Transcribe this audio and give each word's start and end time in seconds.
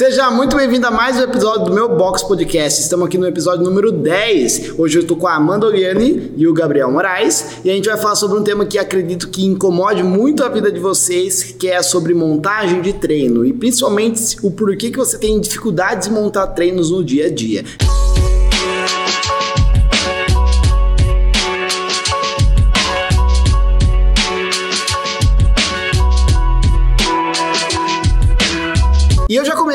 Seja 0.00 0.30
muito 0.30 0.56
bem-vindo 0.56 0.86
a 0.86 0.90
mais 0.90 1.18
um 1.18 1.24
episódio 1.24 1.66
do 1.66 1.74
meu 1.74 1.86
Box 1.94 2.22
Podcast. 2.22 2.80
Estamos 2.80 3.06
aqui 3.06 3.18
no 3.18 3.26
episódio 3.26 3.62
número 3.62 3.92
10. 3.92 4.78
Hoje 4.78 4.96
eu 4.96 5.02
estou 5.02 5.14
com 5.14 5.26
a 5.26 5.34
Amanda 5.34 5.66
Oliani 5.66 6.32
e 6.38 6.48
o 6.48 6.54
Gabriel 6.54 6.90
Moraes 6.90 7.58
e 7.62 7.70
a 7.70 7.74
gente 7.74 7.86
vai 7.86 7.98
falar 7.98 8.16
sobre 8.16 8.38
um 8.38 8.42
tema 8.42 8.64
que 8.64 8.78
acredito 8.78 9.28
que 9.28 9.44
incomode 9.44 10.02
muito 10.02 10.42
a 10.42 10.48
vida 10.48 10.72
de 10.72 10.80
vocês, 10.80 11.42
que 11.42 11.68
é 11.68 11.82
sobre 11.82 12.14
montagem 12.14 12.80
de 12.80 12.94
treino 12.94 13.44
e 13.44 13.52
principalmente 13.52 14.38
o 14.42 14.50
porquê 14.50 14.90
que 14.90 14.96
você 14.96 15.18
tem 15.18 15.38
dificuldades 15.38 16.08
em 16.08 16.12
montar 16.12 16.46
treinos 16.46 16.90
no 16.90 17.04
dia 17.04 17.26
a 17.26 17.30
dia. 17.30 17.62
E 17.82 17.99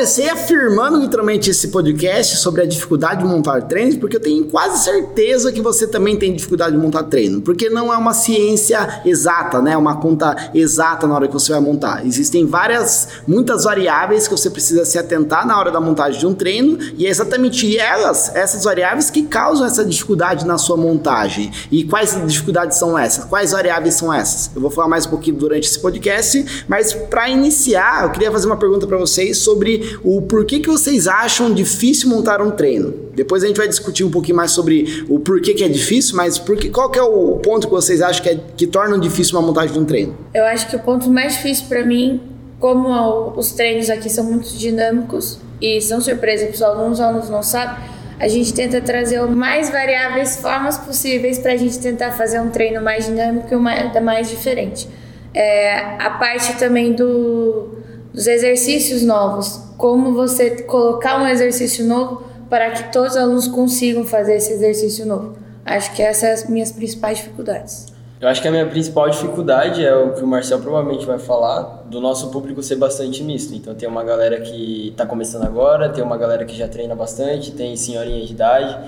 comecei 0.06 0.30
afirmando 0.30 1.00
literalmente 1.00 1.50
esse 1.50 1.66
podcast 1.66 2.36
sobre 2.36 2.62
a 2.62 2.64
dificuldade 2.64 3.24
de 3.24 3.28
montar 3.28 3.62
treinos, 3.62 3.96
porque 3.96 4.14
eu 4.14 4.20
tenho 4.20 4.44
quase 4.44 4.84
certeza 4.84 5.50
que 5.50 5.60
você 5.60 5.84
também 5.84 6.16
tem 6.16 6.32
dificuldade 6.32 6.76
de 6.76 6.80
montar 6.80 7.02
treino, 7.02 7.40
porque 7.40 7.68
não 7.68 7.92
é 7.92 7.96
uma 7.96 8.14
ciência 8.14 9.02
exata, 9.04 9.60
né? 9.60 9.76
Uma 9.76 9.96
conta 9.96 10.50
exata 10.54 11.08
na 11.08 11.14
hora 11.16 11.26
que 11.26 11.34
você 11.34 11.50
vai 11.50 11.60
montar. 11.60 12.06
Existem 12.06 12.46
várias, 12.46 13.08
muitas 13.26 13.64
variáveis 13.64 14.28
que 14.28 14.36
você 14.36 14.48
precisa 14.48 14.84
se 14.84 14.96
atentar 14.96 15.44
na 15.44 15.58
hora 15.58 15.72
da 15.72 15.80
montagem 15.80 16.20
de 16.20 16.26
um 16.26 16.34
treino, 16.34 16.78
e 16.96 17.04
é 17.04 17.10
exatamente 17.10 17.76
elas, 17.76 18.30
essas 18.32 18.62
variáveis 18.62 19.10
que 19.10 19.22
causam 19.22 19.66
essa 19.66 19.84
dificuldade 19.84 20.46
na 20.46 20.56
sua 20.56 20.76
montagem. 20.76 21.50
E 21.68 21.82
quais 21.82 22.16
dificuldades 22.28 22.78
são 22.78 22.96
essas? 22.96 23.24
Quais 23.24 23.50
variáveis 23.50 23.94
são 23.94 24.14
essas? 24.14 24.52
Eu 24.54 24.60
vou 24.60 24.70
falar 24.70 24.86
mais 24.86 25.04
um 25.04 25.10
pouquinho 25.10 25.36
durante 25.36 25.66
esse 25.66 25.80
podcast, 25.80 26.64
mas 26.68 26.94
para 26.94 27.28
iniciar, 27.28 28.04
eu 28.04 28.10
queria 28.10 28.30
fazer 28.30 28.46
uma 28.46 28.56
pergunta 28.56 28.86
para 28.86 28.98
vocês 28.98 29.38
sobre 29.38 29.95
o 30.02 30.22
porquê 30.22 30.60
que 30.60 30.68
vocês 30.68 31.06
acham 31.06 31.52
difícil 31.52 32.08
montar 32.08 32.40
um 32.40 32.50
treino. 32.50 32.94
Depois 33.14 33.42
a 33.42 33.46
gente 33.46 33.56
vai 33.56 33.68
discutir 33.68 34.04
um 34.04 34.10
pouquinho 34.10 34.36
mais 34.36 34.50
sobre 34.50 35.04
o 35.08 35.18
porquê 35.18 35.54
que 35.54 35.64
é 35.64 35.68
difícil, 35.68 36.16
mas 36.16 36.38
porque, 36.38 36.68
qual 36.68 36.90
que 36.90 36.98
é 36.98 37.02
o 37.02 37.38
ponto 37.38 37.66
que 37.66 37.72
vocês 37.72 38.02
acham 38.02 38.22
que, 38.22 38.28
é, 38.28 38.40
que 38.56 38.66
torna 38.66 38.98
difícil 38.98 39.38
uma 39.38 39.46
montagem 39.46 39.72
de 39.72 39.78
um 39.78 39.84
treino? 39.84 40.16
Eu 40.34 40.44
acho 40.44 40.68
que 40.68 40.76
o 40.76 40.80
ponto 40.80 41.10
mais 41.10 41.34
difícil 41.34 41.66
para 41.68 41.84
mim, 41.84 42.20
como 42.58 43.32
os 43.36 43.52
treinos 43.52 43.90
aqui 43.90 44.10
são 44.10 44.24
muito 44.24 44.48
dinâmicos 44.56 45.38
e 45.60 45.80
são 45.80 46.00
surpresa 46.00 46.46
para 46.46 46.54
os 46.54 46.62
alunos, 46.62 46.98
os 46.98 47.00
alunos 47.00 47.30
não 47.30 47.42
sabem, 47.42 47.76
a 48.18 48.28
gente 48.28 48.52
tenta 48.54 48.80
trazer 48.80 49.20
o 49.20 49.30
mais 49.30 49.70
variáveis 49.70 50.36
formas 50.40 50.78
possíveis 50.78 51.38
para 51.38 51.52
a 51.52 51.56
gente 51.56 51.78
tentar 51.78 52.12
fazer 52.12 52.40
um 52.40 52.48
treino 52.48 52.80
mais 52.80 53.06
dinâmico 53.06 53.52
e 53.52 53.56
mais, 53.56 54.02
mais 54.02 54.30
diferente. 54.30 54.88
É, 55.34 55.96
a 55.98 56.10
parte 56.10 56.54
também 56.54 56.94
do 56.94 57.76
dos 58.16 58.26
exercícios 58.26 59.02
novos, 59.02 59.60
como 59.76 60.14
você 60.14 60.62
colocar 60.62 61.22
um 61.22 61.28
exercício 61.28 61.84
novo 61.84 62.24
para 62.48 62.70
que 62.70 62.90
todos 62.90 63.12
os 63.12 63.18
alunos 63.18 63.46
consigam 63.46 64.04
fazer 64.04 64.36
esse 64.36 64.54
exercício 64.54 65.04
novo. 65.04 65.36
Acho 65.62 65.94
que 65.94 66.00
essas 66.00 66.20
são 66.20 66.30
as 66.32 66.48
minhas 66.48 66.72
principais 66.72 67.18
dificuldades. 67.18 67.94
Eu 68.18 68.28
acho 68.28 68.40
que 68.40 68.48
a 68.48 68.50
minha 68.50 68.64
principal 68.64 69.10
dificuldade 69.10 69.84
é 69.84 69.94
o 69.94 70.14
que 70.14 70.24
o 70.24 70.26
Marcel 70.26 70.58
provavelmente 70.60 71.04
vai 71.04 71.18
falar, 71.18 71.84
do 71.90 72.00
nosso 72.00 72.30
público 72.30 72.62
ser 72.62 72.76
bastante 72.76 73.22
misto. 73.22 73.54
Então 73.54 73.74
tem 73.74 73.86
uma 73.86 74.02
galera 74.02 74.40
que 74.40 74.88
está 74.88 75.04
começando 75.04 75.44
agora, 75.44 75.90
tem 75.90 76.02
uma 76.02 76.16
galera 76.16 76.46
que 76.46 76.56
já 76.56 76.66
treina 76.66 76.94
bastante, 76.94 77.52
tem 77.52 77.76
senhorinha 77.76 78.24
de 78.24 78.32
idade. 78.32 78.78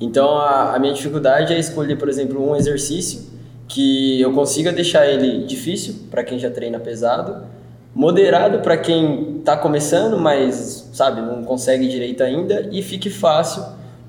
Então 0.00 0.38
a, 0.38 0.74
a 0.74 0.78
minha 0.78 0.94
dificuldade 0.94 1.52
é 1.52 1.58
escolher, 1.58 1.96
por 1.96 2.08
exemplo, 2.08 2.42
um 2.42 2.56
exercício 2.56 3.20
que 3.68 4.18
eu 4.18 4.32
consiga 4.32 4.72
deixar 4.72 5.06
ele 5.06 5.44
difícil 5.44 5.94
para 6.10 6.24
quem 6.24 6.38
já 6.38 6.50
treina 6.50 6.80
pesado, 6.80 7.42
moderado 7.98 8.60
para 8.60 8.76
quem 8.76 9.38
está 9.40 9.56
começando, 9.56 10.16
mas 10.16 10.88
sabe, 10.92 11.20
não 11.20 11.42
consegue 11.42 11.88
direito 11.88 12.22
ainda, 12.22 12.68
e 12.70 12.80
fique 12.80 13.10
fácil 13.10 13.60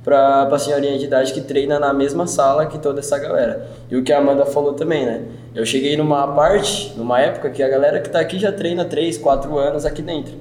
para 0.04 0.44
a 0.44 0.60
senhorinha 0.60 0.96
de 1.00 1.06
idade 1.06 1.34
que 1.34 1.42
treina 1.42 1.80
na 1.80 1.92
mesma 1.92 2.28
sala 2.28 2.68
que 2.68 2.78
toda 2.78 3.00
essa 3.00 3.18
galera. 3.18 3.68
E 3.90 3.96
o 3.96 4.04
que 4.04 4.14
a 4.14 4.20
Amanda 4.20 4.46
falou 4.46 4.74
também, 4.74 5.08
né? 5.08 5.24
Eu 5.56 5.66
cheguei 5.66 5.98
numa 5.98 6.28
parte, 6.28 6.94
numa 6.96 7.20
época 7.20 7.50
que 7.50 7.64
a 7.64 7.68
galera 7.68 8.00
que 8.00 8.06
está 8.06 8.20
aqui 8.20 8.38
já 8.38 8.52
treina 8.52 8.86
3, 8.86 9.18
4 9.18 9.58
anos 9.58 9.88
aqui 9.88 10.04
dentro. 10.04 10.36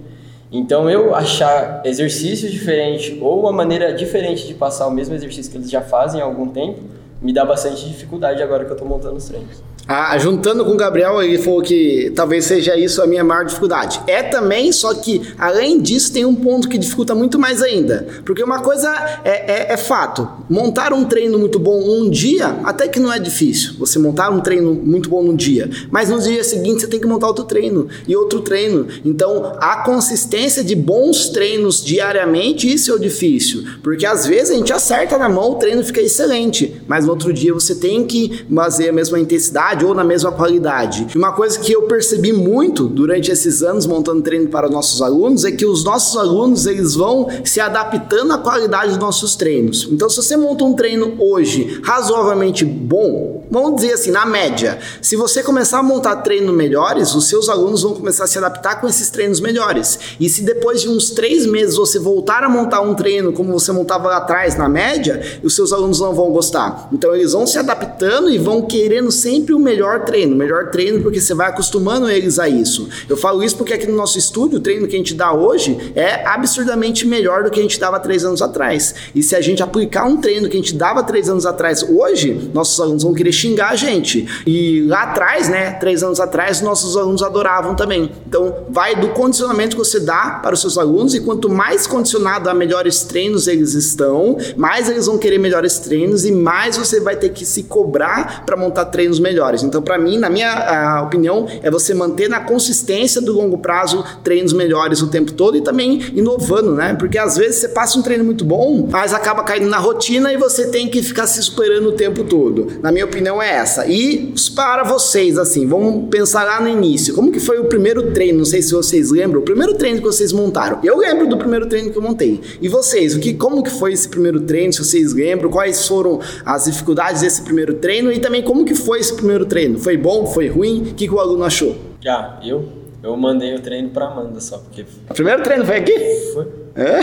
Então 0.53 0.91
eu 0.91 1.14
achar 1.14 1.81
exercícios 1.87 2.53
diferentes 2.53 3.16
ou 3.19 3.41
uma 3.41 3.53
maneira 3.53 3.94
diferente 3.94 4.47
de 4.47 4.53
passar 4.53 4.87
o 4.87 4.91
mesmo 4.91 5.14
exercício 5.14 5.50
que 5.50 5.56
eles 5.56 5.70
já 5.70 5.81
fazem 5.81 6.20
há 6.20 6.25
algum 6.25 6.48
tempo, 6.50 6.81
me 7.22 7.32
dá 7.32 7.47
bastante 7.47 7.88
dificuldade 7.88 8.42
agora 8.42 8.66
que 8.66 8.70
eu 8.70 8.75
estou 8.75 8.87
montando 8.87 9.16
os 9.16 9.25
treinos. 9.25 9.62
Ah, 9.91 10.19
juntando 10.19 10.66
com 10.66 10.72
o 10.72 10.76
Gabriel, 10.76 11.22
ele 11.22 11.38
falou 11.38 11.62
que 11.62 12.12
talvez 12.15 12.44
seja 12.44 12.76
isso 12.76 13.00
a 13.00 13.06
minha 13.06 13.25
maior 13.25 13.47
dificuldade. 13.47 13.99
É 14.06 14.22
também, 14.22 14.71
só 14.71 14.93
que 14.93 15.32
além 15.38 15.81
disso 15.81 16.12
tem 16.12 16.26
um 16.26 16.34
ponto 16.34 16.69
que 16.69 16.76
dificulta 16.76 17.15
muito 17.15 17.38
mais 17.38 17.62
ainda. 17.62 18.06
Porque 18.22 18.44
uma 18.44 18.60
coisa 18.60 18.91
é, 19.25 19.71
é, 19.71 19.72
é 19.72 19.76
fato: 19.78 20.28
montar 20.47 20.93
um 20.93 21.06
treino 21.06 21.38
muito 21.38 21.59
bom 21.59 21.81
um 21.82 22.10
dia, 22.10 22.59
até 22.65 22.87
que 22.87 23.00
não 23.00 23.10
é 23.10 23.19
difícil. 23.19 23.76
Você 23.78 23.99
montar 23.99 24.28
um 24.28 24.41
treino 24.41 24.75
muito 24.75 25.09
bom 25.09 25.22
num 25.22 25.34
dia, 25.34 25.71
mas 25.91 26.10
no 26.10 26.20
dia 26.20 26.44
seguinte 26.44 26.82
você 26.82 26.87
tem 26.87 27.00
que 27.00 27.06
montar 27.06 27.28
outro 27.28 27.44
treino 27.44 27.88
e 28.06 28.15
outro 28.15 28.43
treino. 28.43 28.88
Então 29.03 29.56
a 29.59 29.84
consistência 29.84 30.62
de 30.62 30.76
bons 30.76 31.31
treinos 31.31 31.82
diariamente, 31.82 32.70
isso 32.70 32.91
é 32.91 32.94
o 32.94 32.99
difícil. 32.99 33.65
Porque 33.82 34.05
às 34.05 34.26
vezes 34.26 34.50
a 34.50 34.59
gente 34.59 34.70
acerta 34.70 35.16
na 35.16 35.31
mão, 35.31 35.53
o 35.53 35.55
treino 35.55 35.82
fica 35.82 36.03
excelente, 36.03 36.78
mas 36.87 37.06
no 37.06 37.12
outro 37.12 37.32
dia 37.32 37.55
você 37.55 37.75
tem 37.75 38.05
que 38.05 38.44
fazer 38.55 38.91
a 38.91 38.93
mesma 38.93 39.19
intensidade 39.19 39.78
qualidade 39.78 39.84
ou 39.84 39.94
na 39.94 40.05
mesma 40.05 40.33
qualidade. 40.33 41.06
E 41.15 41.19
uma 41.19 41.33
coisa 41.33 41.59
que 41.59 41.72
eu 41.72 41.83
percebi 41.83 42.33
muito 42.33 42.87
durante 42.87 43.31
esses 43.31 43.62
anos 43.62 43.87
montando 43.87 44.22
treino 44.22 44.49
para 44.49 44.69
nossos 44.69 45.00
alunos 45.00 45.44
é 45.44 45.53
que 45.53 45.65
os 45.65 45.84
nossos 45.84 46.16
alunos 46.16 46.66
eles 46.66 46.94
vão 46.94 47.28
se 47.44 47.61
adaptando 47.61 48.33
à 48.33 48.38
qualidade 48.38 48.91
dos 48.91 48.99
nossos 48.99 49.37
treinos. 49.37 49.88
Então, 49.91 50.09
se 50.09 50.17
você 50.17 50.37
monta 50.37 50.65
um 50.65 50.75
treino 50.75 51.15
hoje 51.19 51.81
razoavelmente 51.83 52.65
bom, 52.65 53.44
vamos 53.50 53.77
dizer 53.77 53.94
assim, 53.94 54.11
na 54.11 54.27
média, 54.27 54.78
se 55.00 55.17
você 55.17 55.43
começar 55.43 55.78
a 55.78 55.83
montar 55.83 56.17
treinos 56.17 56.55
melhores, 56.55 57.15
os 57.15 57.28
seus 57.28 57.49
alunos 57.49 57.83
vão 57.83 57.94
começar 57.94 58.25
a 58.25 58.27
se 58.27 58.38
adaptar 58.38 58.81
com 58.81 58.88
esses 58.88 59.11
treinos 59.11 59.41
melhores. 59.41 59.99
E 60.19 60.28
se 60.28 60.43
depois 60.43 60.81
de 60.81 60.88
uns 60.88 61.11
três 61.11 61.47
meses 61.47 61.77
você 61.77 61.99
voltar 61.99 62.43
a 62.43 62.49
montar 62.49 62.81
um 62.81 62.94
treino 62.94 63.33
como 63.33 63.53
você 63.53 63.72
montava 63.72 64.09
lá 64.09 64.19
atrás, 64.19 64.56
na 64.56 64.69
média, 64.69 65.21
os 65.43 65.55
seus 65.55 65.72
alunos 65.72 66.00
não 66.00 66.15
vão 66.15 66.31
gostar. 66.31 66.88
Então, 66.93 67.15
eles 67.15 67.33
vão 67.33 67.47
se 67.47 67.59
adaptando 67.59 68.31
e 68.31 68.38
vão 68.38 68.62
querendo 68.62 69.11
sempre 69.11 69.55
o 69.55 69.59
melhor 69.69 70.05
treino, 70.05 70.34
melhor 70.34 70.71
treino 70.71 71.03
porque 71.03 71.21
você 71.21 71.34
vai 71.34 71.49
acostumando 71.49 72.09
eles 72.09 72.39
a 72.39 72.49
isso. 72.49 72.89
Eu 73.09 73.17
falo 73.17 73.43
isso 73.43 73.56
porque 73.56 73.75
aqui 73.75 73.87
no 73.87 73.97
nosso 73.97 74.19
estúdio, 74.19 74.59
o 74.59 74.61
treino 74.61 74.87
que 74.89 74.95
a 74.95 74.99
gente 74.99 75.12
dá 75.12 75.33
hoje 75.33 75.93
é 75.95 76.27
absurdamente 76.27 77.06
melhor 77.06 77.45
do 77.45 77.51
que 77.51 77.61
a 77.61 77.62
gente 77.62 77.79
dava 77.79 78.01
três 78.01 78.25
anos 78.25 78.41
atrás. 78.41 78.95
E 79.15 79.23
se 79.23 79.37
a 79.37 79.41
gente 79.41 79.62
aplicar 79.62 80.05
um 80.05 80.17
treino 80.17 80.49
que 80.49 80.56
a 80.56 80.61
gente 80.61 80.75
dava 80.75 81.03
três 81.03 81.29
anos 81.29 81.45
atrás 81.45 81.83
hoje, 81.83 82.51
nossos 82.55 82.81
alunos 82.81 83.03
vão 83.03 83.12
querer 83.12 83.33
xingar 83.33 83.71
a 83.71 83.77
gente. 83.77 84.27
E 84.47 84.83
lá 84.83 85.03
atrás, 85.03 85.49
né, 85.49 85.73
três 85.73 86.03
anos 86.03 86.19
atrás, 86.19 86.62
nossos 86.62 86.97
alunos 86.97 87.23
adoravam 87.23 87.75
também. 87.75 88.11
Então, 88.27 88.65
vai 88.71 88.97
do 88.97 89.09
condicionamento 89.09 89.77
que 89.77 89.85
você 89.85 90.00
dá 90.00 90.41
para 90.43 90.55
os 90.55 90.61
seus 90.61 90.79
alunos 90.79 91.15
e 91.15 91.21
quanto 91.21 91.50
mais 91.50 91.87
condicionado 91.87 92.49
a 92.49 92.55
melhores 92.55 93.03
treinos 93.03 93.47
eles 93.47 93.75
estão, 93.75 94.37
mais 94.56 94.89
eles 94.89 95.06
vão 95.06 95.19
querer 95.19 95.39
melhores 95.39 95.79
treinos 95.79 96.25
e 96.25 96.33
mais 96.33 96.77
você 96.77 97.00
vai 97.00 97.17
ter 97.17 97.31
que 97.31 97.45
se 97.45 97.65
cobrar 97.65 98.45
para 98.47 98.56
montar 98.56 98.87
treinos 98.87 99.19
melhores 99.19 99.57
Então, 99.66 99.82
para 99.82 99.98
mim, 99.98 100.19
na 100.19 100.30
minha 100.30 101.02
opinião, 101.02 101.46
é 101.62 101.70
você 101.70 101.94
manter 101.94 102.28
na 102.28 102.41
consistência 102.41 103.20
do 103.20 103.32
longo 103.32 103.58
prazo 103.58 104.04
treinos 104.22 104.52
melhores 104.52 105.02
o 105.02 105.08
tempo 105.08 105.32
todo 105.32 105.56
e 105.56 105.60
também 105.60 106.00
inovando, 106.14 106.74
né? 106.74 106.94
Porque 106.94 107.19
às 107.19 107.36
vezes 107.36 107.56
você 107.56 107.69
passa 107.69 107.98
um 107.98 108.02
treino 108.02 108.24
muito 108.24 108.44
bom, 108.44 108.88
mas 108.91 109.12
acaba 109.12 109.42
caindo 109.42 109.69
na 109.69 109.78
rotina 109.78 110.32
e 110.32 110.36
você 110.36 110.69
tem 110.69 110.88
que 110.88 111.02
ficar 111.02 111.26
se 111.26 111.42
superando 111.42 111.88
o 111.88 111.92
tempo 111.92 112.24
todo. 112.24 112.69
Na 112.82 112.91
minha 112.92 113.04
opinião 113.04 113.41
é 113.41 113.50
essa. 113.50 113.86
E 113.86 114.34
para 114.54 114.82
vocês, 114.84 115.38
assim, 115.38 115.66
vamos 115.66 116.08
pensar 116.10 116.44
lá 116.44 116.60
no 116.60 116.69
início. 116.69 117.14
Como 117.14 117.30
que 117.32 117.40
foi 117.40 117.58
o 117.58 117.64
primeiro 117.64 118.12
treino? 118.12 118.38
Não 118.38 118.44
sei 118.44 118.62
se 118.62 118.72
vocês 118.72 119.10
lembram. 119.10 119.40
O 119.40 119.44
primeiro 119.44 119.75
treino 119.75 119.98
que 119.98 120.06
vocês 120.06 120.32
montaram. 120.32 120.80
Eu 120.82 120.98
lembro 120.98 121.26
do 121.26 121.36
primeiro 121.36 121.66
treino 121.66 121.90
que 121.90 121.98
eu 121.98 122.02
montei. 122.02 122.40
E 122.61 122.69
vocês, 122.69 123.14
o 123.14 123.20
que, 123.20 123.34
como 123.34 123.62
que 123.62 123.70
foi 123.70 123.93
esse 123.93 124.08
primeiro 124.08 124.40
treino? 124.40 124.72
Se 124.72 124.84
vocês 124.84 125.12
lembram, 125.12 125.50
quais 125.50 125.87
foram 125.87 126.20
as 126.44 126.64
dificuldades 126.64 127.22
desse 127.22 127.43
primeiro 127.43 127.75
treino 127.75 128.12
e 128.12 128.19
também 128.19 128.43
como 128.43 128.64
que 128.64 128.75
foi 128.75 129.00
esse 129.00 129.14
primeiro 129.14 129.46
treino? 129.49 129.79
Foi 129.79 129.97
bom? 129.97 130.27
Foi 130.27 130.49
ruim? 130.49 130.83
O 130.83 130.95
que, 130.95 131.09
que 131.09 131.15
o 131.15 131.19
aluno 131.19 131.45
achou? 131.45 131.77
Já, 132.00 132.39
eu? 132.45 132.69
Eu 133.03 133.17
mandei 133.17 133.55
o 133.55 133.61
treino 133.61 133.91
pra 133.91 134.06
Amanda 134.06 134.41
só, 134.41 134.59
porque... 134.59 134.85
O 135.09 135.15
primeiro 135.15 135.43
treino 135.43 135.65
foi 135.65 135.77
aqui? 135.77 135.99
Foi. 136.35 136.47
É? 136.75 136.99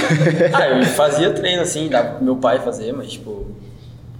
ah, 0.53 0.69
eu 0.77 0.83
fazia 0.85 1.31
treino 1.31 1.61
assim, 1.61 1.89
dava 1.89 2.15
pro 2.15 2.23
meu 2.23 2.35
pai 2.37 2.59
fazer, 2.59 2.93
mas 2.93 3.11
tipo... 3.11 3.45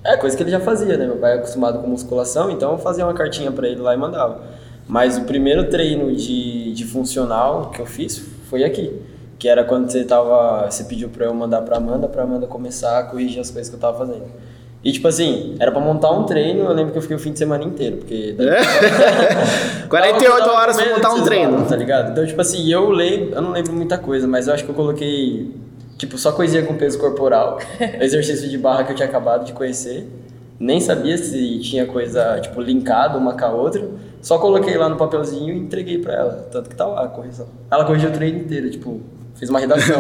É 0.04 0.16
coisa 0.18 0.38
que 0.38 0.44
ele 0.44 0.52
já 0.52 0.60
fazia, 0.60 0.98
né? 0.98 1.06
Meu 1.06 1.18
pai 1.18 1.34
é 1.34 1.36
acostumado 1.36 1.80
com 1.80 1.88
musculação, 1.88 2.52
então 2.52 2.74
eu 2.74 2.78
fazia 2.78 3.06
uma 3.06 3.14
cartinha 3.14 3.52
pra 3.52 3.68
ele 3.68 3.82
lá 3.82 3.94
e 3.94 3.98
mandava. 3.98 4.42
Mas 4.88 5.18
o 5.18 5.24
primeiro 5.24 5.68
treino 5.70 6.16
de, 6.16 6.72
de 6.74 6.86
funcional 6.86 7.72
que 7.72 7.82
eu 7.82 7.86
fiz 7.86 8.24
foi 8.50 8.64
aqui. 8.64 9.02
Que 9.40 9.50
era 9.50 9.64
quando 9.64 9.90
você 9.90 10.04
tava. 10.04 10.70
Você 10.70 10.84
pediu 10.84 11.10
pra 11.10 11.26
eu 11.26 11.34
mandar 11.34 11.62
pra 11.64 11.78
Amanda, 11.78 12.08
pra 12.08 12.24
Amanda 12.24 12.46
começar 12.46 13.00
a 13.00 13.04
corrigir 13.04 13.42
as 13.42 13.50
coisas 13.50 13.68
que 13.68 13.76
eu 13.76 13.80
tava 13.80 13.98
fazendo. 13.98 14.26
E 14.86 14.92
tipo 14.92 15.08
assim, 15.08 15.56
era 15.60 15.72
pra 15.72 15.82
montar 15.82 16.12
um 16.12 16.26
treino, 16.26 16.66
eu 16.66 16.72
lembro 16.72 16.92
que 16.92 17.00
eu 17.00 17.02
fiquei 17.02 17.18
o 17.18 17.20
fim 17.20 17.32
de 17.32 17.40
semana 17.40 17.64
inteiro, 17.64 17.98
porque. 17.98 18.36
É? 19.82 19.88
48 19.90 20.50
horas 20.50 20.78
pra 20.78 20.94
montar 20.94 21.10
um 21.12 21.24
treino. 21.24 21.66
Tá 21.66 21.76
ligado? 21.76 22.12
Então, 22.12 22.24
tipo 22.24 22.40
assim, 22.40 22.72
eu 22.72 22.92
lembro, 22.92 23.34
eu 23.34 23.42
não 23.42 23.52
lembro 23.52 23.74
muita 23.74 23.98
coisa, 23.98 24.28
mas 24.28 24.48
eu 24.48 24.54
acho 24.54 24.64
que 24.64 24.70
eu 24.70 24.76
coloquei, 24.76 25.52
tipo, 25.98 26.20
só 26.20 26.32
coisinha 26.32 26.62
com 26.62 26.76
peso 26.76 27.00
corporal, 27.00 27.58
exercício 28.00 28.48
de 28.48 28.60
barra 28.60 28.84
que 28.84 28.92
eu 28.92 28.96
tinha 28.96 29.08
acabado 29.08 29.44
de 29.44 29.54
conhecer. 29.54 30.08
Nem 30.60 30.80
sabia 30.80 31.18
se 31.18 31.60
tinha 31.60 31.88
coisa, 31.88 32.40
tipo, 32.40 32.62
linkada 32.62 33.18
uma 33.18 33.34
com 33.34 33.44
a 33.46 33.50
outra. 33.50 33.90
Só 34.22 34.38
coloquei 34.38 34.78
lá 34.78 34.88
no 34.88 34.98
papelzinho 34.98 35.52
e 35.52 35.58
entreguei 35.58 35.98
pra 35.98 36.14
ela. 36.14 36.48
Tanto 36.52 36.70
que 36.70 36.76
tá 36.76 36.86
lá 36.86 37.06
a 37.06 37.08
correção. 37.08 37.48
Ela 37.72 37.86
corrigiu 37.86 38.10
o 38.10 38.14
treino 38.14 38.38
inteiro, 38.38 38.70
tipo, 38.70 39.02
fiz 39.34 39.50
uma 39.50 39.60
redação. 39.60 40.00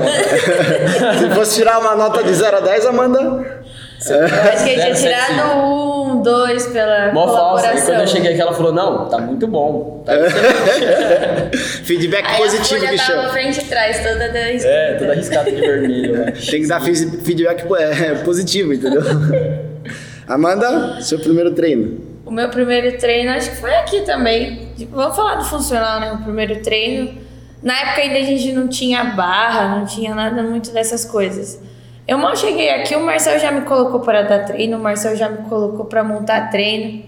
se 1.19 1.35
fosse 1.35 1.55
tirar 1.55 1.79
uma 1.79 1.95
nota 1.95 2.23
de 2.23 2.33
0 2.33 2.57
a 2.57 2.59
10, 2.59 2.85
Amanda 2.85 3.63
eu 4.13 4.25
acho 4.25 4.63
que 4.63 4.69
ele 4.69 4.81
tinha 4.81 4.93
tirado 4.93 5.57
um, 5.57 6.21
dois 6.21 6.67
pela 6.67 7.11
Mó 7.13 7.25
colaboração. 7.27 7.69
Falsa. 7.69 7.79
E 7.79 7.85
quando 7.85 8.01
eu 8.01 8.07
cheguei 8.07 8.31
aqui, 8.31 8.41
ela 8.41 8.53
falou, 8.53 8.73
não, 8.73 9.09
tá 9.09 9.19
muito 9.19 9.47
bom. 9.47 10.03
Tá 10.05 10.13
Feedback 11.83 12.25
Aí 12.27 12.37
positivo 12.37 12.87
que 12.87 12.97
chama. 12.97 13.29
frente 13.29 13.59
e 13.59 13.63
trás, 13.65 13.97
toda 13.97 14.25
arriscada. 14.25 14.73
É, 14.73 14.93
toda 14.95 15.11
arriscada 15.11 15.51
de 15.51 15.61
vermelho. 15.61 16.17
Né? 16.17 16.31
Tem 16.49 16.61
que 16.61 16.67
dar 16.67 16.81
feedback 16.81 17.65
é, 17.79 18.15
positivo, 18.23 18.73
entendeu? 18.73 19.01
Amanda, 20.27 21.01
seu 21.01 21.19
primeiro 21.19 21.53
treino. 21.53 21.99
O 22.25 22.31
meu 22.31 22.49
primeiro 22.49 22.97
treino, 22.97 23.31
acho 23.31 23.51
que 23.51 23.57
foi 23.57 23.75
aqui 23.75 24.01
também. 24.01 24.69
Vamos 24.91 25.15
falar 25.15 25.35
do 25.35 25.45
funcional, 25.45 25.99
né? 25.99 26.11
O 26.13 26.23
primeiro 26.23 26.59
treino. 26.61 27.23
Na 27.61 27.79
época 27.79 28.01
ainda 28.01 28.19
a 28.19 28.23
gente 28.23 28.51
não 28.51 28.67
tinha 28.67 29.03
barra, 29.03 29.77
não 29.77 29.85
tinha 29.85 30.13
nada 30.15 30.41
muito 30.41 30.71
dessas 30.71 31.05
coisas. 31.05 31.59
Eu 32.07 32.19
mal 32.19 32.35
cheguei 32.35 32.69
aqui, 32.69 32.95
o 32.95 33.03
Marcel 33.03 33.39
já 33.39 33.51
me 33.51 33.61
colocou 33.61 33.99
para 33.99 34.21
dar 34.21 34.45
treino, 34.45 34.77
o 34.77 34.79
Marcel 34.79 35.15
já 35.15 35.27
me 35.27 35.49
colocou 35.49 35.85
para 35.85 36.03
montar 36.03 36.51
treino. 36.51 37.03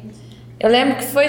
Eu 0.59 0.69
lembro 0.69 0.95
que 0.95 1.05
foi 1.05 1.27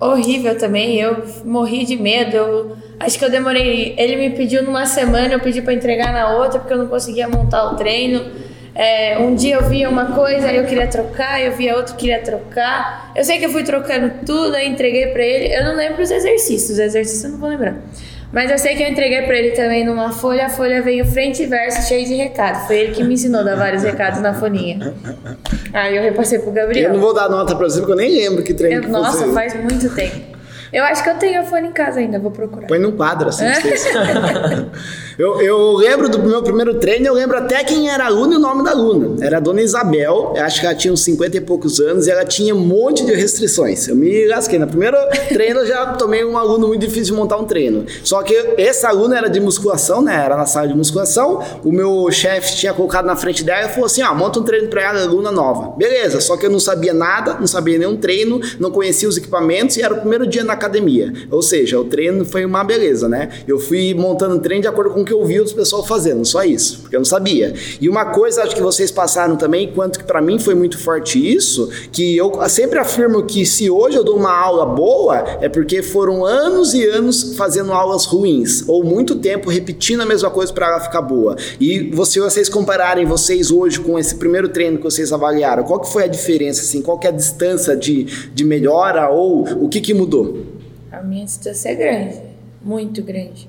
horrível 0.00 0.58
também, 0.58 0.96
eu 0.96 1.24
morri 1.44 1.84
de 1.84 1.96
medo. 1.96 2.36
Eu, 2.36 2.76
acho 2.98 3.16
que 3.16 3.24
eu 3.24 3.30
demorei. 3.30 3.94
Ele 3.96 4.16
me 4.16 4.30
pediu 4.30 4.64
numa 4.64 4.84
semana, 4.84 5.32
eu 5.32 5.40
pedi 5.40 5.62
para 5.62 5.72
entregar 5.72 6.12
na 6.12 6.36
outra 6.38 6.58
porque 6.58 6.72
eu 6.72 6.78
não 6.78 6.88
conseguia 6.88 7.28
montar 7.28 7.72
o 7.72 7.76
treino. 7.76 8.32
É, 8.74 9.16
um 9.20 9.36
dia 9.36 9.54
eu 9.54 9.68
via 9.68 9.88
uma 9.88 10.06
coisa, 10.06 10.52
eu 10.52 10.66
queria 10.66 10.88
trocar, 10.88 11.40
eu 11.40 11.52
via 11.52 11.76
outro, 11.76 11.94
queria 11.94 12.20
trocar. 12.20 13.12
Eu 13.14 13.22
sei 13.22 13.38
que 13.38 13.46
eu 13.46 13.50
fui 13.50 13.62
trocando 13.62 14.26
tudo, 14.26 14.56
aí 14.56 14.68
entreguei 14.68 15.06
para 15.08 15.22
ele. 15.22 15.54
Eu 15.54 15.64
não 15.64 15.76
lembro 15.76 16.02
os 16.02 16.10
exercícios, 16.10 16.70
os 16.70 16.78
exercícios 16.80 17.22
eu 17.22 17.30
não 17.30 17.38
vou 17.38 17.48
lembrar. 17.48 17.76
Mas 18.34 18.50
eu 18.50 18.58
sei 18.58 18.74
que 18.74 18.82
eu 18.82 18.88
entreguei 18.88 19.22
para 19.22 19.38
ele 19.38 19.52
também 19.52 19.84
numa 19.86 20.10
folha, 20.10 20.46
a 20.46 20.48
folha 20.48 20.82
veio 20.82 21.06
frente 21.06 21.44
e 21.44 21.46
verso 21.46 21.86
cheio 21.86 22.04
de 22.04 22.14
recado. 22.14 22.66
Foi 22.66 22.76
ele 22.76 22.92
que 22.92 23.04
me 23.04 23.14
ensinou 23.14 23.42
a 23.42 23.44
dar 23.44 23.54
vários 23.54 23.84
recados 23.84 24.20
na 24.20 24.34
folhinha. 24.34 24.92
Aí 25.72 25.96
eu 25.96 26.02
repassei 26.02 26.40
pro 26.40 26.50
Gabriel. 26.50 26.88
Eu 26.88 26.94
não 26.94 27.00
vou 27.00 27.14
dar 27.14 27.28
nota 27.28 27.54
para 27.54 27.68
você 27.68 27.78
porque 27.78 27.92
eu 27.92 27.96
nem 27.96 28.10
lembro 28.10 28.42
que 28.42 28.52
treino 28.52 28.78
eu, 28.78 28.82
que 28.82 28.88
Nossa, 28.88 29.32
faz 29.32 29.54
muito 29.54 29.88
tempo. 29.94 30.34
Eu 30.72 30.82
acho 30.82 31.04
que 31.04 31.08
eu 31.08 31.14
tenho 31.14 31.40
a 31.40 31.44
fone 31.44 31.68
em 31.68 31.72
casa 31.72 32.00
ainda, 32.00 32.18
vou 32.18 32.32
procurar. 32.32 32.66
Põe 32.66 32.80
num 32.80 32.90
quadro 32.90 33.28
assim. 33.28 33.44
eu, 35.18 35.40
eu 35.40 35.72
lembro 35.72 36.08
do 36.08 36.18
meu 36.22 36.42
primeiro 36.42 36.74
treino, 36.74 37.06
eu 37.06 37.14
lembro 37.14 37.36
até 37.38 37.62
quem 37.62 37.88
era 37.88 38.06
aluno 38.06 38.34
e 38.34 38.36
o 38.36 38.40
nome 38.40 38.64
da 38.64 38.70
aluna. 38.70 39.24
Era 39.24 39.36
a 39.36 39.40
dona 39.40 39.62
Isabel, 39.62 40.34
acho 40.36 40.60
que 40.60 40.66
ela 40.66 40.74
tinha 40.74 40.92
uns 40.92 41.02
50 41.02 41.36
e 41.36 41.40
poucos 41.40 41.80
anos 41.80 42.06
e 42.06 42.10
ela 42.10 42.24
tinha 42.24 42.54
um 42.54 42.60
monte 42.60 43.04
de 43.04 43.14
restrições. 43.14 43.86
Eu 43.86 43.96
me 43.96 44.26
lasquei. 44.26 44.58
No 44.58 44.66
primeiro 44.66 44.96
treino 45.28 45.60
eu 45.60 45.66
já 45.66 45.86
tomei 45.94 46.24
um 46.24 46.36
aluno 46.36 46.68
muito 46.68 46.80
difícil 46.80 47.14
de 47.14 47.20
montar 47.20 47.36
um 47.36 47.44
treino. 47.44 47.84
Só 48.02 48.22
que 48.22 48.34
esse 48.58 48.84
aluno 48.86 49.14
era 49.14 49.28
de 49.28 49.40
musculação, 49.40 50.02
né? 50.02 50.24
Era 50.24 50.36
na 50.36 50.46
sala 50.46 50.68
de 50.68 50.74
musculação. 50.74 51.42
O 51.64 51.70
meu 51.70 52.10
chefe 52.10 52.56
tinha 52.56 52.72
colocado 52.72 53.06
na 53.06 53.16
frente 53.16 53.44
dela 53.44 53.66
e 53.66 53.68
falou 53.70 53.86
assim: 53.86 54.02
ah, 54.02 54.14
monta 54.14 54.40
um 54.40 54.42
treino 54.42 54.68
pra 54.68 54.82
ela, 54.82 55.02
aluna 55.02 55.30
nova. 55.30 55.76
Beleza, 55.76 56.20
só 56.20 56.36
que 56.36 56.46
eu 56.46 56.50
não 56.50 56.60
sabia 56.60 56.94
nada, 56.94 57.34
não 57.34 57.46
sabia 57.46 57.78
nenhum 57.78 57.96
treino, 57.96 58.40
não 58.58 58.70
conhecia 58.70 59.08
os 59.08 59.16
equipamentos 59.16 59.76
e 59.76 59.82
era 59.82 59.94
o 59.94 60.00
primeiro 60.00 60.26
dia 60.26 60.42
na 60.42 60.54
academia. 60.54 61.12
Ou 61.30 61.42
seja, 61.42 61.78
o 61.78 61.84
treino 61.84 62.24
foi 62.24 62.44
uma 62.44 62.64
beleza, 62.64 63.08
né? 63.08 63.28
Eu 63.46 63.58
fui 63.58 63.94
montando 63.94 64.36
o 64.36 64.40
treino 64.40 64.62
de 64.62 64.68
acordo 64.68 64.90
com 64.90 65.03
o 65.04 65.06
que 65.06 65.12
eu 65.12 65.24
vi 65.24 65.40
os 65.40 65.52
pessoal 65.52 65.84
fazendo, 65.84 66.24
só 66.24 66.42
isso, 66.42 66.80
porque 66.80 66.96
eu 66.96 67.00
não 67.00 67.04
sabia. 67.04 67.54
E 67.80 67.88
uma 67.88 68.06
coisa 68.06 68.42
acho 68.42 68.54
que 68.54 68.62
vocês 68.62 68.90
passaram 68.90 69.36
também, 69.36 69.72
quanto 69.72 69.98
que 69.98 70.04
para 70.04 70.20
mim 70.20 70.38
foi 70.38 70.54
muito 70.54 70.78
forte 70.78 71.18
isso, 71.18 71.70
que 71.92 72.16
eu 72.16 72.32
sempre 72.48 72.78
afirmo 72.78 73.24
que 73.24 73.46
se 73.46 73.70
hoje 73.70 73.96
eu 73.96 74.04
dou 74.04 74.16
uma 74.16 74.32
aula 74.32 74.66
boa, 74.66 75.38
é 75.40 75.48
porque 75.48 75.82
foram 75.82 76.24
anos 76.24 76.74
e 76.74 76.84
anos 76.84 77.36
fazendo 77.36 77.72
aulas 77.72 78.04
ruins, 78.04 78.64
ou 78.66 78.82
muito 78.82 79.16
tempo 79.16 79.50
repetindo 79.50 80.00
a 80.00 80.06
mesma 80.06 80.30
coisa 80.30 80.52
para 80.52 80.66
ela 80.68 80.80
ficar 80.80 81.02
boa. 81.02 81.36
E 81.60 81.92
se 82.04 82.18
vocês 82.18 82.48
compararem 82.48 83.04
vocês 83.04 83.50
hoje 83.50 83.80
com 83.80 83.98
esse 83.98 84.16
primeiro 84.16 84.48
treino 84.48 84.78
que 84.78 84.84
vocês 84.84 85.12
avaliaram, 85.12 85.64
qual 85.64 85.80
que 85.80 85.92
foi 85.92 86.04
a 86.04 86.08
diferença, 86.08 86.62
assim, 86.62 86.82
qual 86.82 86.98
que 86.98 87.06
é 87.06 87.10
a 87.10 87.12
distância 87.12 87.76
de, 87.76 88.04
de 88.04 88.44
melhora 88.44 89.08
ou 89.10 89.64
o 89.64 89.68
que 89.68 89.80
que 89.80 89.94
mudou? 89.94 90.54
a 90.94 91.02
minha 91.02 91.24
distância 91.24 91.70
é 91.70 91.74
grande, 91.74 92.20
muito 92.62 93.02
grande. 93.02 93.48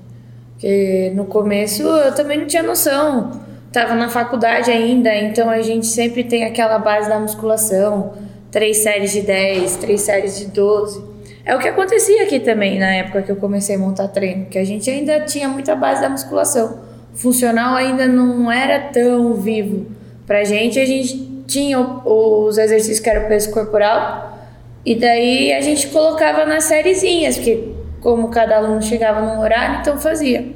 Porque 0.56 1.12
no 1.14 1.26
começo 1.26 1.82
eu 1.82 2.14
também 2.14 2.38
não 2.38 2.46
tinha 2.46 2.62
noção. 2.62 3.42
Tava 3.70 3.94
na 3.94 4.08
faculdade 4.08 4.70
ainda, 4.70 5.14
então 5.14 5.50
a 5.50 5.60
gente 5.60 5.86
sempre 5.86 6.24
tem 6.24 6.44
aquela 6.44 6.78
base 6.78 7.10
da 7.10 7.18
musculação, 7.18 8.14
três 8.50 8.78
séries 8.78 9.12
de 9.12 9.20
10, 9.20 9.76
três 9.76 10.00
séries 10.00 10.38
de 10.38 10.46
12. 10.46 11.04
É 11.44 11.54
o 11.54 11.58
que 11.58 11.68
acontecia 11.68 12.22
aqui 12.22 12.40
também 12.40 12.78
na 12.78 12.90
época 12.94 13.22
que 13.22 13.30
eu 13.30 13.36
comecei 13.36 13.76
a 13.76 13.78
montar 13.78 14.08
treino, 14.08 14.46
que 14.46 14.58
a 14.58 14.64
gente 14.64 14.88
ainda 14.88 15.20
tinha 15.20 15.46
muita 15.46 15.76
base 15.76 16.00
da 16.00 16.08
musculação. 16.08 16.80
Funcional 17.12 17.76
ainda 17.76 18.06
não 18.06 18.50
era 18.50 18.80
tão 18.80 19.34
vivo. 19.34 19.86
Pra 20.26 20.42
gente, 20.42 20.80
a 20.80 20.86
gente 20.86 21.44
tinha 21.46 21.78
os 21.78 22.56
exercícios 22.56 22.98
que 22.98 23.10
era 23.10 23.26
o 23.26 23.28
peso 23.28 23.50
corporal, 23.50 24.38
e 24.86 24.94
daí 24.94 25.52
a 25.52 25.60
gente 25.60 25.88
colocava 25.88 26.46
nas 26.46 26.64
sériezinhas, 26.64 27.36
porque 27.36 27.75
como 28.06 28.28
cada 28.28 28.58
aluno 28.58 28.80
chegava 28.80 29.20
num 29.20 29.40
horário, 29.40 29.80
então 29.80 29.98
fazia. 29.98 30.52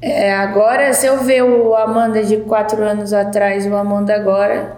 É, 0.00 0.32
agora, 0.32 0.92
se 0.92 1.06
eu 1.06 1.18
ver 1.18 1.44
o 1.44 1.76
Amanda 1.76 2.24
de 2.24 2.38
quatro 2.38 2.82
anos 2.82 3.12
atrás 3.12 3.64
e 3.64 3.68
o 3.68 3.76
Amanda 3.76 4.12
agora, 4.12 4.76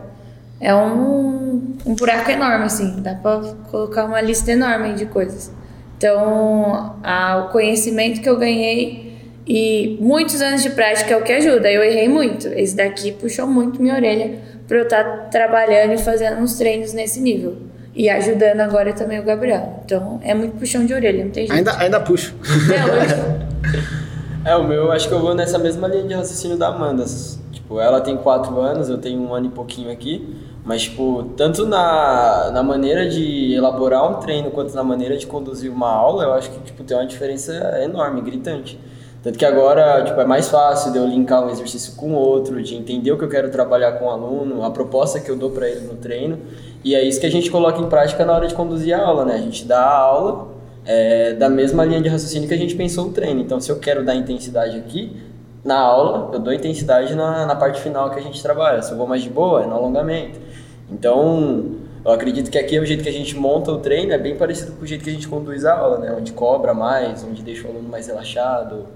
é 0.60 0.74
um, 0.74 1.62
um 1.86 1.94
buraco 1.94 2.30
enorme, 2.30 2.66
assim. 2.66 3.00
Dá 3.00 3.14
pra 3.14 3.40
colocar 3.70 4.04
uma 4.04 4.20
lista 4.20 4.52
enorme 4.52 4.92
de 4.92 5.06
coisas. 5.06 5.50
Então, 5.96 6.94
a, 7.02 7.46
o 7.46 7.48
conhecimento 7.50 8.20
que 8.20 8.28
eu 8.28 8.36
ganhei 8.36 9.16
e 9.46 9.96
muitos 9.98 10.42
anos 10.42 10.62
de 10.62 10.68
prática 10.68 11.14
é 11.14 11.16
o 11.16 11.22
que 11.22 11.32
ajuda. 11.32 11.72
Eu 11.72 11.82
errei 11.82 12.06
muito. 12.06 12.48
Esse 12.48 12.76
daqui 12.76 13.12
puxou 13.12 13.46
muito 13.46 13.80
minha 13.80 13.94
orelha 13.94 14.40
para 14.68 14.76
eu 14.76 14.82
estar 14.82 15.02
tá 15.02 15.16
trabalhando 15.30 15.94
e 15.94 15.98
fazendo 15.98 16.42
uns 16.42 16.58
treinos 16.58 16.92
nesse 16.92 17.18
nível. 17.18 17.56
E 17.94 18.10
ajudando 18.10 18.60
agora 18.60 18.92
também 18.92 19.20
o 19.20 19.24
Gabriel. 19.24 19.80
Então 19.84 20.20
é 20.22 20.34
muito 20.34 20.56
puxão 20.58 20.84
de 20.84 20.92
orelha, 20.92 21.24
não 21.24 21.30
tem 21.30 21.46
jeito. 21.46 21.56
Ainda, 21.56 21.78
ainda 21.78 22.00
puxo. 22.00 22.34
É, 24.46 24.54
o 24.56 24.62
meu, 24.62 24.92
acho 24.92 25.08
que 25.08 25.14
eu 25.14 25.20
vou 25.20 25.34
nessa 25.34 25.58
mesma 25.58 25.88
linha 25.88 26.02
de 26.02 26.12
raciocínio 26.12 26.58
da 26.58 26.68
Amanda. 26.68 27.06
Tipo, 27.50 27.80
ela 27.80 28.02
tem 28.02 28.14
quatro 28.18 28.60
anos, 28.60 28.90
eu 28.90 28.98
tenho 28.98 29.18
um 29.18 29.32
ano 29.32 29.46
e 29.46 29.48
pouquinho 29.48 29.90
aqui. 29.90 30.36
Mas, 30.62 30.82
tipo, 30.82 31.30
tanto 31.34 31.66
na, 31.66 32.50
na 32.52 32.62
maneira 32.62 33.08
de 33.08 33.54
elaborar 33.54 34.06
um 34.10 34.20
treino 34.20 34.50
quanto 34.50 34.74
na 34.74 34.84
maneira 34.84 35.16
de 35.16 35.26
conduzir 35.26 35.72
uma 35.72 35.90
aula, 35.90 36.24
eu 36.24 36.32
acho 36.34 36.50
que, 36.50 36.60
tipo, 36.60 36.84
tem 36.84 36.94
uma 36.94 37.06
diferença 37.06 37.52
enorme, 37.82 38.20
gritante. 38.20 38.78
Tanto 39.22 39.38
que 39.38 39.44
agora, 39.46 40.04
tipo, 40.04 40.20
é 40.20 40.26
mais 40.26 40.48
fácil 40.48 40.92
de 40.92 40.98
eu 40.98 41.06
linkar 41.06 41.42
um 41.42 41.48
exercício 41.48 41.94
com 41.96 42.12
outro, 42.12 42.62
de 42.62 42.74
entender 42.74 43.12
o 43.12 43.16
que 43.16 43.24
eu 43.24 43.28
quero 43.30 43.50
trabalhar 43.50 43.92
com 43.92 44.04
o 44.04 44.10
aluno, 44.10 44.62
a 44.62 44.70
proposta 44.70 45.18
que 45.18 45.30
eu 45.30 45.36
dou 45.36 45.50
para 45.50 45.66
ele 45.66 45.86
no 45.86 45.94
treino. 45.94 46.38
E 46.84 46.94
é 46.94 47.02
isso 47.02 47.18
que 47.18 47.26
a 47.26 47.30
gente 47.30 47.50
coloca 47.50 47.80
em 47.80 47.88
prática 47.88 48.24
na 48.24 48.34
hora 48.34 48.46
de 48.46 48.54
conduzir 48.54 48.94
a 48.94 49.02
aula, 49.02 49.24
né? 49.24 49.34
A 49.34 49.38
gente 49.38 49.64
dá 49.64 49.80
a 49.80 49.98
aula 49.98 50.48
é, 50.84 51.32
da 51.32 51.48
mesma 51.48 51.84
linha 51.84 52.00
de 52.00 52.08
raciocínio 52.08 52.46
que 52.46 52.54
a 52.54 52.58
gente 52.58 52.74
pensou 52.74 53.06
no 53.06 53.12
treino. 53.12 53.40
Então, 53.40 53.58
se 53.60 53.72
eu 53.72 53.78
quero 53.78 54.04
dar 54.04 54.14
intensidade 54.14 54.76
aqui, 54.76 55.16
na 55.64 55.78
aula, 55.78 56.30
eu 56.34 56.38
dou 56.38 56.52
intensidade 56.52 57.14
na, 57.14 57.46
na 57.46 57.56
parte 57.56 57.80
final 57.80 58.10
que 58.10 58.18
a 58.18 58.22
gente 58.22 58.42
trabalha. 58.42 58.82
Se 58.82 58.92
eu 58.92 58.98
vou 58.98 59.06
mais 59.06 59.22
de 59.22 59.30
boa, 59.30 59.62
é 59.62 59.66
no 59.66 59.74
alongamento. 59.74 60.38
Então, 60.90 61.76
eu 62.04 62.12
acredito 62.12 62.50
que 62.50 62.58
aqui 62.58 62.76
é 62.76 62.80
o 62.80 62.84
jeito 62.84 63.02
que 63.02 63.08
a 63.08 63.12
gente 63.12 63.34
monta 63.34 63.72
o 63.72 63.78
treino 63.78 64.12
é 64.12 64.18
bem 64.18 64.36
parecido 64.36 64.72
com 64.72 64.84
o 64.84 64.86
jeito 64.86 65.02
que 65.02 65.08
a 65.08 65.12
gente 65.12 65.26
conduz 65.26 65.64
a 65.64 65.74
aula, 65.74 65.98
né? 65.98 66.14
Onde 66.14 66.32
cobra 66.32 66.74
mais, 66.74 67.24
onde 67.24 67.42
deixa 67.42 67.66
o 67.66 67.70
aluno 67.70 67.88
mais 67.88 68.06
relaxado 68.06 68.86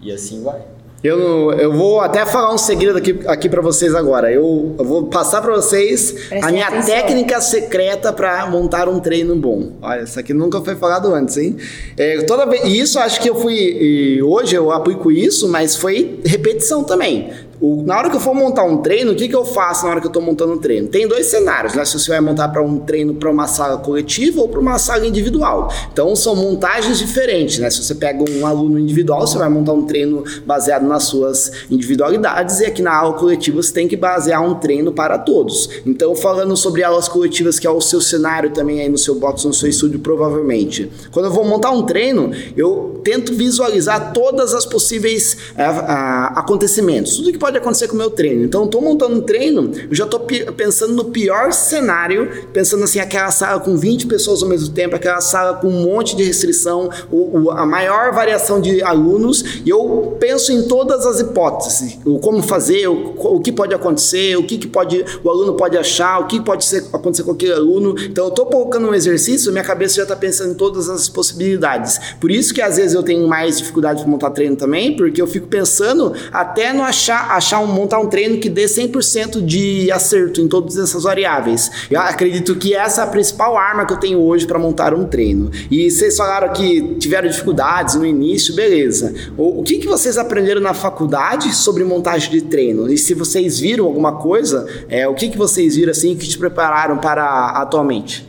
e 0.00 0.10
assim 0.10 0.42
vai. 0.42 0.62
Eu, 1.04 1.52
eu 1.52 1.72
vou 1.72 2.00
até 2.00 2.24
falar 2.24 2.52
um 2.52 2.58
segredo 2.58 2.96
aqui, 2.98 3.20
aqui 3.26 3.48
para 3.48 3.60
vocês 3.60 3.94
agora. 3.94 4.32
Eu, 4.32 4.74
eu 4.78 4.84
vou 4.84 5.04
passar 5.04 5.40
para 5.42 5.54
vocês 5.54 6.10
Preste 6.12 6.44
a 6.44 6.50
minha 6.50 6.66
atenção. 6.66 6.94
técnica 6.94 7.40
secreta 7.40 8.12
para 8.12 8.46
montar 8.46 8.88
um 8.88 8.98
treino 8.98 9.36
bom. 9.36 9.72
Olha, 9.82 10.02
isso 10.02 10.18
aqui 10.18 10.32
nunca 10.32 10.60
foi 10.60 10.74
falado 10.74 11.14
antes, 11.14 11.36
hein? 11.36 11.56
É, 11.96 12.22
toda 12.22 12.46
vez, 12.46 12.64
e 12.64 12.80
isso 12.80 12.98
acho 12.98 13.20
que 13.20 13.28
eu 13.28 13.34
fui. 13.34 14.20
hoje 14.22 14.56
eu 14.56 14.72
aplico 14.72 15.12
isso, 15.12 15.48
mas 15.48 15.76
foi 15.76 16.18
repetição 16.24 16.82
também. 16.82 17.30
O, 17.60 17.82
na 17.82 17.96
hora 17.98 18.10
que 18.10 18.16
eu 18.16 18.20
for 18.20 18.34
montar 18.34 18.64
um 18.64 18.78
treino, 18.78 19.12
o 19.12 19.14
que, 19.14 19.28
que 19.28 19.34
eu 19.34 19.44
faço 19.44 19.84
na 19.84 19.90
hora 19.90 20.00
que 20.00 20.06
eu 20.06 20.10
estou 20.10 20.22
montando 20.22 20.52
um 20.52 20.58
treino? 20.58 20.88
Tem 20.88 21.08
dois 21.08 21.26
cenários, 21.26 21.74
né? 21.74 21.84
Se 21.84 21.98
você 21.98 22.10
vai 22.10 22.20
montar 22.20 22.48
para 22.48 22.62
um 22.62 22.78
treino 22.80 23.14
para 23.14 23.30
uma 23.30 23.46
sala 23.46 23.78
coletiva 23.78 24.40
ou 24.40 24.48
para 24.48 24.60
uma 24.60 24.78
sala 24.78 25.06
individual. 25.06 25.72
Então 25.92 26.14
são 26.14 26.36
montagens 26.36 26.98
diferentes, 26.98 27.58
né? 27.58 27.70
Se 27.70 27.82
você 27.82 27.94
pega 27.94 28.24
um 28.30 28.46
aluno 28.46 28.78
individual, 28.78 29.26
você 29.26 29.38
vai 29.38 29.48
montar 29.48 29.72
um 29.72 29.82
treino 29.82 30.24
baseado 30.44 30.86
nas 30.86 31.04
suas 31.04 31.50
individualidades 31.70 32.60
e 32.60 32.66
aqui 32.66 32.82
na 32.82 32.94
aula 32.94 33.14
coletiva 33.14 33.62
você 33.62 33.72
tem 33.72 33.88
que 33.88 33.96
basear 33.96 34.42
um 34.42 34.54
treino 34.54 34.92
para 34.92 35.18
todos. 35.18 35.70
Então 35.86 36.14
falando 36.14 36.56
sobre 36.56 36.82
aulas 36.82 37.08
coletivas, 37.08 37.58
que 37.58 37.66
é 37.66 37.70
o 37.70 37.80
seu 37.80 38.00
cenário 38.00 38.50
também 38.50 38.80
aí 38.80 38.88
no 38.88 38.98
seu 38.98 39.14
box, 39.14 39.46
no 39.46 39.54
seu 39.54 39.68
estúdio, 39.68 39.98
provavelmente. 40.00 40.90
Quando 41.10 41.26
eu 41.26 41.32
vou 41.32 41.44
montar 41.44 41.70
um 41.70 41.82
treino, 41.82 42.32
eu 42.56 43.00
tento 43.02 43.32
visualizar 43.34 44.12
todas 44.12 44.52
as 44.52 44.66
possíveis 44.66 45.36
é, 45.56 45.64
acontecimentos, 45.64 47.16
tudo 47.16 47.32
que 47.32 47.38
pode 47.46 47.58
acontecer 47.58 47.86
com 47.86 47.94
o 47.94 47.96
meu 47.96 48.10
treino. 48.10 48.42
Então, 48.42 48.64
estou 48.64 48.82
montando 48.82 49.14
um 49.14 49.20
treino, 49.20 49.70
eu 49.88 49.94
já 49.94 50.04
estou 50.04 50.18
pensando 50.18 50.94
no 50.94 51.04
pior 51.04 51.52
cenário, 51.52 52.48
pensando 52.52 52.82
assim, 52.82 52.98
aquela 52.98 53.30
sala 53.30 53.60
com 53.60 53.76
20 53.76 54.08
pessoas 54.08 54.42
ao 54.42 54.48
mesmo 54.48 54.74
tempo, 54.74 54.96
aquela 54.96 55.20
sala 55.20 55.54
com 55.54 55.68
um 55.68 55.84
monte 55.84 56.16
de 56.16 56.24
restrição, 56.24 56.90
o, 57.08 57.38
o, 57.38 57.50
a 57.52 57.64
maior 57.64 58.12
variação 58.12 58.60
de 58.60 58.82
alunos, 58.82 59.60
e 59.64 59.70
eu 59.70 60.16
penso 60.18 60.50
em 60.50 60.62
todas 60.62 61.06
as 61.06 61.20
hipóteses, 61.20 62.00
o 62.04 62.18
como 62.18 62.42
fazer, 62.42 62.88
o, 62.88 63.14
o 63.16 63.40
que 63.40 63.52
pode 63.52 63.72
acontecer, 63.72 64.36
o 64.36 64.42
que, 64.42 64.58
que 64.58 64.66
pode, 64.66 65.04
o 65.22 65.30
aluno 65.30 65.54
pode 65.54 65.78
achar, 65.78 66.18
o 66.18 66.26
que 66.26 66.40
pode 66.40 66.64
ser, 66.64 66.84
acontecer 66.92 67.22
com 67.22 67.30
aquele 67.30 67.52
aluno. 67.52 67.94
Então, 67.96 68.24
eu 68.24 68.30
estou 68.30 68.46
colocando 68.46 68.88
um 68.88 68.94
exercício, 68.94 69.52
minha 69.52 69.62
cabeça 69.62 69.94
já 69.94 70.02
está 70.02 70.16
pensando 70.16 70.50
em 70.50 70.54
todas 70.54 70.88
as 70.88 71.08
possibilidades. 71.08 72.16
Por 72.20 72.32
isso 72.32 72.52
que 72.52 72.60
às 72.60 72.76
vezes 72.76 72.94
eu 72.94 73.04
tenho 73.04 73.28
mais 73.28 73.58
dificuldade 73.58 74.02
de 74.02 74.10
montar 74.10 74.30
treino 74.30 74.56
também, 74.56 74.96
porque 74.96 75.22
eu 75.22 75.28
fico 75.28 75.46
pensando 75.46 76.12
até 76.32 76.72
no 76.72 76.82
achar, 76.82 77.35
achar 77.36 77.60
um, 77.60 77.66
montar 77.66 77.98
um 77.98 78.06
treino 78.06 78.38
que 78.38 78.48
dê 78.48 78.64
100% 78.64 79.44
de 79.44 79.90
acerto 79.90 80.40
em 80.40 80.48
todas 80.48 80.76
essas 80.76 81.04
variáveis. 81.04 81.70
Eu 81.90 82.00
acredito 82.00 82.56
que 82.56 82.74
essa 82.74 83.02
é 83.02 83.04
a 83.04 83.06
principal 83.06 83.56
arma 83.56 83.86
que 83.86 83.92
eu 83.92 83.98
tenho 83.98 84.20
hoje 84.20 84.46
para 84.46 84.58
montar 84.58 84.94
um 84.94 85.04
treino. 85.04 85.50
E 85.70 85.90
vocês 85.90 86.16
falaram 86.16 86.52
que 86.52 86.96
tiveram 86.96 87.28
dificuldades 87.28 87.94
no 87.94 88.06
início, 88.06 88.54
beleza. 88.54 89.14
O, 89.36 89.60
o 89.60 89.62
que, 89.62 89.78
que 89.78 89.86
vocês 89.86 90.18
aprenderam 90.18 90.60
na 90.60 90.74
faculdade 90.74 91.54
sobre 91.54 91.84
montagem 91.84 92.30
de 92.30 92.42
treino? 92.42 92.90
E 92.90 92.98
se 92.98 93.14
vocês 93.14 93.58
viram 93.60 93.86
alguma 93.86 94.12
coisa, 94.16 94.66
é, 94.88 95.06
o 95.08 95.14
que, 95.14 95.28
que 95.28 95.38
vocês 95.38 95.76
viram 95.76 95.90
assim 95.90 96.16
que 96.16 96.26
te 96.26 96.38
prepararam 96.38 96.98
para 96.98 97.50
atualmente? 97.50 98.26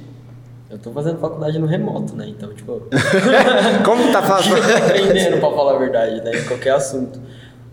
Eu 0.70 0.78
tô 0.78 0.92
fazendo 0.92 1.18
faculdade 1.18 1.58
no 1.58 1.66
remoto, 1.66 2.14
né? 2.16 2.28
Então, 2.28 2.54
tipo. 2.54 2.84
Como 3.86 4.12
tá 4.12 4.22
fazendo? 4.24 4.58
aprendendo, 4.58 5.40
pra 5.40 5.50
falar 5.50 5.76
a 5.76 5.80
verdade, 5.80 6.22
né? 6.22 6.40
Em 6.40 6.44
qualquer 6.44 6.72
assunto. 6.72 7.20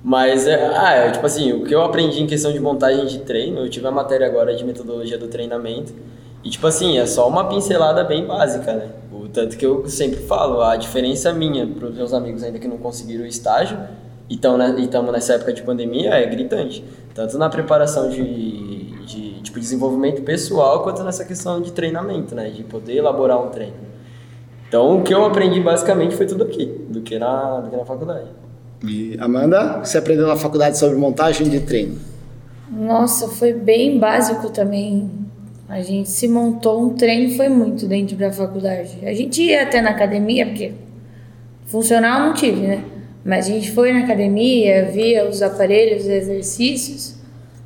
Mas, 0.04 0.46
é, 0.46 0.66
ah, 0.76 0.92
é, 0.92 1.10
tipo 1.12 1.24
assim, 1.24 1.50
o 1.54 1.64
que 1.64 1.74
eu 1.74 1.82
aprendi 1.82 2.22
em 2.22 2.26
questão 2.26 2.52
de 2.52 2.60
montagem 2.60 3.06
de 3.06 3.20
treino, 3.20 3.60
eu 3.60 3.70
tive 3.70 3.86
a 3.86 3.90
matéria 3.90 4.26
agora 4.26 4.54
de 4.54 4.62
metodologia 4.62 5.16
do 5.16 5.28
treinamento. 5.28 5.94
E, 6.44 6.50
tipo 6.50 6.66
assim, 6.66 6.98
é 6.98 7.06
só 7.06 7.26
uma 7.26 7.48
pincelada 7.48 8.04
bem 8.04 8.26
básica, 8.26 8.74
né? 8.74 8.90
O 9.10 9.28
tanto 9.28 9.56
que 9.56 9.64
eu 9.64 9.88
sempre 9.88 10.20
falo, 10.20 10.60
a 10.60 10.76
diferença 10.76 11.32
minha 11.32 11.66
para 11.66 11.88
os 11.88 11.94
meus 11.94 12.12
amigos 12.12 12.42
ainda 12.42 12.58
que 12.58 12.68
não 12.68 12.76
conseguiram 12.76 13.24
o 13.24 13.26
estágio 13.26 13.78
e 14.28 14.34
estamos 14.34 15.10
nessa 15.10 15.34
época 15.34 15.54
de 15.54 15.62
pandemia 15.62 16.10
é 16.10 16.26
gritante. 16.26 16.84
Tanto 17.14 17.38
na 17.38 17.48
preparação 17.48 18.10
de, 18.10 18.90
de 19.06 19.40
tipo, 19.40 19.58
desenvolvimento 19.58 20.20
pessoal, 20.20 20.82
quanto 20.82 21.02
nessa 21.02 21.24
questão 21.24 21.62
de 21.62 21.72
treinamento, 21.72 22.34
né? 22.34 22.50
De 22.50 22.62
poder 22.62 22.96
elaborar 22.96 23.42
um 23.42 23.48
treino. 23.48 23.72
Então, 24.68 24.98
o 24.98 25.02
que 25.02 25.14
eu 25.14 25.24
aprendi 25.24 25.60
basicamente 25.60 26.14
foi 26.14 26.26
tudo 26.26 26.44
aqui, 26.44 26.66
do 26.90 27.00
que 27.00 27.18
na, 27.18 27.60
do 27.60 27.70
que 27.70 27.76
na 27.76 27.86
faculdade. 27.86 28.43
E 28.88 29.16
Amanda, 29.20 29.78
você 29.78 29.98
aprendeu 29.98 30.26
na 30.26 30.36
faculdade 30.36 30.78
sobre 30.78 30.96
montagem 30.96 31.48
de 31.48 31.60
treino? 31.60 31.98
Nossa, 32.70 33.28
foi 33.28 33.52
bem 33.52 33.98
básico 33.98 34.50
também. 34.50 35.10
A 35.68 35.80
gente 35.80 36.10
se 36.10 36.28
montou 36.28 36.82
um 36.84 36.90
treino, 36.90 37.34
foi 37.36 37.48
muito 37.48 37.86
dentro 37.86 38.16
da 38.16 38.32
faculdade. 38.32 38.98
A 39.02 39.14
gente 39.14 39.42
ia 39.42 39.62
até 39.62 39.80
na 39.80 39.90
academia, 39.90 40.46
porque 40.46 40.72
funcional 41.66 42.20
não 42.20 42.34
tive, 42.34 42.66
né? 42.66 42.84
Mas 43.24 43.46
a 43.46 43.50
gente 43.50 43.72
foi 43.72 43.92
na 43.92 44.00
academia, 44.00 44.90
via 44.92 45.26
os 45.26 45.40
aparelhos, 45.40 46.02
os 46.02 46.08
exercícios, 46.08 47.14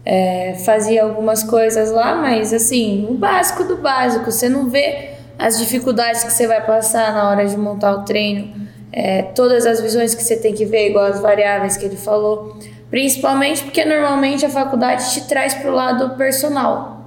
é, 0.04 0.54
fazia 0.64 1.02
algumas 1.02 1.42
coisas 1.42 1.90
lá, 1.90 2.14
mas 2.14 2.52
assim, 2.52 3.06
o 3.10 3.14
básico 3.14 3.64
do 3.64 3.76
básico. 3.76 4.30
Você 4.30 4.48
não 4.48 4.68
vê 4.68 5.10
as 5.38 5.58
dificuldades 5.58 6.22
que 6.22 6.32
você 6.32 6.46
vai 6.46 6.64
passar 6.64 7.12
na 7.12 7.28
hora 7.28 7.46
de 7.46 7.56
montar 7.56 7.92
o 7.92 8.04
treino, 8.04 8.67
é, 8.92 9.22
todas 9.22 9.66
as 9.66 9.80
visões 9.80 10.14
que 10.14 10.22
você 10.22 10.36
tem 10.36 10.54
que 10.54 10.64
ver, 10.64 10.90
igual 10.90 11.06
as 11.06 11.20
variáveis 11.20 11.76
que 11.76 11.84
ele 11.84 11.96
falou. 11.96 12.56
Principalmente 12.90 13.62
porque 13.64 13.84
normalmente 13.84 14.46
a 14.46 14.48
faculdade 14.48 15.12
te 15.12 15.28
traz 15.28 15.54
para 15.54 15.70
o 15.70 15.74
lado 15.74 16.16
personal. 16.16 17.04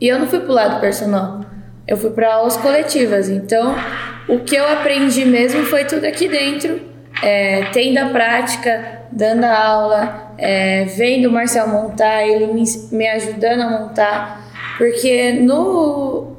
E 0.00 0.08
eu 0.08 0.18
não 0.18 0.26
fui 0.26 0.40
para 0.40 0.50
o 0.50 0.54
lado 0.54 0.80
personal, 0.80 1.40
eu 1.86 1.96
fui 1.96 2.10
para 2.10 2.34
aulas 2.34 2.56
coletivas. 2.56 3.28
Então, 3.28 3.74
o 4.28 4.40
que 4.40 4.56
eu 4.56 4.66
aprendi 4.66 5.24
mesmo 5.24 5.64
foi 5.64 5.84
tudo 5.84 6.04
aqui 6.04 6.28
dentro 6.28 6.94
é, 7.22 7.64
tendo 7.72 7.98
a 7.98 8.06
prática, 8.06 9.02
dando 9.10 9.44
a 9.44 9.58
aula, 9.58 10.32
é, 10.36 10.84
vendo 10.84 11.28
o 11.28 11.32
Marcel 11.32 11.68
montar, 11.68 12.26
ele 12.26 12.52
me, 12.52 12.64
me 12.92 13.08
ajudando 13.08 13.60
a 13.62 13.70
montar, 13.70 14.44
porque 14.76 15.32
no 15.32 16.36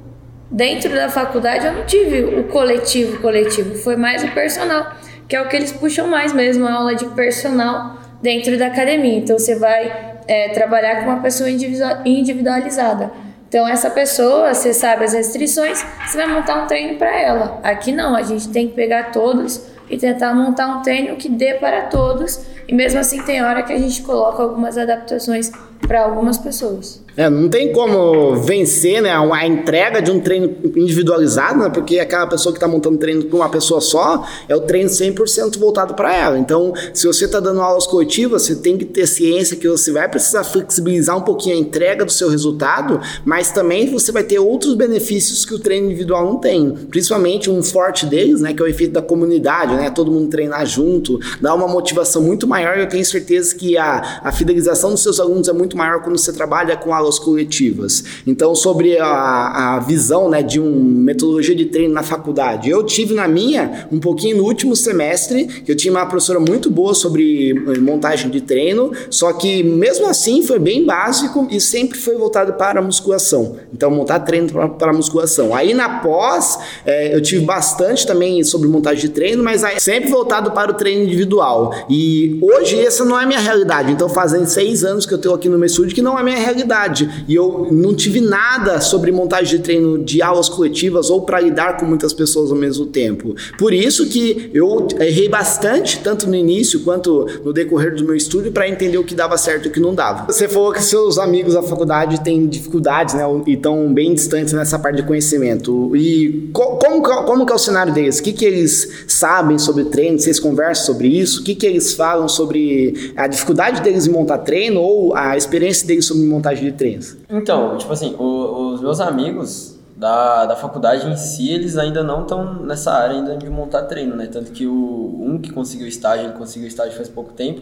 dentro 0.56 0.90
da 0.96 1.10
faculdade 1.10 1.68
eu 1.68 1.74
não 1.74 1.86
tive 1.86 2.24
o 2.24 2.46
coletivo 2.46 3.22
coletivo, 3.22 3.76
foi 3.76 3.98
mais 3.98 4.24
o 4.24 4.32
personal, 4.32 4.96
que 5.28 5.36
é 5.36 5.42
o 5.42 5.50
que 5.50 5.56
eles 5.56 5.74
puxam 5.74 6.08
mais 6.08 6.32
mesmo, 6.32 6.66
a 6.66 6.74
aula 6.74 6.96
de 6.96 7.06
personal 7.08 7.98
dentro 8.22 8.58
da 8.58 8.68
academia. 8.68 9.18
Então 9.18 9.38
você 9.38 9.56
vai 9.56 10.16
é, 10.28 10.50
trabalhar 10.50 11.04
com 11.04 11.10
uma 11.10 11.22
pessoa 11.22 11.50
individualizada. 11.50 13.12
Então 13.50 13.68
essa 13.68 13.90
pessoa, 13.90 14.54
você 14.54 14.74
sabe 14.74 15.04
as 15.04 15.14
restrições, 15.14 15.86
você 16.08 16.18
vai 16.18 16.28
montar 16.28 16.64
um 16.64 16.68
treino 16.68 16.98
para 16.98 17.14
ela. 17.14 17.60
Aqui 17.62 17.92
não, 17.92 18.16
a 18.16 18.22
gente 18.22 18.48
tem 18.48 18.70
que 18.70 18.74
pegar 18.74 19.12
todos 19.12 19.62
e 19.90 19.98
tentar 19.98 20.34
montar 20.34 20.68
um 20.68 20.82
treino 20.82 21.18
que 21.18 21.28
dê 21.28 21.56
para 21.56 21.84
todos. 21.84 22.46
E 22.68 22.74
mesmo 22.74 23.00
assim 23.00 23.22
tem 23.22 23.44
hora 23.44 23.64
que 23.64 23.74
a 23.74 23.78
gente 23.78 24.02
coloca 24.02 24.42
algumas 24.42 24.78
adaptações 24.78 25.52
para 25.88 26.04
algumas 26.04 26.38
pessoas. 26.38 27.04
É, 27.18 27.30
não 27.30 27.48
tem 27.48 27.72
como 27.72 28.36
vencer 28.36 29.02
né, 29.02 29.10
a 29.10 29.48
entrega 29.48 30.02
de 30.02 30.12
um 30.12 30.20
treino 30.20 30.54
individualizado, 30.76 31.60
né, 31.60 31.70
porque 31.70 31.98
aquela 31.98 32.28
pessoa 32.28 32.52
que 32.52 32.58
está 32.58 32.68
montando 32.68 32.98
treino 32.98 33.24
para 33.24 33.36
uma 33.38 33.48
pessoa 33.48 33.80
só 33.80 34.28
é 34.50 34.56
o 34.56 34.62
treino 34.62 34.90
100% 34.90 35.58
voltado 35.58 35.94
para 35.94 36.14
ela. 36.14 36.38
Então, 36.38 36.74
se 36.94 37.08
você 37.08 37.24
está 37.24 37.40
dando 37.40 37.62
aulas 37.62 37.88
coletivas, 37.88 38.42
você 38.42 38.56
tem 38.56 38.78
que 38.78 38.84
ter 38.84 39.08
ciência 39.08 39.56
que 39.56 39.68
você 39.68 39.94
vai 39.94 40.10
precisar 40.10 40.44
flexibilizar 40.44 41.18
um 41.18 41.22
pouquinho 41.22 41.56
a 41.56 41.60
entrega 41.60 42.04
do 42.04 42.12
seu 42.12 42.30
resultado, 42.30 43.00
mas 43.24 43.50
também 43.50 43.90
você 43.90 44.12
vai 44.12 44.24
ter 44.24 44.40
outros 44.40 44.76
benefícios 44.76 45.46
que 45.46 45.54
o 45.54 45.60
treino 45.60 45.86
individual 45.86 46.26
não 46.26 46.38
tem. 46.38 46.72
Principalmente 46.90 47.50
um 47.50 47.64
forte 47.64 48.06
deles, 48.06 48.42
né, 48.42 48.54
que 48.54 48.62
é 48.62 48.66
o 48.66 48.68
efeito 48.68 48.92
da 48.92 49.02
comunidade, 49.02 49.76
né, 49.76 49.90
todo 49.90 50.12
mundo 50.12 50.30
treinar 50.30 50.66
junto, 50.66 51.18
dá 51.40 51.54
uma 51.54 51.68
motivação 51.68 52.22
muito 52.22 52.46
maior. 52.46 52.55
Eu 52.62 52.88
tenho 52.88 53.06
certeza 53.06 53.56
que 53.56 53.78
a, 53.78 54.22
a 54.24 54.32
fidelização 54.32 54.92
dos 54.92 55.04
seus 55.04 55.20
alunos 55.20 55.48
é 55.48 55.54
muito 55.54 55.78
maior 55.78 56.02
quando 56.02 56.18
você 56.18 56.32
trabalha 56.32 56.76
com 56.76 56.94
aulas 56.94 57.20
coletivas. 57.20 58.04
Então, 58.26 58.56
sobre 58.56 58.98
a, 58.98 59.76
a 59.76 59.80
visão 59.80 60.30
né, 60.30 60.42
de 60.42 60.60
uma 60.60 60.72
metodologia 60.72 61.56
de 61.56 61.66
treino 61.66 61.94
na 61.94 62.04
faculdade, 62.04 62.70
eu 62.70 62.84
tive 62.84 63.14
na 63.14 63.28
minha 63.28 63.88
um 63.92 64.00
pouquinho 64.00 64.38
no 64.38 64.44
último 64.44 64.76
semestre, 64.76 65.46
que 65.46 65.72
eu 65.72 65.76
tinha 65.76 65.92
uma 65.92 66.06
professora 66.06 66.40
muito 66.40 66.70
boa 66.70 66.94
sobre 66.94 67.52
eh, 67.52 67.80
montagem 67.80 68.30
de 68.30 68.42
treino, 68.42 68.92
só 69.10 69.34
que 69.34 69.64
mesmo 69.64 70.08
assim 70.08 70.42
foi 70.42 70.60
bem 70.60 70.86
básico 70.86 71.48
e 71.50 71.60
sempre 71.60 71.98
foi 71.98 72.16
voltado 72.16 72.54
para 72.54 72.80
a 72.80 72.84
musculação. 72.84 73.58
Então, 73.74 73.90
montar 73.92 74.20
treino 74.20 74.70
para, 74.70 74.92
a 74.92 74.94
musculação. 74.94 75.54
Aí 75.54 75.74
na 75.74 76.00
pós, 76.00 76.60
é, 76.86 77.16
eu 77.16 77.22
tive 77.22 77.46
bastante 77.46 78.06
também 78.06 78.44
sobre 78.44 78.68
montagem 78.68 79.02
de 79.02 79.10
treino, 79.10 79.44
mas 79.44 79.64
sempre 79.80 80.10
voltado 80.10 80.52
para 80.52 80.72
o 80.72 80.74
treino 80.74 81.04
individual. 81.04 81.74
E 81.90 82.38
hoje 82.46 82.80
essa 82.80 83.04
não 83.06 83.20
é 83.20 83.26
minha 83.26 83.40
realidade. 83.40 83.92
Então, 83.92 84.10
fazem 84.10 84.46
seis 84.46 84.84
anos 84.84 85.06
que 85.06 85.14
eu 85.14 85.18
estou 85.18 85.34
aqui 85.34 85.50
no 85.50 85.58
meu 85.58 85.68
estúdio 85.68 85.96
que 85.96 86.02
não 86.02 86.18
é 86.18 86.24
minha 86.24 86.38
realidade. 86.38 87.26
E 87.28 87.36
eu 87.36 87.68
não 87.72 87.94
tive 87.94 88.22
nada 88.22 88.82
sobre 88.82 89.12
montagem 89.12 89.58
de 89.58 89.64
treino 89.64 90.04
de 90.04 90.22
aulas 90.22 90.50
coletivas 90.50 91.10
ou 91.10 91.22
para 91.22 91.40
lidar 91.40 91.78
com 91.78 91.86
muitas 91.86 92.14
pessoas 92.14 92.52
ao 92.52 92.58
mesmo 92.58 92.86
tempo. 92.86 93.36
Por 93.58 93.74
isso 93.74 94.08
que 94.08 94.50
eu 94.54 94.88
errei 95.00 95.30
bastante, 95.30 96.00
tanto 96.00 96.28
no 96.28 96.36
início 96.36 96.82
quanto 96.82 97.28
no 97.44 97.54
decorrer 97.54 97.96
do 97.96 98.04
meu 98.04 98.16
estudo, 98.16 98.52
para 98.52 98.68
entender 98.68 98.98
o 98.98 99.04
que 99.04 99.16
dava 99.16 99.38
certo 99.38 99.66
e 99.66 99.70
o 99.70 99.72
que 99.72 99.80
não 99.80 99.94
dava. 99.94 100.32
Você 100.32 100.48
falou 100.48 100.72
que 100.72 100.84
seus 100.84 101.18
amigos 101.18 101.54
da 101.54 101.64
faculdade 101.64 102.24
têm 102.24 102.48
dificuldades, 102.48 103.16
né? 103.16 103.24
E 103.48 103.54
estão 103.54 103.94
bem 103.94 104.14
distantes 104.14 104.54
nessa 104.54 104.78
parte 104.78 104.98
de 104.98 105.04
conhecimento. 105.04 105.96
E 105.96 106.50
como, 106.54 107.02
como 107.26 107.46
que 107.46 107.52
é 107.52 107.56
o 107.56 107.60
cenário 107.60 107.94
deles? 107.94 108.20
O 108.20 108.24
que, 108.24 108.34
que 108.34 108.46
eles 108.46 109.06
sabem 109.08 109.58
sobre 109.58 109.86
treino? 109.86 110.20
Vocês 110.20 110.40
conversam 110.40 110.86
sobre 110.86 111.08
isso? 111.08 111.42
O 111.42 111.44
que, 111.44 111.56
que 111.56 111.66
eles 111.66 111.94
falam 111.94 112.28
sobre 112.36 113.14
a 113.16 113.28
dificuldade 113.28 113.82
deles 113.82 114.08
em 114.08 114.12
montar 114.12 114.40
treino 114.40 114.82
ou 114.82 115.16
a 115.16 115.38
experiência 115.38 115.88
deles 115.88 116.06
sobre 116.06 116.26
montagem 116.26 116.66
de 116.66 116.72
treinos? 116.74 117.18
Então, 117.30 117.78
tipo 117.78 117.92
assim, 117.92 118.16
o, 118.20 118.74
os 118.74 118.82
meus 118.82 119.00
amigos 119.00 119.76
da, 119.96 120.46
da 120.46 120.56
faculdade 120.56 121.10
em 121.10 121.16
si, 121.16 121.52
eles 121.52 121.78
ainda 121.78 122.04
não 122.04 122.24
estão 122.24 122.62
nessa 122.64 122.92
área 122.92 123.16
ainda 123.16 123.38
de 123.38 123.50
montar 123.50 123.84
treino, 123.84 124.16
né? 124.16 124.28
Tanto 124.28 124.52
que 124.52 124.68
o 124.68 125.18
um 125.22 125.40
que 125.42 125.52
conseguiu 125.52 125.88
estágio, 125.88 126.28
ele 126.28 126.38
conseguiu 126.38 126.68
estágio 126.68 126.94
faz 126.94 127.08
pouco 127.08 127.34
tempo, 127.34 127.62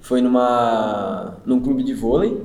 foi 0.00 0.20
numa 0.20 1.36
num 1.44 1.60
clube 1.60 1.82
de 1.82 1.92
vôlei. 1.92 2.40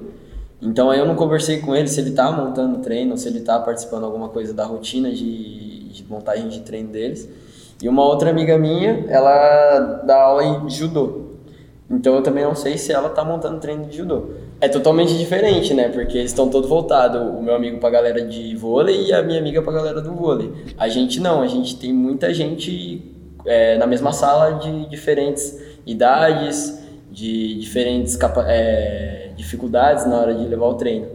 Então 0.60 0.90
aí 0.90 1.00
eu 1.00 1.06
não 1.06 1.16
conversei 1.16 1.60
com 1.60 1.76
ele 1.76 1.88
se 1.88 2.00
ele 2.02 2.12
tá 2.12 2.32
montando 2.32 2.80
treino, 2.80 3.16
se 3.16 3.28
ele 3.28 3.42
tá 3.42 3.60
participando 3.60 4.06
alguma 4.06 4.30
coisa 4.30 4.54
da 4.54 4.66
rotina 4.66 5.12
de, 5.12 5.90
de 5.90 6.04
montagem 6.10 6.50
de 6.50 6.62
treino 6.62 6.90
deles. 6.90 7.30
E 7.82 7.88
uma 7.88 8.04
outra 8.04 8.32
amiga 8.32 8.58
minha, 8.58 9.06
ela 9.08 10.02
dá 10.04 10.20
aula 10.20 10.44
em 10.44 10.70
judô. 10.70 11.27
Então 11.90 12.16
eu 12.16 12.22
também 12.22 12.44
não 12.44 12.54
sei 12.54 12.78
se 12.78 12.92
ela 12.92 13.10
tá 13.10 13.24
montando 13.24 13.60
treino 13.60 13.86
de 13.86 13.98
judô. 13.98 14.32
É 14.60 14.68
totalmente 14.68 15.18
diferente, 15.18 15.74
né? 15.74 15.88
Porque 15.88 16.18
eles 16.18 16.32
estão 16.32 16.50
todos 16.50 16.70
voltados. 16.70 17.22
O 17.22 17.42
meu 17.42 17.56
amigo 17.56 17.80
pra 17.80 17.90
galera 17.90 18.22
de 18.22 18.56
vôlei 18.56 19.06
e 19.06 19.14
a 19.14 19.24
minha 19.24 19.40
amiga 19.40 19.62
pra 19.62 19.72
galera 19.72 20.02
do 20.02 20.12
vôlei. 20.14 20.52
A 20.78 20.90
gente 20.90 21.20
não, 21.22 21.42
a 21.42 21.48
gente 21.48 21.78
tem 21.78 21.94
muita 21.94 22.34
gente 22.34 23.16
é, 23.46 23.78
na 23.78 23.88
mesma 23.88 24.12
sala 24.12 24.60
de 24.60 24.90
diferentes 24.90 25.58
idades, 25.86 26.78
de 27.10 27.58
diferentes 27.58 28.20
é, 28.46 29.32
dificuldades 29.38 30.06
na 30.06 30.18
hora 30.18 30.34
de 30.34 30.46
levar 30.46 30.68
o 30.68 30.74
treino. 30.76 31.08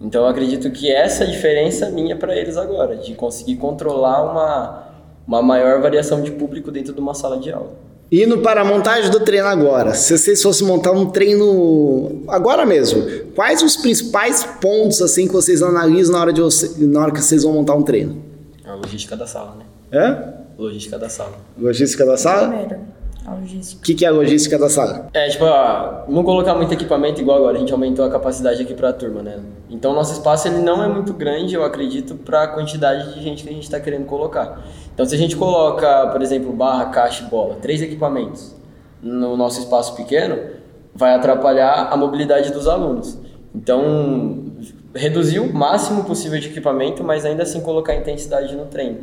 Então 0.00 0.22
eu 0.22 0.28
acredito 0.28 0.70
que 0.70 0.90
essa 0.90 1.24
é 1.24 1.26
diferença 1.26 1.90
minha 1.90 2.16
para 2.16 2.34
eles 2.34 2.56
agora, 2.56 2.96
de 2.96 3.14
conseguir 3.14 3.56
controlar 3.56 4.22
uma, 4.30 4.88
uma 5.26 5.42
maior 5.42 5.80
variação 5.80 6.22
de 6.22 6.30
público 6.32 6.70
dentro 6.70 6.94
de 6.94 7.00
uma 7.00 7.14
sala 7.14 7.38
de 7.38 7.52
aula. 7.52 7.72
Indo 8.22 8.38
para 8.38 8.60
a 8.60 8.64
montagem 8.64 9.10
do 9.10 9.18
treino 9.18 9.48
agora, 9.48 9.92
se 9.92 10.16
vocês 10.16 10.40
fossem 10.40 10.64
montar 10.64 10.92
um 10.92 11.06
treino 11.06 12.22
agora 12.28 12.64
mesmo, 12.64 13.04
quais 13.34 13.60
os 13.60 13.74
principais 13.74 14.44
pontos 14.60 15.02
assim 15.02 15.26
que 15.26 15.32
vocês 15.32 15.60
analisam 15.64 16.12
na 16.12 16.20
hora, 16.20 16.32
de 16.32 16.40
você, 16.40 16.86
na 16.86 17.00
hora 17.00 17.10
que 17.10 17.20
vocês 17.20 17.42
vão 17.42 17.54
montar 17.54 17.74
um 17.74 17.82
treino? 17.82 18.22
A 18.64 18.74
logística 18.74 19.16
da 19.16 19.26
sala, 19.26 19.56
né? 19.56 19.64
É? 19.90 20.62
Logística 20.62 20.96
da 20.96 21.08
sala. 21.08 21.32
Logística 21.58 22.06
da 22.06 22.16
sala? 22.16 22.48
Primeiro. 22.50 22.80
O 23.26 23.80
que, 23.80 23.94
que 23.94 24.04
é 24.04 24.08
a 24.08 24.12
logística 24.12 24.58
da 24.58 24.68
sala? 24.68 25.08
É, 25.14 25.28
tipo, 25.28 25.44
ó, 25.44 26.04
não 26.08 26.22
colocar 26.22 26.54
muito 26.54 26.74
equipamento 26.74 27.22
igual 27.22 27.38
agora, 27.38 27.56
a 27.56 27.60
gente 27.60 27.72
aumentou 27.72 28.04
a 28.04 28.10
capacidade 28.10 28.60
aqui 28.60 28.74
para 28.74 28.90
a 28.90 28.92
turma, 28.92 29.22
né? 29.22 29.40
Então, 29.70 29.94
nosso 29.94 30.12
espaço 30.12 30.46
ele 30.46 30.58
não 30.58 30.84
é 30.84 30.88
muito 30.88 31.14
grande, 31.14 31.54
eu 31.54 31.64
acredito, 31.64 32.16
para 32.16 32.42
a 32.42 32.48
quantidade 32.48 33.14
de 33.14 33.22
gente 33.22 33.42
que 33.42 33.48
a 33.48 33.52
gente 33.52 33.62
está 33.62 33.80
querendo 33.80 34.04
colocar. 34.04 34.62
Então, 34.92 35.06
se 35.06 35.14
a 35.14 35.18
gente 35.18 35.36
coloca, 35.36 36.08
por 36.08 36.20
exemplo, 36.20 36.52
barra, 36.52 36.86
caixa 36.86 37.24
e 37.24 37.26
bola, 37.28 37.56
três 37.56 37.80
equipamentos 37.80 38.54
no 39.02 39.36
nosso 39.36 39.58
espaço 39.60 39.96
pequeno, 39.96 40.38
vai 40.94 41.14
atrapalhar 41.14 41.88
a 41.90 41.96
mobilidade 41.96 42.52
dos 42.52 42.68
alunos. 42.68 43.18
Então, 43.54 44.52
reduzir 44.94 45.40
o 45.40 45.52
máximo 45.52 46.04
possível 46.04 46.38
de 46.38 46.48
equipamento, 46.48 47.02
mas 47.02 47.24
ainda 47.24 47.42
assim 47.42 47.60
colocar 47.60 47.94
intensidade 47.94 48.54
no 48.54 48.66
treino, 48.66 48.98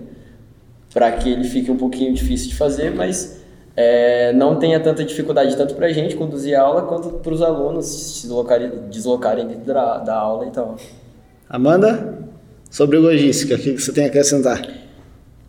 para 0.93 1.11
que 1.11 1.29
ele 1.29 1.43
fique 1.43 1.71
um 1.71 1.77
pouquinho 1.77 2.13
difícil 2.13 2.49
de 2.49 2.55
fazer, 2.55 2.93
mas 2.93 3.40
é, 3.75 4.33
não 4.33 4.57
tenha 4.57 4.79
tanta 4.79 5.03
dificuldade 5.03 5.55
tanto 5.55 5.75
para 5.75 5.87
a 5.87 5.93
gente 5.93 6.15
conduzir 6.15 6.55
a 6.57 6.61
aula 6.61 6.83
quanto 6.83 7.09
para 7.09 7.33
os 7.33 7.41
alunos 7.41 7.85
se 7.85 8.23
deslocarem, 8.23 8.71
deslocarem 8.89 9.47
dentro 9.47 9.73
da, 9.73 9.97
da 9.97 10.15
aula 10.15 10.47
e 10.47 10.51
tal. 10.51 10.75
Amanda, 11.49 12.19
sobre 12.69 12.97
logística, 12.97 13.55
o 13.55 13.57
que 13.57 13.77
você 13.77 13.91
tem 13.91 14.05
a 14.05 14.07
acrescentar? 14.07 14.61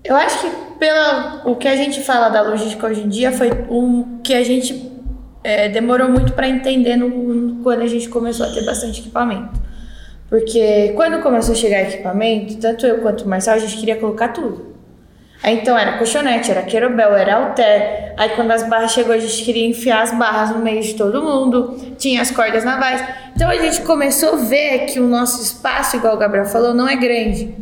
Eu 0.04 0.16
acho 0.16 0.40
que 0.40 0.50
pela 0.78 1.42
o 1.44 1.56
que 1.56 1.68
a 1.68 1.76
gente 1.76 2.00
fala 2.00 2.28
da 2.28 2.42
logística 2.42 2.86
hoje 2.86 3.02
em 3.02 3.08
dia 3.08 3.30
foi 3.32 3.50
um 3.70 4.18
que 4.22 4.34
a 4.34 4.42
gente 4.42 4.90
é, 5.44 5.68
demorou 5.68 6.08
muito 6.08 6.32
para 6.32 6.48
entender 6.48 6.96
no, 6.96 7.62
quando 7.62 7.82
a 7.82 7.86
gente 7.86 8.08
começou 8.08 8.46
a 8.46 8.50
ter 8.50 8.64
bastante 8.64 9.00
equipamento. 9.00 9.60
Porque 10.28 10.92
quando 10.96 11.22
começou 11.22 11.52
a 11.52 11.56
chegar 11.56 11.82
equipamento, 11.82 12.56
tanto 12.56 12.86
eu 12.86 12.98
quanto 12.98 13.24
o 13.24 13.28
Marcelo, 13.28 13.58
a 13.58 13.60
gente 13.60 13.76
queria 13.78 13.96
colocar 13.96 14.28
tudo. 14.28 14.71
Aí 15.42 15.58
então 15.58 15.76
era 15.76 15.98
colchonete, 15.98 16.50
era 16.50 16.62
querobel, 16.62 17.16
era 17.16 17.36
alter. 17.36 18.14
Aí 18.16 18.30
quando 18.30 18.52
as 18.52 18.62
barras 18.68 18.92
chegou, 18.92 19.12
a 19.12 19.18
gente 19.18 19.44
queria 19.44 19.66
enfiar 19.66 20.02
as 20.02 20.16
barras 20.16 20.50
no 20.50 20.58
meio 20.60 20.80
de 20.80 20.94
todo 20.94 21.20
mundo. 21.20 21.94
Tinha 21.98 22.22
as 22.22 22.30
cordas 22.30 22.62
navais. 22.62 23.02
Então 23.34 23.50
a 23.50 23.56
gente 23.56 23.80
começou 23.82 24.34
a 24.34 24.36
ver 24.36 24.86
que 24.86 25.00
o 25.00 25.06
nosso 25.08 25.42
espaço, 25.42 25.96
igual 25.96 26.14
o 26.14 26.18
Gabriel 26.18 26.44
falou, 26.44 26.72
não 26.72 26.88
é 26.88 26.94
grande. 26.94 27.52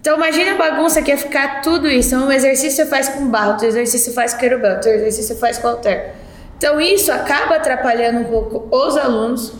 Então 0.00 0.16
imagina 0.16 0.52
a 0.52 0.54
bagunça 0.54 1.02
que 1.02 1.10
é 1.10 1.16
ficar 1.16 1.62
tudo 1.62 1.88
isso. 1.88 2.14
Então, 2.14 2.28
um 2.28 2.32
exercício 2.32 2.76
você 2.76 2.86
faz 2.86 3.08
com 3.08 3.26
barro, 3.26 3.52
outro 3.52 3.66
exercício 3.66 4.06
você 4.06 4.12
faz 4.12 4.32
com 4.34 4.38
querubel, 4.38 4.74
outro 4.74 4.88
exercício 4.88 5.34
você 5.34 5.40
faz 5.40 5.58
com 5.58 5.66
alter. 5.66 6.14
Então 6.56 6.80
isso 6.80 7.10
acaba 7.10 7.56
atrapalhando 7.56 8.20
um 8.20 8.24
pouco 8.24 8.68
os 8.70 8.96
alunos 8.96 9.52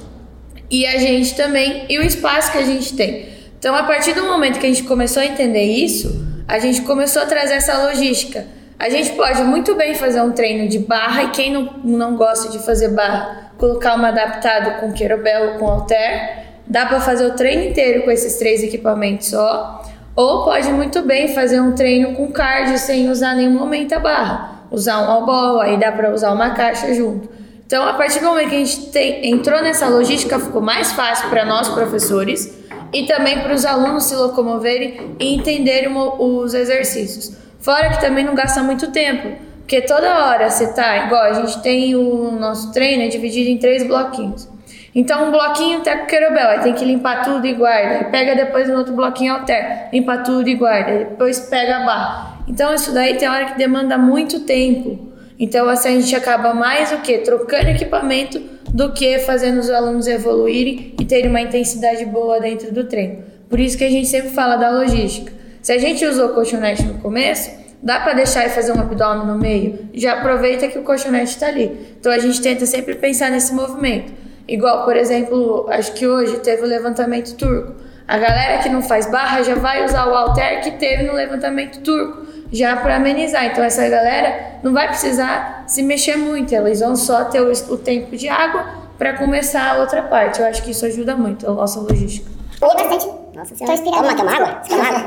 e 0.70 0.86
a 0.86 0.98
gente 0.98 1.34
também 1.34 1.84
e 1.88 1.98
o 1.98 2.02
espaço 2.02 2.52
que 2.52 2.58
a 2.58 2.64
gente 2.64 2.94
tem. 2.94 3.28
Então 3.58 3.74
a 3.74 3.82
partir 3.82 4.14
do 4.14 4.22
momento 4.22 4.60
que 4.60 4.66
a 4.66 4.68
gente 4.68 4.84
começou 4.84 5.20
a 5.20 5.26
entender 5.26 5.64
isso, 5.64 6.35
a 6.48 6.58
gente 6.58 6.82
começou 6.82 7.22
a 7.22 7.26
trazer 7.26 7.54
essa 7.54 7.76
logística. 7.78 8.46
A 8.78 8.88
gente 8.88 9.12
pode 9.12 9.42
muito 9.42 9.74
bem 9.74 9.94
fazer 9.94 10.20
um 10.20 10.32
treino 10.32 10.68
de 10.68 10.78
barra 10.78 11.24
e 11.24 11.30
quem 11.30 11.52
não, 11.52 11.74
não 11.82 12.16
gosta 12.16 12.50
de 12.50 12.58
fazer 12.58 12.88
barra, 12.88 13.50
colocar 13.58 13.94
uma 13.94 14.08
adaptado 14.08 14.80
com 14.80 14.92
querobel 14.92 15.52
ou 15.52 15.58
com 15.58 15.66
alter, 15.66 16.44
dá 16.66 16.84
para 16.86 17.00
fazer 17.00 17.26
o 17.26 17.32
treino 17.32 17.64
inteiro 17.64 18.02
com 18.02 18.10
esses 18.10 18.36
três 18.36 18.62
equipamentos 18.62 19.28
só. 19.28 19.82
Ou 20.14 20.44
pode 20.44 20.70
muito 20.70 21.02
bem 21.02 21.34
fazer 21.34 21.60
um 21.60 21.74
treino 21.74 22.14
com 22.14 22.30
cardio 22.30 22.78
sem 22.78 23.10
usar 23.10 23.34
nenhum 23.34 23.58
momento 23.58 23.94
a 23.94 23.98
barra. 23.98 24.60
Usar 24.70 24.98
um 25.00 25.30
all 25.30 25.60
aí 25.60 25.78
dá 25.78 25.90
para 25.90 26.12
usar 26.12 26.32
uma 26.32 26.50
caixa 26.50 26.92
junto. 26.94 27.28
Então, 27.66 27.86
a 27.86 27.94
partir 27.94 28.20
do 28.20 28.26
momento 28.26 28.50
que 28.50 28.56
a 28.56 28.64
gente 28.64 28.86
tem, 28.90 29.28
entrou 29.28 29.60
nessa 29.60 29.88
logística, 29.88 30.38
ficou 30.38 30.62
mais 30.62 30.92
fácil 30.92 31.28
para 31.28 31.44
nós 31.44 31.68
professores 31.68 32.54
e 32.96 33.06
também 33.06 33.40
para 33.40 33.52
os 33.52 33.66
alunos 33.66 34.04
se 34.04 34.16
locomoverem 34.16 35.14
e 35.20 35.34
entenderem 35.34 35.92
os 35.94 36.54
exercícios. 36.54 37.36
Fora 37.60 37.90
que 37.90 38.00
também 38.00 38.24
não 38.24 38.34
gasta 38.34 38.62
muito 38.62 38.90
tempo, 38.90 39.36
porque 39.58 39.82
toda 39.82 40.24
hora 40.24 40.48
você 40.48 40.72
tá 40.72 41.04
igual 41.04 41.22
a 41.24 41.32
gente 41.34 41.60
tem 41.60 41.94
o 41.94 42.32
nosso 42.32 42.72
treino 42.72 43.02
é 43.02 43.08
dividido 43.08 43.50
em 43.50 43.58
três 43.58 43.86
bloquinhos. 43.86 44.48
Então, 44.94 45.28
um 45.28 45.30
bloquinho 45.30 45.80
tá 45.80 45.94
com 45.98 46.06
querobel, 46.06 46.48
aí 46.48 46.60
tem 46.60 46.72
que 46.72 46.82
limpar 46.82 47.22
tudo 47.22 47.46
e 47.46 47.52
guarda. 47.52 48.04
Pega 48.04 48.34
depois 48.34 48.66
no 48.66 48.78
outro 48.78 48.94
bloquinho 48.94 49.34
alter, 49.34 49.90
limpa 49.92 50.16
tudo 50.18 50.48
e 50.48 50.54
guarda. 50.54 51.00
Depois 51.00 51.38
pega 51.38 51.76
a 51.76 51.84
barra. 51.84 52.38
Então, 52.48 52.72
isso 52.72 52.94
daí 52.94 53.14
tem 53.18 53.28
hora 53.28 53.44
que 53.44 53.58
demanda 53.58 53.98
muito 53.98 54.40
tempo. 54.40 55.12
Então, 55.38 55.68
assim, 55.68 55.98
a 55.98 56.00
gente 56.00 56.16
acaba 56.16 56.54
mais 56.54 56.92
o 56.92 56.98
que? 57.02 57.18
Trocando 57.18 57.68
equipamento 57.68 58.40
do 58.72 58.92
que 58.92 59.18
fazendo 59.20 59.58
os 59.58 59.70
alunos 59.70 60.06
evoluírem 60.06 60.94
e 61.00 61.04
terem 61.04 61.28
uma 61.28 61.40
intensidade 61.40 62.04
boa 62.04 62.40
dentro 62.40 62.72
do 62.72 62.84
treino. 62.84 63.24
Por 63.48 63.60
isso 63.60 63.78
que 63.78 63.84
a 63.84 63.90
gente 63.90 64.08
sempre 64.08 64.30
fala 64.30 64.56
da 64.56 64.70
logística. 64.70 65.32
Se 65.62 65.72
a 65.72 65.78
gente 65.78 66.04
usou 66.04 66.30
colchonete 66.30 66.82
no 66.82 66.94
começo, 67.00 67.50
dá 67.82 68.00
para 68.00 68.14
deixar 68.14 68.46
e 68.46 68.50
fazer 68.50 68.72
um 68.72 68.80
abdômen 68.80 69.26
no 69.26 69.38
meio? 69.38 69.88
Já 69.94 70.14
aproveita 70.14 70.68
que 70.68 70.78
o 70.78 70.82
colchonete 70.82 71.30
está 71.30 71.48
ali. 71.48 71.94
Então, 71.98 72.12
a 72.12 72.18
gente 72.18 72.40
tenta 72.40 72.66
sempre 72.66 72.94
pensar 72.94 73.30
nesse 73.30 73.54
movimento. 73.54 74.12
Igual, 74.48 74.84
por 74.84 74.96
exemplo, 74.96 75.66
acho 75.68 75.92
que 75.92 76.06
hoje 76.06 76.38
teve 76.38 76.62
o 76.62 76.66
levantamento 76.66 77.34
turco. 77.34 77.74
A 78.06 78.18
galera 78.18 78.62
que 78.62 78.68
não 78.68 78.80
faz 78.80 79.06
barra 79.06 79.42
já 79.42 79.56
vai 79.56 79.84
usar 79.84 80.06
o 80.06 80.14
alter 80.14 80.60
que 80.62 80.72
teve 80.72 81.02
no 81.02 81.12
levantamento 81.12 81.80
turco, 81.80 82.24
já 82.52 82.76
para 82.76 82.96
amenizar. 82.96 83.44
Então 83.46 83.62
essa 83.64 83.88
galera 83.88 84.58
não 84.62 84.72
vai 84.72 84.88
precisar 84.88 85.64
se 85.66 85.82
mexer 85.82 86.16
muito, 86.16 86.54
elas 86.54 86.80
vão 86.80 86.96
só 86.96 87.24
ter 87.24 87.40
o, 87.40 87.50
o 87.50 87.76
tempo 87.76 88.16
de 88.16 88.28
água 88.28 88.64
para 88.98 89.12
começar 89.14 89.74
a 89.74 89.78
outra 89.80 90.02
parte. 90.02 90.40
Eu 90.40 90.46
acho 90.46 90.62
que 90.62 90.70
isso 90.70 90.84
ajuda 90.86 91.14
muito 91.16 91.48
a 91.48 91.52
nossa 91.52 91.80
logística. 91.80 92.30
Falei 92.58 92.88
bastante. 92.88 93.14
Nossa 93.34 93.54
senhora. 93.54 93.76
Tô 93.76 93.82
inspirada. 93.82 94.08
Toma, 94.08 94.16
toma 94.16 94.32
água? 94.32 94.60
Você 94.62 94.68
toma 94.70 94.84
água? 94.88 95.06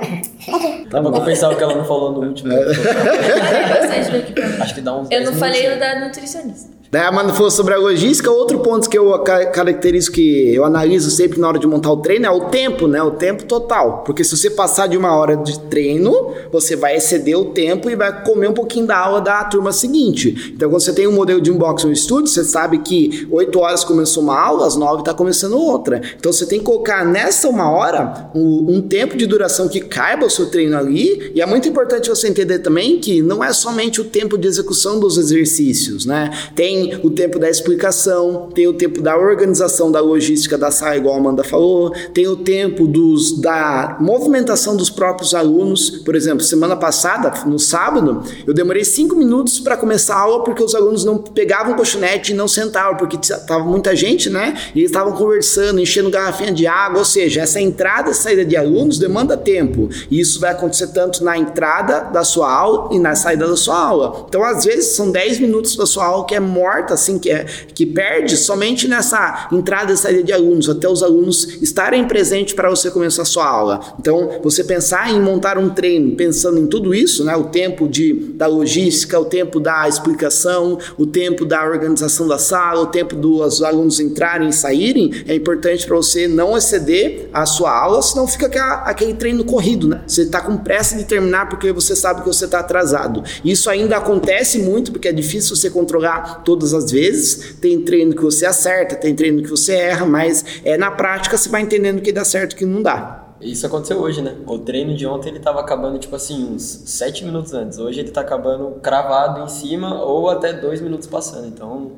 Tá 0.89 1.01
bom. 1.01 1.11
Vou 1.11 1.21
pensar 1.21 1.49
o 1.51 1.55
que 1.55 1.63
ela 1.63 1.75
não 1.75 1.85
falou 1.85 2.11
no 2.11 2.27
último. 2.27 2.51
Falei 2.51 3.67
bastante 3.69 4.11
do 4.11 4.17
equipamento. 4.17 4.63
Acho 4.63 4.75
que 4.75 4.81
dá 4.81 4.95
uns 4.95 5.03
Eu 5.11 5.19
10 5.19 5.25
não 5.31 5.33
falei 5.37 5.61
minutinhos. 5.61 5.75
o 5.75 5.79
da 5.95 6.05
nutricionista. 6.05 6.78
Daí 6.91 7.03
a 7.03 7.77
logística, 7.77 8.31
outro 8.31 8.59
ponto 8.59 8.89
que 8.89 8.97
eu 8.97 9.17
ca- 9.19 9.45
caracterizo, 9.45 10.11
que 10.11 10.55
eu 10.55 10.65
analiso 10.65 11.11
sempre 11.11 11.39
na 11.39 11.47
hora 11.47 11.59
de 11.59 11.67
montar 11.67 11.91
o 11.91 11.97
treino 11.97 12.25
é 12.25 12.31
o 12.31 12.45
tempo, 12.45 12.87
né? 12.87 13.01
O 13.03 13.11
tempo 13.11 13.43
total. 13.43 14.03
Porque 14.03 14.23
se 14.23 14.35
você 14.35 14.49
passar 14.49 14.87
de 14.87 14.97
uma 14.97 15.15
hora 15.15 15.37
de 15.37 15.59
treino, 15.59 16.33
você 16.51 16.75
vai 16.75 16.95
exceder 16.95 17.37
o 17.37 17.45
tempo 17.45 17.91
e 17.91 17.95
vai 17.95 18.23
comer 18.23 18.49
um 18.49 18.53
pouquinho 18.53 18.87
da 18.87 18.97
aula 18.97 19.21
da 19.21 19.43
turma 19.43 19.71
seguinte. 19.71 20.51
Então, 20.55 20.67
quando 20.67 20.81
você 20.81 20.91
tem 20.91 21.05
um 21.07 21.11
modelo 21.11 21.39
de 21.39 21.51
inbox 21.51 21.83
no 21.83 21.91
estúdio, 21.91 22.27
você 22.31 22.43
sabe 22.43 22.79
que 22.79 23.27
8 23.29 23.59
horas 23.59 23.83
começou 23.83 24.23
uma 24.23 24.39
aula, 24.39 24.65
às 24.65 24.75
9 24.75 25.01
está 25.01 25.13
começando 25.13 25.53
outra. 25.59 26.01
Então, 26.17 26.33
você 26.33 26.47
tem 26.47 26.57
que 26.57 26.65
colocar 26.65 27.05
nessa 27.05 27.47
uma 27.49 27.69
hora 27.69 28.31
um, 28.33 28.77
um 28.77 28.81
tempo 28.81 29.15
de 29.15 29.27
duração 29.27 29.67
que 29.67 29.79
caiba 29.79 30.25
o 30.25 30.29
seu 30.29 30.47
treino 30.47 30.75
ali. 30.75 31.31
E 31.35 31.41
é 31.41 31.45
muito 31.45 31.69
importante 31.69 32.09
você 32.09 32.27
entender 32.27 32.59
também 32.59 32.97
que 32.99 33.21
não 33.21 33.43
é 33.43 33.53
somente 33.53 34.01
o 34.01 34.05
tempo 34.05 34.39
de 34.39 34.47
execução 34.47 34.99
dos 34.99 35.19
exercícios, 35.19 36.05
né? 36.07 36.31
Tem 36.55 36.78
o 37.03 37.09
tempo 37.09 37.39
da 37.39 37.49
explicação, 37.49 38.49
tem 38.53 38.67
o 38.67 38.73
tempo 38.73 39.01
da 39.01 39.17
organização 39.17 39.91
da 39.91 39.99
logística 39.99 40.57
da 40.57 40.71
sala, 40.71 40.97
igual 40.97 41.15
a 41.15 41.17
Amanda 41.17 41.43
falou, 41.43 41.91
tem 42.13 42.27
o 42.27 42.37
tempo 42.37 42.87
dos, 42.87 43.39
da 43.39 43.97
movimentação 43.99 44.75
dos 44.75 44.89
próprios 44.89 45.33
alunos. 45.33 45.89
Por 45.89 46.15
exemplo, 46.15 46.43
semana 46.43 46.75
passada, 46.75 47.31
no 47.45 47.59
sábado, 47.59 48.23
eu 48.45 48.53
demorei 48.53 48.83
cinco 48.83 49.15
minutos 49.15 49.59
para 49.59 49.77
começar 49.77 50.15
a 50.15 50.19
aula 50.19 50.43
porque 50.43 50.63
os 50.63 50.75
alunos 50.75 51.03
não 51.03 51.17
pegavam 51.17 51.75
colchonete 51.75 52.31
e 52.31 52.35
não 52.35 52.47
sentavam, 52.47 52.97
porque 52.97 53.17
tava 53.47 53.63
muita 53.63 53.95
gente, 53.95 54.29
né? 54.29 54.55
E 54.73 54.79
eles 54.79 54.91
estavam 54.91 55.13
conversando, 55.13 55.79
enchendo 55.79 56.09
garrafinha 56.09 56.51
de 56.51 56.67
água, 56.67 56.99
ou 56.99 57.05
seja, 57.05 57.41
essa 57.41 57.59
entrada 57.59 58.11
e 58.11 58.13
saída 58.13 58.45
de 58.45 58.55
alunos 58.55 58.97
demanda 58.97 59.35
tempo. 59.37 59.89
E 60.09 60.19
isso 60.19 60.39
vai 60.39 60.51
acontecer 60.51 60.87
tanto 60.87 61.23
na 61.23 61.37
entrada 61.37 62.01
da 62.11 62.23
sua 62.23 62.51
aula 62.51 62.89
e 62.93 62.99
na 62.99 63.15
saída 63.15 63.47
da 63.47 63.55
sua 63.55 63.77
aula. 63.77 64.25
Então, 64.27 64.43
às 64.43 64.65
vezes, 64.65 64.95
são 64.95 65.11
10 65.11 65.39
minutos 65.39 65.75
da 65.75 65.85
sua 65.85 66.05
aula 66.05 66.25
que 66.25 66.35
é 66.35 66.39
morta 66.39 66.68
morta, 66.69 66.93
assim, 66.93 67.17
que, 67.17 67.31
é, 67.31 67.45
que 67.73 67.85
perde 67.85 68.37
somente 68.37 68.87
nessa 68.87 69.47
entrada 69.51 69.91
e 69.91 69.97
saída 69.97 70.21
de 70.21 70.31
alunos, 70.31 70.69
até 70.69 70.87
os 70.87 71.01
alunos 71.01 71.57
estarem 71.61 72.05
presentes 72.05 72.53
para 72.53 72.69
você 72.69 72.91
começar 72.91 73.23
a 73.23 73.25
sua 73.25 73.47
aula. 73.47 73.79
Então, 73.99 74.39
você 74.43 74.63
pensar 74.63 75.11
em 75.11 75.19
montar 75.19 75.57
um 75.57 75.69
treino 75.69 76.15
pensando 76.15 76.59
em 76.59 76.67
tudo 76.67 76.93
isso, 76.93 77.23
né? 77.23 77.35
O 77.35 77.45
tempo 77.45 77.87
de, 77.87 78.13
da 78.35 78.45
logística, 78.45 79.19
o 79.19 79.25
tempo 79.25 79.59
da 79.59 79.87
explicação, 79.87 80.77
o 80.97 81.05
tempo 81.05 81.43
da 81.43 81.63
organização 81.63 82.27
da 82.27 82.37
sala, 82.37 82.81
o 82.81 82.87
tempo 82.87 83.15
dos 83.15 83.63
alunos 83.63 83.99
entrarem 83.99 84.49
e 84.49 84.53
saírem, 84.53 85.11
é 85.27 85.33
importante 85.33 85.87
para 85.87 85.95
você 85.95 86.27
não 86.27 86.55
exceder 86.55 87.29
a 87.33 87.45
sua 87.45 87.75
aula, 87.75 88.01
senão 88.01 88.27
fica 88.27 88.47
aquele 88.85 89.13
treino 89.15 89.43
corrido, 89.43 89.87
né? 89.87 90.01
Você 90.05 90.21
está 90.21 90.41
com 90.41 90.57
pressa 90.57 90.95
de 90.95 91.05
terminar 91.05 91.49
porque 91.49 91.71
você 91.71 91.95
sabe 91.95 92.21
que 92.21 92.27
você 92.27 92.45
está 92.45 92.59
atrasado. 92.59 93.23
Isso 93.43 93.69
ainda 93.69 93.97
acontece 93.97 94.59
muito 94.59 94.91
porque 94.91 95.07
é 95.07 95.13
difícil 95.13 95.55
você 95.55 95.69
controlar 95.69 96.43
todas 96.59 96.73
as 96.73 96.91
vezes. 96.91 97.55
Tem 97.59 97.81
treino 97.81 98.13
que 98.13 98.21
você 98.21 98.45
acerta, 98.45 98.95
tem 98.95 99.15
treino 99.15 99.41
que 99.41 99.49
você 99.49 99.73
erra, 99.73 100.05
mas 100.05 100.43
é 100.63 100.77
na 100.77 100.91
prática 100.91 101.37
você 101.37 101.49
vai 101.49 101.61
entendendo 101.61 102.01
que 102.01 102.11
dá 102.11 102.25
certo 102.25 102.53
e 102.53 102.55
que 102.57 102.65
não 102.65 102.81
dá. 102.81 103.25
Isso 103.41 103.65
aconteceu 103.65 103.97
hoje, 103.99 104.21
né? 104.21 104.35
O 104.45 104.59
treino 104.59 104.93
de 104.93 105.07
ontem 105.07 105.29
ele 105.29 105.39
tava 105.39 105.61
acabando, 105.61 105.97
tipo 105.97 106.13
assim, 106.13 106.43
uns 106.43 106.83
7 106.85 107.23
minutos 107.23 107.53
antes. 107.53 107.79
Hoje 107.79 108.01
ele 108.01 108.11
tá 108.11 108.19
acabando 108.19 108.71
cravado 108.81 109.45
em 109.45 109.47
cima 109.47 110.03
ou 110.03 110.29
até 110.29 110.51
2 110.51 110.81
minutos 110.81 111.07
passando. 111.07 111.47
Então, 111.47 111.93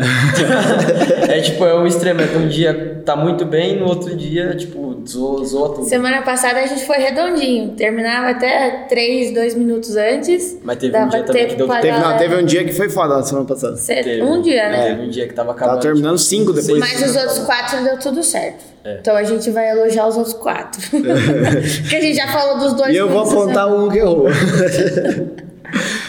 é 1.28 1.40
tipo, 1.40 1.64
é 1.64 1.74
um 1.74 1.86
extremo. 1.86 2.20
É 2.20 2.36
um 2.36 2.48
dia 2.48 3.02
tá 3.04 3.14
muito 3.16 3.44
bem, 3.44 3.78
no 3.78 3.86
outro 3.86 4.16
dia, 4.16 4.54
tipo, 4.56 5.02
zoa, 5.06 5.74
tudo. 5.74 5.84
Semana 5.84 6.22
passada 6.22 6.60
a 6.60 6.66
gente 6.66 6.84
foi 6.84 6.96
redondinho. 6.98 7.70
Terminava 7.72 8.30
até 8.30 8.86
3, 8.88 9.34
2 9.34 9.54
minutos 9.54 9.96
antes. 9.96 10.58
Mas 10.62 10.78
teve 10.78 10.96
um 10.96 11.08
dia 11.08 11.22
também 11.22 11.48
que 11.48 11.54
deu 11.56 11.68
teve, 11.68 11.98
não, 11.98 12.16
teve 12.16 12.36
um 12.36 12.44
dia 12.44 12.64
que 12.64 12.72
foi 12.72 12.88
foda 12.88 13.16
na 13.16 13.22
semana 13.22 13.46
passada. 13.46 13.76
Teve, 13.76 14.22
um 14.22 14.40
dia, 14.40 14.68
né? 14.68 14.88
Teve 14.88 15.02
um 15.02 15.10
dia 15.10 15.28
que 15.28 15.34
tava 15.34 15.52
acabando. 15.52 15.80
Tava 15.80 15.82
terminando 15.82 16.18
5 16.18 16.52
tipo, 16.52 16.52
depois. 16.60 16.80
Mas 16.80 17.10
os 17.10 17.16
outros 17.16 17.38
4 17.40 17.84
deu 17.84 17.98
tudo 17.98 18.22
certo. 18.22 18.64
É. 18.84 18.98
Então 19.00 19.14
a 19.14 19.24
gente 19.24 19.50
vai 19.50 19.70
elogiar 19.70 20.06
os 20.06 20.16
outros 20.16 20.34
4. 20.34 20.80
Porque 20.90 21.96
a 21.96 22.00
gente 22.00 22.16
já 22.16 22.28
falou 22.28 22.58
dos 22.58 22.72
dois. 22.74 22.94
E 22.94 22.96
eu 22.96 23.08
vou 23.08 23.22
apontar 23.22 23.68
um 23.68 23.88
que 23.90 23.98
errou. 23.98 24.26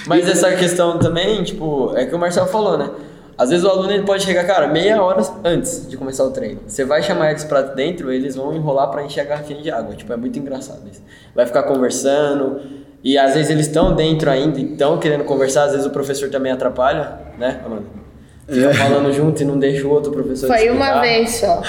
Mas 0.07 0.27
essa 0.27 0.51
questão 0.53 0.97
também, 0.97 1.43
tipo, 1.43 1.93
é 1.95 2.05
que 2.05 2.15
o 2.15 2.19
Marcel 2.19 2.47
falou, 2.47 2.77
né? 2.77 2.89
Às 3.37 3.49
vezes 3.49 3.65
o 3.65 3.69
aluno 3.69 3.91
ele 3.91 4.03
pode 4.03 4.23
chegar, 4.23 4.45
cara, 4.45 4.67
meia 4.67 5.01
hora 5.01 5.21
antes 5.43 5.87
de 5.89 5.97
começar 5.97 6.23
o 6.23 6.31
treino. 6.31 6.61
Você 6.67 6.85
vai 6.85 7.01
chamar 7.01 7.31
eles 7.31 7.43
para 7.43 7.61
dentro, 7.61 8.11
eles 8.11 8.35
vão 8.35 8.53
enrolar 8.53 8.89
para 8.89 9.03
encher 9.03 9.21
a 9.21 9.23
garrafinha 9.23 9.61
de 9.61 9.71
água. 9.71 9.95
Tipo, 9.95 10.13
é 10.13 10.17
muito 10.17 10.37
engraçado 10.37 10.81
isso. 10.91 11.01
Vai 11.33 11.45
ficar 11.45 11.63
conversando, 11.63 12.61
e 13.03 13.17
às 13.17 13.33
vezes 13.33 13.49
eles 13.49 13.65
estão 13.65 13.95
dentro 13.95 14.29
ainda, 14.29 14.59
estão 14.59 14.97
querendo 14.99 15.23
conversar, 15.23 15.63
às 15.63 15.71
vezes 15.71 15.87
o 15.87 15.89
professor 15.89 16.29
também 16.29 16.51
atrapalha, 16.51 17.19
né, 17.37 17.59
Amanda? 17.65 17.83
Fica 18.47 18.69
é. 18.69 18.73
falando 18.73 19.11
junto 19.11 19.41
e 19.41 19.45
não 19.45 19.57
deixa 19.57 19.87
o 19.87 19.91
outro 19.91 20.11
professor 20.11 20.47
Foi 20.47 20.57
explicar. 20.57 20.75
uma 20.75 21.01
vez 21.01 21.35
só. 21.35 21.61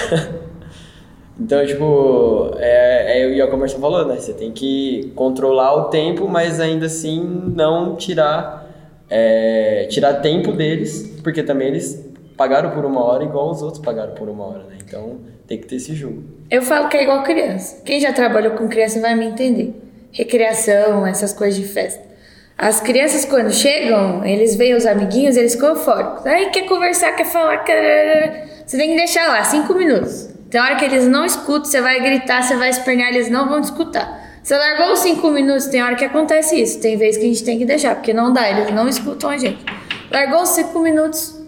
então, 1.39 1.65
tipo, 1.65 2.51
é, 2.57 3.21
é, 3.21 3.29
e 3.35 3.39
é 3.39 3.45
o 3.45 3.49
que 3.49 3.55
o 3.55 3.57
Marcelo 3.57 3.81
falou, 3.81 4.05
né? 4.05 4.17
Você 4.17 4.33
tem 4.33 4.51
que 4.51 5.11
controlar 5.15 5.73
o 5.75 5.83
tempo, 5.85 6.27
mas 6.27 6.59
ainda 6.59 6.85
assim 6.85 7.23
não 7.55 7.95
tirar 7.95 8.62
é, 9.09 9.87
tirar 9.89 10.15
tempo 10.15 10.51
deles, 10.51 11.19
porque 11.23 11.43
também 11.43 11.67
eles 11.67 12.03
pagaram 12.35 12.71
por 12.71 12.85
uma 12.85 13.03
hora 13.03 13.23
igual 13.23 13.51
os 13.51 13.61
outros 13.61 13.83
pagaram 13.83 14.13
por 14.13 14.29
uma 14.29 14.45
hora, 14.45 14.63
né? 14.63 14.77
Então 14.85 15.19
tem 15.47 15.57
que 15.57 15.67
ter 15.67 15.75
esse 15.75 15.93
jogo. 15.93 16.23
Eu 16.49 16.61
falo 16.61 16.89
que 16.89 16.97
é 16.97 17.03
igual 17.03 17.23
criança. 17.23 17.81
Quem 17.83 17.99
já 17.99 18.13
trabalhou 18.13 18.53
com 18.53 18.67
criança 18.67 18.99
vai 18.99 19.15
me 19.15 19.25
entender. 19.25 19.73
Recreação, 20.11 21.05
essas 21.05 21.33
coisas 21.33 21.59
de 21.59 21.67
festa. 21.67 22.13
As 22.57 22.79
crianças, 22.79 23.25
quando 23.25 23.51
chegam, 23.51 24.23
eles 24.23 24.55
veem 24.55 24.75
os 24.75 24.85
amiguinhos, 24.85 25.35
eles 25.35 25.53
ficam 25.53 25.69
eufóricos. 25.69 26.25
Aí 26.25 26.49
quer 26.49 26.65
conversar, 26.65 27.11
quer 27.13 27.25
falar. 27.25 27.57
Quer... 27.63 28.63
Você 28.65 28.77
tem 28.77 28.91
que 28.91 28.95
deixar 28.95 29.27
lá, 29.27 29.43
cinco 29.43 29.73
minutos. 29.73 30.29
Tem 30.49 30.61
hora 30.61 30.75
que 30.75 30.85
eles 30.85 31.07
não 31.07 31.25
escutam, 31.25 31.65
você 31.65 31.81
vai 31.81 31.99
gritar, 31.99 32.43
você 32.43 32.55
vai 32.55 32.69
espernear, 32.69 33.09
eles 33.09 33.29
não 33.29 33.49
vão 33.49 33.59
te 33.59 33.65
escutar. 33.65 34.22
Você 34.43 34.57
largou 34.57 34.91
os 34.91 34.99
cinco 34.99 35.31
minutos, 35.31 35.67
tem 35.67 35.81
hora 35.81 35.95
que 35.95 36.03
acontece 36.03 36.61
isso. 36.61 36.81
Tem 36.81 36.97
vezes 36.97 37.17
que 37.17 37.23
a 37.23 37.27
gente 37.29 37.43
tem 37.45 37.57
que 37.57 37.65
deixar, 37.65 37.95
porque 37.95 38.13
não 38.13 38.33
dá, 38.33 38.49
eles 38.49 38.73
não 38.73 38.89
escutam 38.89 39.29
a 39.29 39.37
gente. 39.37 39.63
Largou 40.11 40.41
os 40.41 40.49
cinco 40.49 40.79
minutos, 40.79 41.41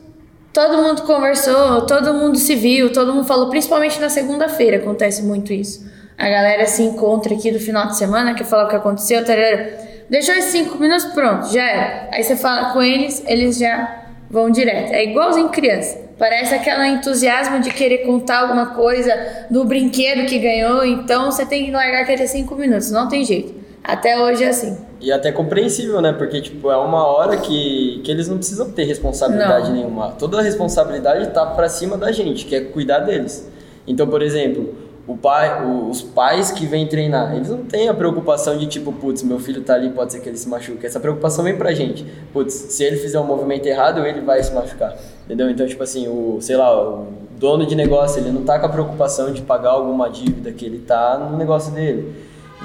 todo 0.53 0.81
mundo 0.81 1.01
conversou, 1.01 1.86
todo 1.86 2.13
mundo 2.13 2.38
se 2.38 2.55
viu, 2.55 2.93
todo 2.93 3.13
mundo 3.13 3.27
falou, 3.27 3.49
principalmente 3.49 3.99
na 3.99 4.10
segunda-feira 4.10 4.77
acontece 4.77 5.21
muito 5.21 5.51
isso. 5.51 5.86
A 6.17 6.29
galera 6.29 6.65
se 6.65 6.84
encontra 6.84 7.36
aqui 7.36 7.51
do 7.51 7.60
final 7.60 7.88
de 7.88 7.97
semana, 7.97 8.34
quer 8.34 8.45
falar 8.45 8.65
o 8.65 8.69
que 8.69 8.75
aconteceu, 8.77 9.25
tarara. 9.25 9.77
deixou 10.10 10.34
esses 10.34 10.51
cinco 10.51 10.77
minutos, 10.77 11.03
pronto, 11.08 11.51
já 11.51 11.63
era. 11.63 12.10
Aí 12.13 12.23
você 12.23 12.38
fala 12.38 12.71
com 12.71 12.81
eles, 12.81 13.21
eles 13.27 13.58
já 13.58 14.05
vão 14.36 14.50
direto. 14.50 14.91
É 14.91 15.06
igualzinho 15.06 15.48
criança. 15.48 15.98
Parece 16.19 16.54
aquele 16.54 16.86
entusiasmo 16.88 17.62
de 17.62 17.71
querer 17.71 18.00
contar 18.00 18.41
alguma 18.41 18.67
coisa 18.67 19.48
do 19.50 19.63
brinquedo 19.63 20.28
que 20.28 20.38
ganhou, 20.38 20.86
então 20.86 21.32
você 21.32 21.45
tem 21.45 21.65
que 21.65 21.71
largar 21.71 22.02
aqueles 22.02 22.30
cinco 22.30 22.54
minutos, 22.56 22.91
não 22.91 23.08
tem 23.08 23.24
jeito. 23.24 23.56
Até 23.82 24.19
hoje 24.19 24.43
é 24.43 24.50
assim. 24.50 24.78
E 25.00 25.12
até 25.12 25.32
compreensível, 25.32 26.02
né? 26.02 26.12
Porque, 26.12 26.41
tipo, 26.41 26.69
é 26.69 26.78
uma 26.78 27.06
hora 27.06 27.38
que, 27.38 28.02
que 28.04 28.12
eles 28.12 28.28
não 28.28 28.38
precisam 28.38 28.71
ter 28.71 28.84
responsabilidade 28.84 29.69
não. 29.69 29.76
nenhuma. 29.76 30.12
Toda 30.12 30.39
a 30.39 30.41
responsabilidade 30.41 31.30
tá 31.32 31.45
para 31.45 31.69
cima 31.69 31.95
da 31.98 32.12
gente, 32.12 32.45
que 32.45 32.56
é 32.56 32.62
cuidar 32.62 33.00
deles. 33.00 33.50
Então, 33.88 34.08
por 34.08 34.21
exemplo, 34.21 34.74
o 35.08 35.15
pai, 35.15 35.63
os 35.63 36.02
pais 36.02 36.50
que 36.50 36.65
vêm 36.65 36.88
treinar, 36.88 37.36
eles 37.36 37.50
não 37.50 37.63
têm 37.63 37.88
a 37.88 37.94
preocupação 37.94 38.58
de 38.58 38.65
tipo, 38.65 38.91
putz, 38.91 39.22
meu 39.22 39.39
filho 39.39 39.62
tá 39.62 39.76
ali, 39.76 39.91
pode 39.91 40.12
ser 40.12 40.20
que 40.20 40.28
ele 40.28 40.38
se 40.38 40.50
machuque. 40.50 40.84
Essa 40.86 41.00
preocupação 41.00 41.44
vem 41.44 41.56
pra 41.56 41.74
gente. 41.74 42.04
Putz, 42.34 42.54
se 42.54 42.84
ele 42.84 42.98
fizer 42.98 43.20
um 43.20 43.26
movimento 43.26 43.68
errado, 43.68 44.04
ele 44.04 44.22
vai 44.22 44.41
se 44.41 44.52
machucar. 44.52 44.96
Entendeu? 45.26 45.50
Então, 45.50 45.68
tipo 45.68 45.84
assim, 45.84 46.08
o, 46.08 46.39
sei 46.41 46.58
lá, 46.58 46.76
o 46.76 47.08
dono 47.38 47.68
de 47.68 47.76
negócio, 47.76 48.20
ele 48.20 48.32
não 48.32 48.44
tá 48.44 48.58
com 48.58 48.65
a 48.65 48.70
preocupação 48.70 49.32
de 49.32 49.44
pagar 49.44 49.72
alguma 49.72 50.10
dívida 50.10 50.52
que 50.52 50.65
ele 50.65 50.80
tá 50.80 51.20
no 51.20 51.38
negócio 51.38 51.72
dele. 51.72 52.15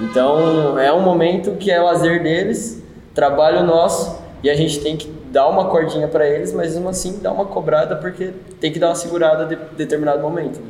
Então, 0.01 0.79
é 0.79 0.91
um 0.93 1.03
momento 1.03 1.53
que 1.53 1.71
é 1.71 1.79
lazer 1.79 2.23
deles, 2.23 2.83
trabalho 3.15 3.65
nosso, 3.65 4.19
e 4.43 4.49
a 4.49 4.55
gente 4.55 4.81
tem 4.81 4.97
que 4.97 5.13
dar 5.31 5.47
uma 5.49 5.67
cordinha 5.67 6.09
para 6.09 6.27
eles, 6.27 6.53
mas 6.53 6.75
mesmo 6.75 6.89
assim 6.89 7.19
dar 7.21 7.33
uma 7.33 7.45
cobrada 7.45 7.97
porque 7.97 8.33
tem 8.59 8.73
que 8.73 8.79
dar 8.79 8.89
uma 8.89 8.95
segurada 8.95 9.45
de 9.45 9.57
determinado 9.77 10.23
momento. 10.23 10.61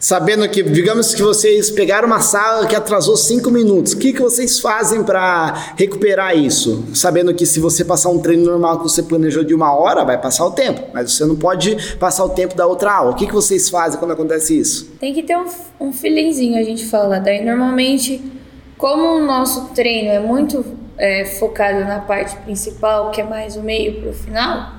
Sabendo 0.00 0.48
que, 0.48 0.62
digamos 0.62 1.14
que 1.14 1.22
vocês 1.22 1.70
pegaram 1.70 2.06
uma 2.06 2.20
sala 2.20 2.66
que 2.66 2.74
atrasou 2.74 3.18
cinco 3.18 3.50
minutos, 3.50 3.92
o 3.92 3.98
que, 3.98 4.14
que 4.14 4.22
vocês 4.22 4.58
fazem 4.58 5.04
para 5.04 5.74
recuperar 5.76 6.34
isso? 6.34 6.86
Sabendo 6.94 7.34
que 7.34 7.44
se 7.44 7.60
você 7.60 7.84
passar 7.84 8.08
um 8.08 8.18
treino 8.18 8.46
normal 8.46 8.78
que 8.78 8.84
você 8.84 9.02
planejou 9.02 9.44
de 9.44 9.54
uma 9.54 9.74
hora, 9.74 10.02
vai 10.02 10.18
passar 10.18 10.46
o 10.46 10.52
tempo, 10.52 10.80
mas 10.94 11.12
você 11.12 11.26
não 11.26 11.36
pode 11.36 11.96
passar 11.98 12.24
o 12.24 12.30
tempo 12.30 12.56
da 12.56 12.66
outra 12.66 12.94
aula. 12.94 13.10
O 13.10 13.14
que, 13.14 13.26
que 13.26 13.34
vocês 13.34 13.68
fazem 13.68 13.98
quando 13.98 14.12
acontece 14.12 14.58
isso? 14.58 14.90
Tem 14.98 15.12
que 15.12 15.22
ter 15.22 15.36
um, 15.36 15.44
um 15.78 15.92
feelingzinho, 15.92 16.58
a 16.58 16.62
gente 16.62 16.86
fala. 16.86 17.20
Daí, 17.20 17.44
normalmente, 17.44 18.22
como 18.78 19.04
o 19.18 19.26
nosso 19.26 19.66
treino 19.74 20.08
é 20.08 20.18
muito 20.18 20.64
é, 20.96 21.26
focado 21.26 21.80
na 21.80 21.98
parte 21.98 22.34
principal, 22.38 23.10
que 23.10 23.20
é 23.20 23.24
mais 23.24 23.54
o 23.54 23.60
meio 23.60 24.00
para 24.00 24.08
o 24.08 24.14
final, 24.14 24.72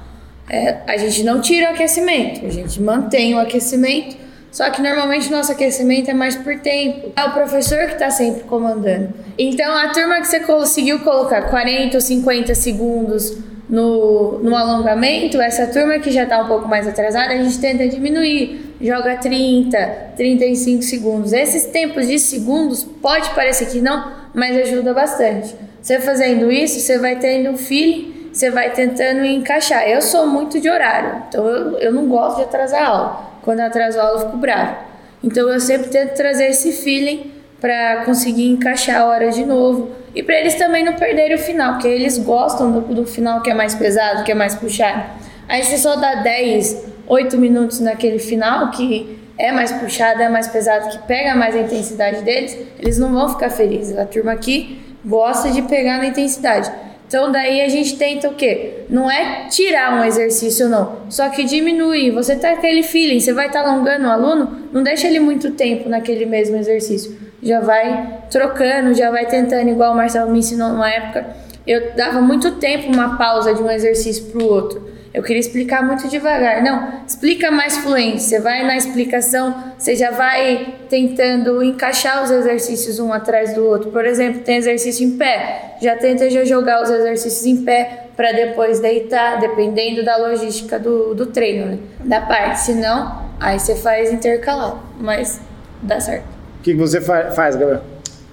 é, 0.49 0.79
a 0.87 0.97
gente 0.97 1.23
não 1.23 1.39
tira 1.39 1.69
o 1.69 1.73
aquecimento, 1.75 2.43
a 2.43 2.49
gente 2.49 2.81
mantém 2.81 3.35
o 3.35 3.39
aquecimento 3.39 4.30
só 4.51 4.69
que 4.69 4.81
normalmente 4.81 5.31
nosso 5.31 5.51
aquecimento 5.51 6.11
é 6.11 6.13
mais 6.13 6.35
por 6.35 6.59
tempo. 6.59 7.11
É 7.15 7.23
o 7.23 7.31
professor 7.31 7.87
que 7.87 7.93
está 7.93 8.11
sempre 8.11 8.43
comandando. 8.43 9.13
Então 9.37 9.75
a 9.75 9.89
turma 9.89 10.19
que 10.19 10.27
você 10.27 10.41
conseguiu 10.41 10.99
colocar 10.99 11.43
40 11.43 11.95
ou 11.95 12.01
50 12.01 12.53
segundos 12.53 13.37
no, 13.69 14.39
no 14.39 14.53
alongamento, 14.53 15.39
essa 15.39 15.65
turma 15.67 15.97
que 15.99 16.11
já 16.11 16.23
está 16.23 16.43
um 16.43 16.47
pouco 16.47 16.67
mais 16.67 16.85
atrasada, 16.85 17.33
a 17.33 17.37
gente 17.37 17.57
tenta 17.59 17.87
diminuir. 17.87 18.75
Joga 18.81 19.15
30, 19.15 19.77
35 20.17 20.83
segundos. 20.83 21.31
Esses 21.31 21.65
tempos 21.67 22.07
de 22.07 22.19
segundos 22.19 22.83
pode 22.83 23.29
parecer 23.29 23.69
que 23.69 23.79
não, 23.79 24.11
mas 24.33 24.57
ajuda 24.57 24.93
bastante. 24.93 25.55
Você 25.81 25.99
fazendo 25.99 26.51
isso, 26.51 26.79
você 26.79 26.97
vai 26.97 27.15
tendo 27.17 27.51
um 27.51 27.57
feeling, 27.57 28.29
você 28.33 28.49
vai 28.49 28.71
tentando 28.71 29.23
encaixar. 29.23 29.87
Eu 29.87 30.01
sou 30.01 30.27
muito 30.27 30.59
de 30.59 30.69
horário, 30.69 31.23
então 31.29 31.45
eu, 31.45 31.77
eu 31.77 31.93
não 31.93 32.07
gosto 32.07 32.37
de 32.37 32.43
atrasar 32.43 32.81
a 32.81 32.87
aula. 32.87 33.30
Quando 33.41 33.59
eu 33.59 33.65
atraso 33.65 33.99
a 33.99 34.03
aula, 34.03 34.21
eu 34.21 34.25
fico 34.25 34.37
bravo. 34.37 34.75
Então 35.23 35.49
eu 35.49 35.59
sempre 35.59 35.89
tento 35.89 36.15
trazer 36.15 36.45
esse 36.45 36.71
feeling 36.71 37.31
para 37.59 38.03
conseguir 38.05 38.49
encaixar 38.49 39.01
a 39.01 39.05
hora 39.05 39.29
de 39.31 39.45
novo. 39.45 39.91
E 40.15 40.23
para 40.23 40.39
eles 40.39 40.55
também 40.55 40.83
não 40.83 40.93
perderem 40.93 41.35
o 41.35 41.39
final, 41.39 41.73
porque 41.73 41.87
eles 41.87 42.17
gostam 42.17 42.71
do, 42.71 42.81
do 42.81 43.05
final 43.05 43.41
que 43.41 43.49
é 43.49 43.53
mais 43.53 43.75
pesado, 43.75 44.23
que 44.23 44.31
é 44.31 44.35
mais 44.35 44.55
puxado. 44.55 45.03
Aí 45.47 45.63
você 45.63 45.77
só 45.77 45.95
dá 45.95 46.15
10, 46.15 46.85
8 47.07 47.37
minutos 47.37 47.79
naquele 47.79 48.19
final, 48.19 48.71
que 48.71 49.19
é 49.37 49.51
mais 49.51 49.71
puxado, 49.71 50.21
é 50.21 50.29
mais 50.29 50.47
pesado, 50.47 50.89
que 50.89 50.97
pega 51.07 51.35
mais 51.35 51.55
a 51.55 51.59
intensidade 51.59 52.21
deles, 52.21 52.57
eles 52.79 52.97
não 52.97 53.13
vão 53.13 53.29
ficar 53.29 53.49
felizes. 53.49 53.97
A 53.97 54.05
turma 54.05 54.31
aqui 54.31 54.81
gosta 55.05 55.49
de 55.49 55.61
pegar 55.63 55.97
na 55.97 56.07
intensidade. 56.07 56.71
Então 57.11 57.29
daí 57.29 57.59
a 57.59 57.67
gente 57.67 57.97
tenta 57.97 58.29
o 58.29 58.35
quê? 58.35 58.85
Não 58.89 59.11
é 59.11 59.47
tirar 59.49 59.99
um 59.99 60.05
exercício 60.05 60.69
não, 60.69 60.99
só 61.09 61.27
que 61.27 61.43
diminuir. 61.43 62.09
Você 62.11 62.37
tá 62.37 62.51
aquele 62.51 62.83
feeling, 62.83 63.19
você 63.19 63.33
vai 63.33 63.47
estar 63.47 63.63
tá 63.63 63.69
alongando 63.69 64.07
o 64.07 64.09
aluno, 64.09 64.69
não 64.71 64.81
deixa 64.81 65.07
ele 65.07 65.19
muito 65.19 65.51
tempo 65.51 65.89
naquele 65.89 66.25
mesmo 66.25 66.55
exercício. 66.55 67.17
Já 67.43 67.59
vai 67.59 68.23
trocando, 68.29 68.93
já 68.93 69.11
vai 69.11 69.25
tentando, 69.25 69.67
igual 69.67 69.91
o 69.91 69.95
Marcelo 69.97 70.31
me 70.31 70.39
ensinou 70.39 70.69
numa 70.69 70.89
época. 70.89 71.35
Eu 71.67 71.93
dava 71.97 72.21
muito 72.21 72.51
tempo 72.51 72.87
uma 72.87 73.17
pausa 73.17 73.53
de 73.53 73.61
um 73.61 73.69
exercício 73.69 74.27
para 74.27 74.41
o 74.41 74.47
outro. 74.47 74.81
Eu 75.13 75.21
queria 75.21 75.39
explicar 75.39 75.85
muito 75.85 76.07
devagar. 76.07 76.63
Não, 76.63 77.01
explica 77.05 77.51
mais 77.51 77.77
fluente. 77.77 78.23
Você 78.23 78.39
vai 78.39 78.63
na 78.65 78.77
explicação, 78.77 79.73
você 79.77 79.95
já 79.95 80.11
vai 80.11 80.75
tentando 80.89 81.61
encaixar 81.61 82.23
os 82.23 82.31
exercícios 82.31 82.97
um 82.97 83.11
atrás 83.11 83.53
do 83.53 83.65
outro. 83.65 83.91
Por 83.91 84.05
exemplo, 84.05 84.41
tem 84.41 84.55
exercício 84.55 85.05
em 85.05 85.17
pé, 85.17 85.75
já 85.81 85.97
tenta 85.97 86.29
já 86.29 86.45
jogar 86.45 86.81
os 86.81 86.89
exercícios 86.89 87.45
em 87.45 87.63
pé 87.63 88.07
para 88.15 88.31
depois 88.31 88.79
deitar, 88.79 89.39
dependendo 89.39 90.03
da 90.03 90.15
logística 90.15 90.79
do, 90.79 91.13
do 91.13 91.25
treino, 91.25 91.65
né? 91.65 91.79
da 92.05 92.21
parte. 92.21 92.59
Se 92.61 92.73
não, 92.73 93.25
aí 93.39 93.59
você 93.59 93.75
faz 93.75 94.13
intercalado, 94.13 94.79
mas 94.97 95.41
dá 95.81 95.99
certo. 95.99 96.25
O 96.59 96.63
que, 96.63 96.73
você 96.73 97.01
fa 97.01 97.31
faz, 97.31 97.55
Gabriel? 97.55 97.81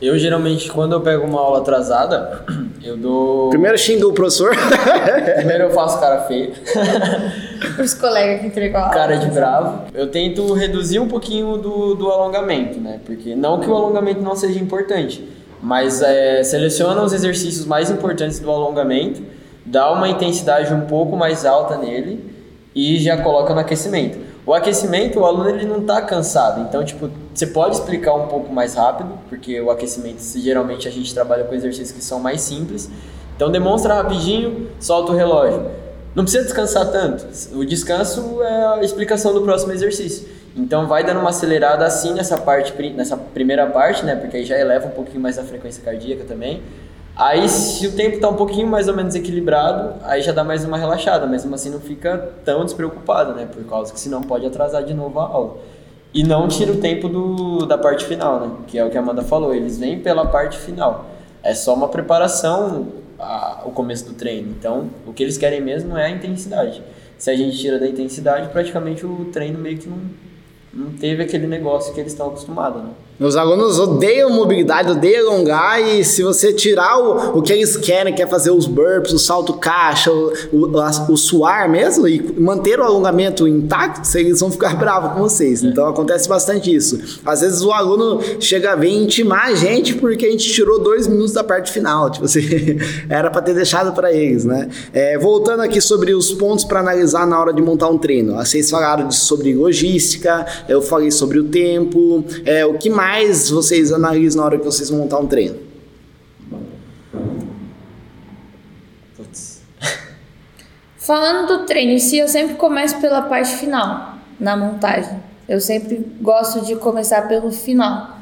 Eu 0.01 0.17
geralmente, 0.17 0.71
quando 0.71 0.93
eu 0.93 1.01
pego 1.01 1.27
uma 1.27 1.41
aula 1.41 1.59
atrasada, 1.59 2.45
eu 2.83 2.97
dou. 2.97 3.51
Primeiro 3.51 3.77
xinga 3.77 4.07
o 4.07 4.13
professor. 4.13 4.55
Primeiro 5.37 5.65
eu 5.65 5.71
faço 5.71 5.99
cara 5.99 6.21
feia. 6.23 6.53
Os 7.83 7.95
colegas 7.95 8.41
que 8.41 8.47
entregam 8.47 8.81
a 8.81 8.85
aula. 8.85 8.95
Cara 8.95 9.17
de 9.17 9.27
bravo. 9.29 9.87
Eu 9.93 10.07
tento 10.09 10.53
reduzir 10.53 11.01
um 11.01 11.09
pouquinho 11.09 11.57
do, 11.57 11.95
do 11.95 12.11
alongamento, 12.11 12.79
né? 12.79 13.01
Porque 13.05 13.35
não 13.35 13.59
que 13.59 13.69
o 13.69 13.75
alongamento 13.75 14.21
não 14.21 14.37
seja 14.37 14.61
importante, 14.61 15.29
mas 15.61 16.01
é, 16.01 16.45
seleciona 16.45 17.03
os 17.03 17.13
exercícios 17.13 17.67
mais 17.67 17.91
importantes 17.91 18.39
do 18.39 18.49
alongamento, 18.51 19.21
dá 19.67 19.91
uma 19.91 20.09
intensidade 20.09 20.73
um 20.73 20.83
pouco 20.83 21.17
mais 21.17 21.45
alta 21.45 21.77
nele 21.77 22.25
e 22.73 22.99
já 22.99 23.17
coloca 23.17 23.53
no 23.53 23.61
aquecimento. 23.61 24.28
O 24.49 24.55
aquecimento, 24.55 25.21
o 25.21 25.27
aluno 25.27 25.51
ele 25.51 25.67
não 25.67 25.81
está 25.83 26.01
cansado, 26.01 26.63
então 26.63 26.83
tipo, 26.83 27.11
você 27.35 27.49
pode 27.49 27.75
explicar 27.75 28.15
um 28.15 28.29
pouco 28.29 28.51
mais 28.51 28.73
rápido, 28.73 29.11
porque 29.29 29.61
o 29.61 29.71
aquecimento 29.71 30.23
geralmente 30.39 30.89
a 30.89 30.91
gente 30.91 31.13
trabalha 31.13 31.45
com 31.45 31.55
exercícios 31.55 31.93
que 31.93 32.03
são 32.03 32.19
mais 32.19 32.41
simples. 32.41 32.89
Então 33.37 33.51
demonstra 33.51 33.93
rapidinho, 33.93 34.71
solta 34.81 35.13
o 35.13 35.15
relógio. 35.15 35.67
Não 36.15 36.25
precisa 36.25 36.45
descansar 36.45 36.91
tanto. 36.91 37.27
O 37.53 37.63
descanso 37.63 38.43
é 38.43 38.79
a 38.79 38.83
explicação 38.83 39.35
do 39.35 39.43
próximo 39.43 39.71
exercício. 39.71 40.27
Então 40.57 40.87
vai 40.87 41.05
dando 41.05 41.21
uma 41.21 41.29
acelerada 41.29 41.85
assim 41.85 42.15
nessa 42.15 42.39
parte, 42.39 42.73
nessa 42.93 43.19
primeira 43.19 43.67
parte, 43.67 44.03
né? 44.03 44.17
Porque 44.17 44.39
aí 44.39 44.47
já 44.47 44.59
eleva 44.59 44.87
um 44.87 44.93
pouquinho 44.93 45.21
mais 45.21 45.39
a 45.39 45.43
frequência 45.43 45.83
cardíaca 45.85 46.25
também. 46.25 46.63
Aí, 47.18 47.48
se 47.48 47.85
o 47.85 47.96
tempo 47.96 48.14
está 48.14 48.28
um 48.28 48.37
pouquinho 48.37 48.68
mais 48.68 48.87
ou 48.87 48.94
menos 48.94 49.12
equilibrado, 49.16 49.94
aí 50.04 50.22
já 50.22 50.31
dá 50.31 50.44
mais 50.44 50.64
uma 50.64 50.78
relaxada, 50.78 51.26
mesmo 51.26 51.52
assim 51.52 51.68
não 51.68 51.81
fica 51.81 52.16
tão 52.44 52.64
despreocupado, 52.64 53.35
né? 53.35 53.44
Por 53.52 53.64
causa 53.64 53.92
que 53.92 53.98
senão 53.98 54.22
pode 54.22 54.46
atrasar 54.46 54.85
de 54.85 54.94
novo 54.94 55.18
a 55.18 55.24
aula. 55.24 55.57
E 56.14 56.22
não 56.22 56.46
tira 56.46 56.70
o 56.70 56.76
tempo 56.76 57.09
do, 57.09 57.66
da 57.66 57.76
parte 57.76 58.04
final, 58.04 58.38
né? 58.38 58.50
Que 58.68 58.78
é 58.78 58.85
o 58.85 58.90
que 58.90 58.96
a 58.96 59.00
Amanda 59.00 59.22
falou, 59.22 59.52
eles 59.52 59.76
vêm 59.81 59.98
pela 59.98 60.26
parte 60.26 60.57
final. 60.59 61.07
É 61.42 61.54
só 61.54 61.74
uma 61.74 61.88
preparação 61.88 62.87
a, 63.18 63.62
o 63.64 63.72
começo 63.72 64.04
do 64.04 64.14
treino. 64.14 64.54
Então, 64.57 64.88
o 65.04 65.12
que 65.12 65.24
eles 65.24 65.37
querem 65.37 65.61
mesmo 65.61 65.96
é 65.96 66.07
a 66.07 66.11
intensidade. 66.11 66.81
Se 67.18 67.33
a 67.33 67.37
gente 67.37 67.59
tira 67.59 67.81
da 67.81 67.88
intensidade, 67.88 68.48
praticamente 68.50 69.04
o 69.04 69.24
treino 69.33 69.59
meio 69.59 69.76
que 69.76 69.88
não, 69.88 69.98
não 70.72 70.92
teve 70.92 71.24
aquele 71.24 71.48
negócio 71.48 71.92
que 71.92 71.98
eles 71.98 72.12
estão 72.12 72.28
acostumados, 72.28 72.81
né? 72.81 72.90
Meus 73.18 73.35
alunos 73.35 73.81
odeiam 73.81 74.31
mobilidade, 74.31 74.92
odeiam 74.92 75.33
alongar 75.33 75.83
e 75.83 76.04
se 76.04 76.22
você 76.22 76.52
tirar 76.52 77.00
o, 77.00 77.38
o 77.38 77.42
que 77.42 77.52
eles 77.52 77.76
querem, 77.76 78.14
que 78.14 78.22
é 78.22 78.26
fazer 78.28 78.52
os 78.52 78.64
burps, 78.64 79.12
o 79.12 79.18
salto 79.18 79.54
caixa, 79.54 80.12
o, 80.12 80.33
o, 80.52 81.12
o 81.12 81.16
suar 81.16 81.68
mesmo 81.68 82.07
e 82.07 82.22
manter 82.38 82.78
o 82.78 82.85
alongamento 82.85 83.48
intacto, 83.48 84.02
eles 84.16 84.38
vão 84.38 84.52
ficar 84.52 84.74
bravos 84.78 85.14
com 85.14 85.18
vocês. 85.18 85.64
Então 85.64 85.88
acontece 85.88 86.28
bastante 86.28 86.72
isso. 86.72 87.20
Às 87.26 87.40
vezes 87.40 87.61
o 87.61 87.72
aluno 87.72 88.20
chega 88.38 88.72
a 88.72 88.76
vir 88.76 88.92
intimar 88.92 89.46
a 89.46 89.54
gente 89.54 89.94
porque 89.94 90.26
a 90.26 90.31
gente 90.31 90.52
tirou 90.52 90.78
dois 90.78 91.09
minutos 91.09 91.33
da 91.33 91.42
parte 91.42 91.72
final. 91.72 92.11
Tipo 92.11 92.26
assim, 92.26 92.40
era 93.11 93.31
para 93.31 93.42
ter 93.42 93.54
deixado 93.54 93.92
para 93.94 94.12
eles, 94.12 94.44
né? 94.44 94.68
É, 94.92 95.18
voltando 95.18 95.62
aqui 95.62 95.81
sobre 95.81 96.14
os 96.14 96.31
pontos 96.31 96.64
para 96.64 96.78
analisar 96.78 97.26
na 97.26 97.40
hora 97.40 97.52
de 97.52 97.61
montar 97.61 97.88
um 97.88 97.98
treino. 97.98 98.37
Vocês 98.37 98.70
falaram 98.70 99.11
sobre 99.11 99.52
logística, 99.54 100.46
eu 100.68 100.81
falei 100.81 101.11
sobre 101.11 101.40
o 101.40 101.44
tempo, 101.44 102.24
é, 102.44 102.64
o 102.64 102.74
que 102.74 102.88
mais 102.88 103.08
mais 103.09 103.49
vocês 103.49 103.90
analisam 103.90 104.42
na 104.42 104.47
hora 104.47 104.59
que 104.59 104.64
vocês 104.64 104.90
vão 104.90 104.99
montar 104.99 105.18
um 105.18 105.27
treino? 105.27 105.59
Putz. 109.16 109.62
Falando 110.99 111.47
do 111.47 111.64
treino 111.64 111.92
em 111.92 111.99
si, 111.99 112.18
eu 112.18 112.29
sempre 112.29 112.57
começo 112.57 113.01
pela 113.01 113.23
parte 113.23 113.57
final, 113.57 114.14
na 114.38 114.55
montagem. 114.57 115.18
Eu 115.49 115.59
sempre 115.59 116.05
gosto 116.21 116.61
de 116.61 116.77
começar 116.77 117.23
pelo 117.29 117.51
final. 117.51 118.18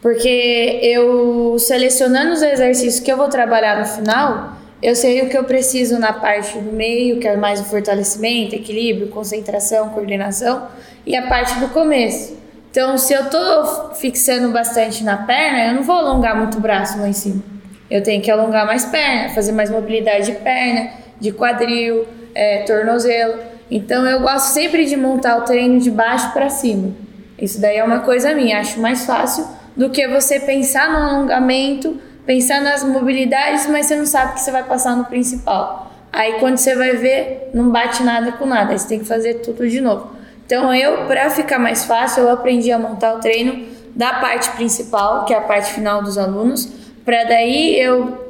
Porque 0.00 0.78
eu 0.84 1.58
selecionando 1.58 2.32
os 2.32 2.40
exercícios 2.40 3.00
que 3.00 3.10
eu 3.10 3.16
vou 3.16 3.28
trabalhar 3.28 3.80
no 3.80 3.86
final, 3.86 4.52
eu 4.80 4.94
sei 4.94 5.22
o 5.22 5.28
que 5.28 5.36
eu 5.36 5.42
preciso 5.42 5.98
na 5.98 6.12
parte 6.12 6.56
do 6.56 6.70
meio, 6.70 7.18
que 7.18 7.26
é 7.26 7.36
mais 7.36 7.60
o 7.60 7.64
fortalecimento, 7.64 8.54
equilíbrio, 8.54 9.08
concentração, 9.08 9.88
coordenação, 9.88 10.68
e 11.04 11.16
a 11.16 11.26
parte 11.26 11.58
do 11.58 11.68
começo. 11.70 12.38
Então, 12.78 12.96
se 12.96 13.12
eu 13.12 13.28
tô 13.28 13.94
fixando 13.94 14.52
bastante 14.52 15.02
na 15.02 15.16
perna, 15.16 15.66
eu 15.66 15.74
não 15.74 15.82
vou 15.82 15.96
alongar 15.96 16.36
muito 16.36 16.58
o 16.58 16.60
braço 16.60 16.96
lá 17.00 17.08
em 17.08 17.12
cima. 17.12 17.42
Eu 17.90 18.04
tenho 18.04 18.22
que 18.22 18.30
alongar 18.30 18.64
mais 18.64 18.84
perna, 18.84 19.30
fazer 19.30 19.50
mais 19.50 19.68
mobilidade 19.68 20.26
de 20.26 20.38
perna, 20.38 20.90
de 21.18 21.32
quadril, 21.32 22.06
é, 22.32 22.58
tornozelo. 22.58 23.40
Então, 23.68 24.06
eu 24.06 24.20
gosto 24.20 24.54
sempre 24.54 24.84
de 24.84 24.96
montar 24.96 25.38
o 25.38 25.40
treino 25.40 25.80
de 25.80 25.90
baixo 25.90 26.32
para 26.32 26.48
cima. 26.48 26.94
Isso 27.36 27.60
daí 27.60 27.78
é 27.78 27.82
uma 27.82 27.98
coisa 27.98 28.32
minha, 28.32 28.60
acho 28.60 28.78
mais 28.78 29.04
fácil 29.04 29.44
do 29.76 29.90
que 29.90 30.06
você 30.06 30.38
pensar 30.38 30.88
no 30.88 30.98
alongamento, 30.98 32.00
pensar 32.24 32.60
nas 32.60 32.84
mobilidades, 32.84 33.66
mas 33.66 33.86
você 33.86 33.96
não 33.96 34.06
sabe 34.06 34.34
que 34.34 34.40
você 34.40 34.52
vai 34.52 34.62
passar 34.62 34.96
no 34.96 35.04
principal. 35.04 35.90
Aí 36.12 36.34
quando 36.34 36.58
você 36.58 36.76
vai 36.76 36.94
ver, 36.94 37.50
não 37.52 37.70
bate 37.70 38.04
nada 38.04 38.30
com 38.30 38.46
nada, 38.46 38.70
aí 38.70 38.78
você 38.78 38.86
tem 38.86 39.00
que 39.00 39.04
fazer 39.04 39.40
tudo 39.40 39.68
de 39.68 39.80
novo. 39.80 40.17
Então 40.48 40.74
eu, 40.74 41.06
para 41.06 41.28
ficar 41.28 41.58
mais 41.58 41.84
fácil, 41.84 42.22
eu 42.22 42.30
aprendi 42.30 42.72
a 42.72 42.78
montar 42.78 43.12
o 43.12 43.20
treino 43.20 43.66
da 43.94 44.14
parte 44.14 44.50
principal, 44.52 45.26
que 45.26 45.34
é 45.34 45.36
a 45.36 45.42
parte 45.42 45.74
final 45.74 46.02
dos 46.02 46.16
alunos, 46.16 46.66
para 47.04 47.24
daí 47.24 47.78
eu 47.78 48.26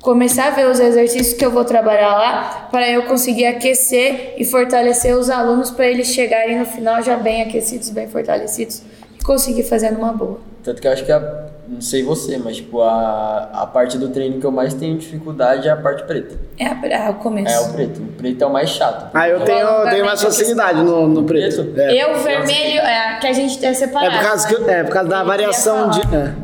começar 0.00 0.46
a 0.46 0.50
ver 0.50 0.68
os 0.68 0.78
exercícios 0.78 1.36
que 1.36 1.44
eu 1.44 1.50
vou 1.50 1.64
trabalhar 1.64 2.14
lá, 2.14 2.68
para 2.70 2.88
eu 2.88 3.02
conseguir 3.06 3.46
aquecer 3.46 4.34
e 4.38 4.44
fortalecer 4.44 5.16
os 5.16 5.28
alunos 5.28 5.72
para 5.72 5.88
eles 5.88 6.06
chegarem 6.06 6.56
no 6.56 6.66
final 6.66 7.02
já 7.02 7.16
bem 7.16 7.42
aquecidos, 7.42 7.90
bem 7.90 8.06
fortalecidos 8.06 8.82
e 9.18 9.24
conseguir 9.24 9.64
fazer 9.64 9.90
numa 9.90 10.12
boa. 10.12 10.38
Tanto 10.62 10.80
que 10.80 10.86
eu 10.86 10.92
acho 10.92 11.04
que 11.04 11.10
a 11.10 11.48
não 11.68 11.80
sei 11.80 12.02
você, 12.02 12.38
mas 12.38 12.56
tipo, 12.56 12.80
a, 12.80 13.50
a 13.52 13.66
parte 13.66 13.98
do 13.98 14.08
treino 14.08 14.40
que 14.40 14.46
eu 14.46 14.52
mais 14.52 14.72
tenho 14.72 14.96
dificuldade 14.96 15.66
é 15.68 15.70
a 15.70 15.76
parte 15.76 16.04
preta. 16.04 16.36
É, 16.58 16.66
a, 16.66 17.06
é 17.06 17.10
o 17.10 17.14
começo. 17.14 17.54
É 17.54 17.60
o 17.60 17.72
preto. 17.72 18.02
O 18.02 18.06
preto 18.12 18.42
é 18.42 18.46
o 18.46 18.52
mais 18.52 18.70
chato. 18.70 19.10
Ah, 19.12 19.28
eu 19.28 19.40
tenho, 19.40 19.66
eu 19.66 19.90
tenho 19.90 20.04
mais 20.04 20.22
facilidade 20.22 20.82
no, 20.82 21.08
no 21.08 21.24
preto. 21.24 21.64
preto? 21.64 21.80
É. 21.80 22.04
Eu, 22.04 22.18
vermelho, 22.22 22.80
é 22.80 23.18
que 23.20 23.26
a 23.26 23.32
gente 23.32 23.58
tem 23.58 23.74
separado. 23.74 24.14
É 24.14 24.18
por 24.18 24.26
causa, 24.26 24.48
que, 24.48 24.70
é 24.70 24.84
por 24.84 24.92
causa 24.92 25.08
da 25.08 25.24
variação 25.24 25.90
de. 25.90 26.00
É. 26.02 26.34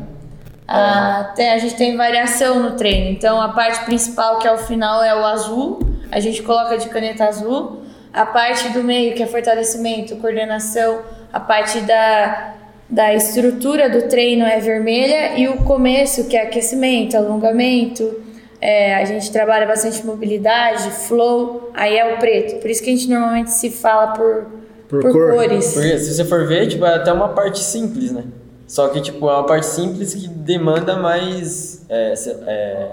Ah, 0.66 1.32
tem, 1.36 1.50
a 1.50 1.58
gente 1.58 1.76
tem 1.76 1.96
variação 1.96 2.60
no 2.60 2.72
treino. 2.72 3.10
Então 3.10 3.40
a 3.40 3.50
parte 3.50 3.84
principal, 3.84 4.38
que 4.38 4.48
é 4.48 4.52
o 4.52 4.58
final, 4.58 5.02
é 5.02 5.14
o 5.14 5.24
azul. 5.24 5.80
A 6.10 6.18
gente 6.18 6.42
coloca 6.42 6.76
de 6.78 6.88
caneta 6.88 7.26
azul. 7.26 7.82
A 8.12 8.26
parte 8.26 8.68
do 8.70 8.82
meio, 8.82 9.14
que 9.14 9.22
é 9.22 9.26
fortalecimento, 9.26 10.16
coordenação, 10.16 11.00
a 11.32 11.40
parte 11.40 11.80
da 11.80 12.54
da 12.92 13.14
estrutura 13.14 13.88
do 13.88 14.06
treino 14.06 14.44
é 14.44 14.60
vermelha 14.60 15.38
e 15.38 15.48
o 15.48 15.56
começo, 15.64 16.28
que 16.28 16.36
é 16.36 16.42
aquecimento, 16.42 17.16
alongamento, 17.16 18.20
é, 18.60 18.94
a 18.96 19.04
gente 19.06 19.32
trabalha 19.32 19.66
bastante 19.66 20.04
mobilidade, 20.04 20.90
flow, 20.90 21.70
aí 21.72 21.96
é 21.96 22.14
o 22.14 22.18
preto. 22.18 22.60
Por 22.60 22.68
isso 22.68 22.82
que 22.82 22.90
a 22.90 22.92
gente 22.92 23.08
normalmente 23.08 23.50
se 23.50 23.70
fala 23.70 24.08
por, 24.08 24.46
por, 24.88 25.00
por 25.00 25.10
cor. 25.10 25.32
cores. 25.32 25.72
Porque 25.72 25.98
se 25.98 26.14
você 26.14 26.24
for 26.26 26.46
ver, 26.46 26.68
tipo, 26.68 26.84
é 26.84 26.96
até 26.96 27.10
uma 27.10 27.30
parte 27.30 27.60
simples, 27.60 28.12
né? 28.12 28.24
Só 28.68 28.88
que, 28.88 29.00
tipo, 29.00 29.26
é 29.28 29.32
uma 29.32 29.46
parte 29.46 29.66
simples 29.66 30.14
que 30.14 30.28
demanda 30.28 30.94
mais... 30.96 31.84
É, 31.88 32.14
é, 32.46 32.88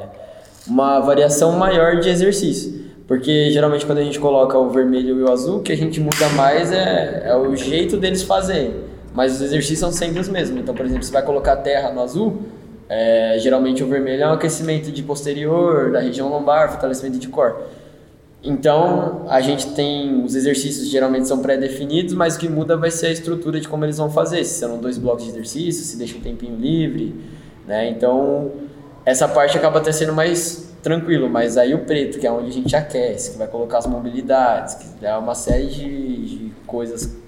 uma 0.65 0.99
variação 0.99 1.53
maior 1.53 1.99
de 1.99 2.09
exercício. 2.09 2.88
Porque 3.07 3.49
geralmente 3.49 3.85
quando 3.85 3.97
a 3.97 4.03
gente 4.03 4.19
coloca 4.19 4.57
o 4.57 4.69
vermelho 4.69 5.19
e 5.19 5.23
o 5.23 5.31
azul, 5.31 5.57
o 5.57 5.62
que 5.62 5.71
a 5.71 5.77
gente 5.77 5.99
muda 5.99 6.29
mais 6.35 6.71
é, 6.71 7.23
é 7.25 7.35
o 7.35 7.55
jeito 7.55 7.97
deles 7.97 8.21
fazerem. 8.21 8.88
Mas 9.19 9.34
os 9.34 9.41
exercícios 9.41 9.79
são 9.79 9.91
sempre 9.91 10.21
os 10.21 10.29
mesmos. 10.29 10.62
Então, 10.62 10.73
por 10.73 10.86
exemplo, 10.86 11.03
você 11.03 11.12
vai 11.12 11.21
colocar 11.21 11.51
a 11.51 11.58
terra 11.58 11.91
no 11.91 11.99
azul, 11.99 12.41
é, 12.88 13.36
geralmente 13.38 13.84
o 13.84 13.88
vermelho 13.88 14.23
é 14.23 14.27
um 14.29 14.32
aquecimento 14.32 14.93
de 14.93 15.03
posterior, 15.03 15.91
da 15.91 15.99
região 15.99 16.29
lombar, 16.29 16.69
fortalecimento 16.69 17.19
de 17.19 17.27
core. 17.27 17.53
Então, 18.41 19.25
a 19.27 19.41
gente 19.41 19.71
tem 19.71 20.23
os 20.23 20.36
exercícios 20.36 20.88
geralmente 20.88 21.27
são 21.27 21.39
pré-definidos, 21.39 22.13
mas 22.13 22.38
o 22.38 22.39
que 22.39 22.47
muda 22.47 22.77
vai 22.77 22.89
ser 22.91 23.08
a 23.08 23.12
estrutura 23.12 23.60
de 23.60 23.67
como 23.67 23.84
eles 23.84 23.97
vão 23.97 24.10
fazer. 24.10 24.41
Se 24.45 24.58
serão 24.58 24.77
dois 24.77 24.97
blocos 24.97 25.25
de 25.25 25.32
exercícios, 25.32 25.88
se 25.88 25.97
deixa 25.97 26.17
um 26.17 26.21
tempinho 26.21 26.55
livre, 26.55 27.13
né? 27.67 27.89
Então, 27.89 28.53
essa 29.05 29.27
parte 29.27 29.58
acaba 29.58 29.79
até 29.79 29.91
sendo 29.91 30.13
mais 30.13 30.73
tranquilo, 30.82 31.29
mas 31.29 31.58
aí 31.58 31.73
o 31.73 31.79
preto, 31.79 32.19
que 32.19 32.25
é 32.25 32.32
onde 32.32 32.47
a 32.47 32.53
gente 32.53 32.73
aquece, 32.73 33.32
que 33.32 33.38
vai 33.38 33.49
colocar 33.49 33.79
as 33.79 33.86
mobilidades, 33.86 34.75
que 34.75 35.05
é 35.05 35.13
uma 35.17 35.36
série 35.36 35.67
de, 35.67 36.25
de 36.25 36.51
coisas 36.65 37.19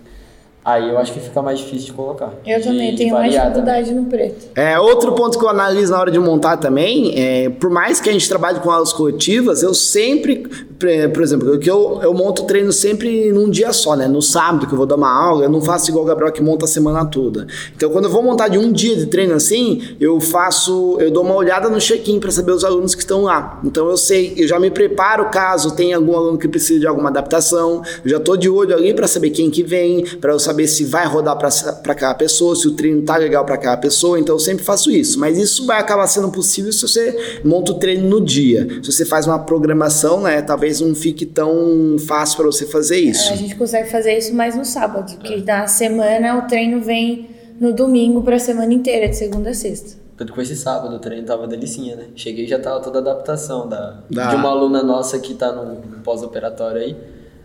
Aí 0.63 0.89
eu 0.89 0.97
acho 1.00 1.12
que 1.12 1.19
fica 1.19 1.41
mais 1.41 1.58
difícil 1.60 1.88
de 1.88 1.93
colocar. 1.93 2.34
Eu 2.45 2.62
também 2.62 2.91
de 2.91 2.97
tenho 2.97 3.13
mais 3.13 3.34
variar 3.34 3.47
dificuldade 3.47 3.93
no 3.93 4.06
preto. 4.06 4.45
É, 4.56 4.80
outro 4.80 5.13
ponto 5.13 5.39
que 5.39 5.43
eu 5.43 5.50
analiso 5.50 5.91
na 5.91 6.00
hora 6.00 6.12
de 6.12 6.19
montar 6.19 6.58
também, 6.58 7.13
é, 7.19 7.50
por 7.50 7.71
mais 7.71 8.00
que 8.00 8.10
a 8.10 8.13
gente 8.13 8.30
trabalhe 8.30 8.60
com 8.60 8.69
aulas 8.69 8.93
coletivas, 8.93 9.63
eu 9.63 9.74
sempre, 9.74 10.47
por 10.78 11.24
exemplo, 11.24 11.58
que 11.58 11.69
eu, 11.69 12.00
eu 12.04 12.13
monto 12.13 12.43
treino 12.43 12.71
sempre 12.71 13.32
num 13.32 13.50
dia 13.50 13.74
só, 13.74 13.95
né? 13.95 14.08
No 14.08 14.21
sábado 14.21 14.67
que 14.67 14.74
eu 14.74 14.78
vou 14.78 14.86
dar 14.86 14.97
uma 14.97 15.12
aula, 15.12 15.45
eu 15.45 15.50
não 15.50 15.62
faço 15.62 15.89
igual 15.89 16.06
o 16.06 16.08
Gabriel 16.08 16.32
que 16.32 16.43
monta 16.43 16.65
a 16.65 16.67
semana 16.67 17.06
toda. 17.06 17.47
Então, 17.76 17.89
quando 17.89 18.06
eu 18.06 18.12
vou 18.12 18.21
montar 18.21 18.47
de 18.47 18.60
um 18.60 18.71
dia 18.71 18.95
de 18.95 19.08
treino 19.08 19.34
assim, 19.34 19.82
eu 20.00 20.19
faço, 20.19 20.97
eu 21.00 21.10
dou 21.10 21.24
uma 21.24 21.36
olhada 21.36 21.69
no 21.69 21.80
check-in 21.80 22.19
para 22.19 22.30
saber 22.30 22.52
os 22.52 22.63
alunos 22.63 22.93
que 22.93 23.02
estão 23.02 23.24
lá. 23.24 23.60
Então, 23.63 23.89
eu 23.89 23.97
sei, 23.97 24.36
eu 24.38 24.47
já 24.47 24.60
me 24.60 24.69
preparo 24.69 25.26
caso 25.32 25.76
tenha 25.76 25.95
algum 25.95 26.15
aluno 26.15 26.38
que 26.38 26.47
precise 26.47 26.80
de 26.80 26.86
alguma 26.86 27.10
adaptação, 27.10 27.82
eu 28.04 28.12
já 28.12 28.19
tô 28.19 28.38
de 28.38 28.47
olho 28.47 28.76
ali 28.76 28.93
para 28.93 29.08
saber 29.08 29.32
quem 29.32 29.50
que 29.50 29.63
vem, 29.63 30.06
para 30.19 30.34
eu 30.34 30.39
saber 30.39 30.50
se 30.67 30.85
vai 30.85 31.05
rodar 31.05 31.37
para 31.37 31.49
aquela 31.91 32.13
pessoa, 32.13 32.55
se 32.55 32.67
o 32.67 32.71
treino 32.75 33.01
tá 33.03 33.17
legal 33.17 33.45
para 33.45 33.55
aquela 33.55 33.77
pessoa. 33.77 34.19
Então, 34.19 34.35
eu 34.35 34.39
sempre 34.39 34.63
faço 34.63 34.89
isso. 34.91 35.19
Mas 35.19 35.37
isso 35.37 35.65
vai 35.65 35.79
acabar 35.79 36.07
sendo 36.07 36.29
possível 36.31 36.71
se 36.71 36.81
você 36.81 37.39
monta 37.43 37.71
o 37.71 37.75
treino 37.79 38.07
no 38.09 38.19
dia. 38.23 38.67
Se 38.83 38.91
você 38.91 39.05
faz 39.05 39.25
uma 39.27 39.39
programação, 39.39 40.21
né, 40.21 40.41
talvez 40.41 40.79
não 40.81 40.93
fique 40.95 41.25
tão 41.25 41.95
fácil 42.07 42.37
para 42.37 42.45
você 42.47 42.65
fazer 42.65 42.99
isso. 42.99 43.31
A 43.31 43.35
gente 43.35 43.55
consegue 43.55 43.89
fazer 43.89 44.17
isso 44.17 44.33
mais 44.33 44.55
no 44.55 44.65
sábado, 44.65 45.17
que 45.19 45.43
na 45.43 45.67
semana 45.67 46.37
o 46.39 46.47
treino 46.47 46.81
vem 46.81 47.29
no 47.59 47.73
domingo 47.73 48.21
para 48.23 48.35
a 48.37 48.39
semana 48.39 48.73
inteira, 48.73 49.07
de 49.07 49.15
segunda 49.15 49.51
a 49.51 49.53
sexta. 49.53 49.99
Tanto 50.17 50.33
com 50.33 50.41
esse 50.41 50.55
sábado 50.55 50.95
o 50.95 50.99
treino 50.99 51.25
tava 51.25 51.47
delicinha, 51.47 51.95
né? 51.95 52.03
Cheguei 52.15 52.45
e 52.45 52.47
já 52.47 52.59
tava 52.59 52.79
toda 52.79 52.99
a 52.99 53.01
adaptação 53.01 53.67
da, 53.67 53.99
Da- 54.09 54.29
de 54.29 54.35
uma 54.35 54.49
aluna 54.49 54.83
nossa 54.83 55.17
que 55.19 55.33
tá 55.33 55.51
no, 55.51 55.75
no 55.75 56.01
pós-operatório 56.03 56.79
aí. 56.81 56.95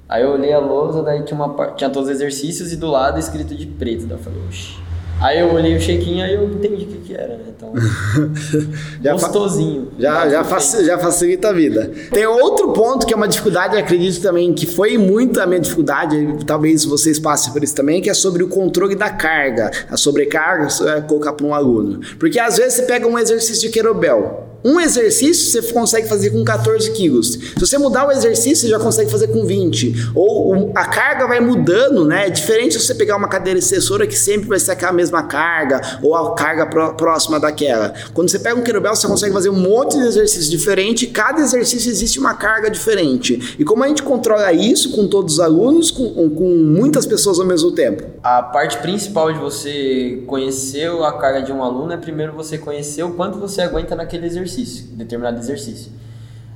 Aí 0.09 0.23
eu 0.23 0.31
olhei 0.31 0.53
a 0.53 0.59
lousa, 0.59 1.03
daí 1.03 1.23
tinha, 1.25 1.41
uma, 1.43 1.73
tinha 1.73 1.91
todos 1.91 2.09
os 2.09 2.15
exercícios 2.15 2.73
e 2.73 2.77
do 2.77 2.87
lado 2.89 3.19
escrito 3.19 3.55
de 3.55 3.67
preto. 3.67 4.07
Daí 4.07 4.17
eu 4.19 4.23
falei, 4.23 4.39
oxi. 4.49 4.77
Aí 5.19 5.41
eu 5.41 5.51
olhei 5.55 5.75
o 5.75 5.81
check-in 5.81 6.21
aí 6.21 6.35
eu 6.35 6.45
entendi 6.45 6.85
o 6.85 6.89
que, 6.89 6.99
que 6.99 7.15
era, 7.15 7.39
né? 7.39 7.45
Então, 7.49 7.73
Já 9.03 9.13
gostosinho. 9.13 9.89
Já, 9.99 10.29
já, 10.29 10.45
faci- 10.45 10.85
já 10.85 10.99
facilita 10.99 11.49
a 11.49 11.53
vida. 11.55 11.91
Tem 12.13 12.27
outro 12.27 12.73
ponto 12.73 13.07
que 13.07 13.15
é 13.15 13.17
uma 13.17 13.27
dificuldade, 13.27 13.77
acredito 13.79 14.21
também, 14.21 14.53
que 14.53 14.67
foi 14.67 14.99
muito 14.99 15.41
a 15.41 15.47
minha 15.47 15.59
dificuldade, 15.59 16.45
talvez 16.47 16.85
vocês 16.85 17.19
passem 17.19 17.51
por 17.53 17.65
isso 17.65 17.75
também, 17.75 18.03
que 18.03 18.11
é 18.11 18.15
sobre 18.15 18.43
o 18.43 18.49
controle 18.49 18.95
da 18.95 19.09
carga, 19.09 19.71
a 19.91 19.97
sobrecarga, 19.97 20.69
é, 20.87 21.01
colocar 21.01 21.33
para 21.33 21.47
um 21.47 21.55
aluno. 21.55 22.01
Porque 22.19 22.39
às 22.39 22.59
vezes 22.59 22.75
você 22.75 22.83
pega 22.83 23.07
um 23.07 23.19
exercício 23.19 23.63
de 23.63 23.71
querobel. 23.71 24.46
Um 24.67 24.81
exercício 24.81 25.51
você 25.63 25.73
consegue 25.73 26.09
fazer 26.09 26.31
com 26.31 26.43
14 26.45 26.91
quilos. 26.91 27.33
Se 27.35 27.61
você 27.61 27.79
mudar 27.79 28.09
o 28.09 28.11
exercício, 28.11 28.57
você 28.65 28.69
já 28.69 28.79
consegue 28.81 29.09
fazer 29.11 29.29
com 29.29 29.45
20. 29.47 30.11
Ou 30.15 30.73
a 30.75 30.85
carga 30.87 31.27
vai 31.29 31.39
mudando, 31.39 32.05
né? 32.05 32.27
É 32.27 32.31
diferente 32.31 32.75
se 32.75 32.85
você 32.85 32.95
pegar 32.95 33.17
uma 33.17 33.29
cadeira 33.29 33.59
extensora 33.61 34.07
que 34.09 34.17
sempre 34.17 34.49
vai 34.49 34.59
ser 34.59 34.73
aquela 34.73 34.93
mesma 34.93 35.23
carga, 35.23 35.81
ou 36.03 36.17
a 36.17 36.35
carga 36.35 36.67
pró- 36.67 36.95
próxima 36.95 37.39
daquela. 37.39 37.95
Quando 38.13 38.29
você 38.29 38.41
pega 38.41 38.59
um 38.59 38.63
querobel, 38.63 38.97
você 38.97 39.07
consegue 39.07 39.33
fazer 39.33 39.51
um 39.51 39.61
monte 39.61 39.97
de 39.99 40.05
exercícios 40.05 40.51
diferentes. 40.51 41.09
Cada 41.13 41.41
exercício 41.41 41.89
existe 41.89 42.19
uma 42.19 42.35
carga 42.35 42.69
diferente. 42.69 43.55
E 43.59 43.65
como 43.65 43.85
a 43.85 43.89
gente 43.89 44.03
controla 44.03 44.53
isso 44.53 44.91
com 44.91 45.07
todos 45.07 45.35
os 45.35 45.41
alunos, 45.41 45.93
com, 45.93 46.13
com 46.31 46.49
muitas 46.57 47.07
pessoas 47.07 47.39
ao 47.39 47.47
mesmo 47.47 47.71
tempo? 47.71 48.03
A 48.21 48.43
parte 48.43 48.79
principal 48.79 49.33
de 49.33 49.39
você 49.39 50.23
conhecer 50.27 50.91
a 50.91 51.13
carga 51.13 51.43
de 51.43 51.53
um 51.53 51.63
aluno 51.63 51.93
é 51.93 51.97
primeiro 51.97 52.33
você 52.33 52.59
conhecer 52.59 53.05
o 53.05 53.11
quanto 53.11 53.39
você 53.39 53.61
aguenta 53.63 53.95
naquele 53.95 54.27
exercício, 54.27 54.56
determinado 54.65 55.39
exercício. 55.39 55.93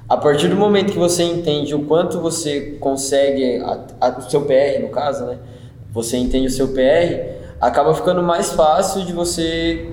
A 0.09 0.17
partir 0.17 0.49
do 0.49 0.57
momento 0.57 0.93
que 0.93 0.99
você 0.99 1.23
entende 1.23 1.75
o 1.75 1.85
quanto 1.85 2.21
você 2.21 2.77
consegue, 2.81 3.59
a- 3.59 3.81
a- 4.01 4.19
o 4.19 4.23
seu 4.31 4.43
PR 4.43 4.81
no 4.83 4.89
caso, 4.89 5.25
né? 5.25 5.39
Você 5.93 6.17
entende 6.17 6.49
o 6.49 6.51
seu 6.51 6.69
PR, 6.69 7.37
acaba 7.61 7.95
ficando 7.95 8.23
mais 8.23 8.53
fácil 8.53 9.05
de 9.05 9.13
você 9.13 9.93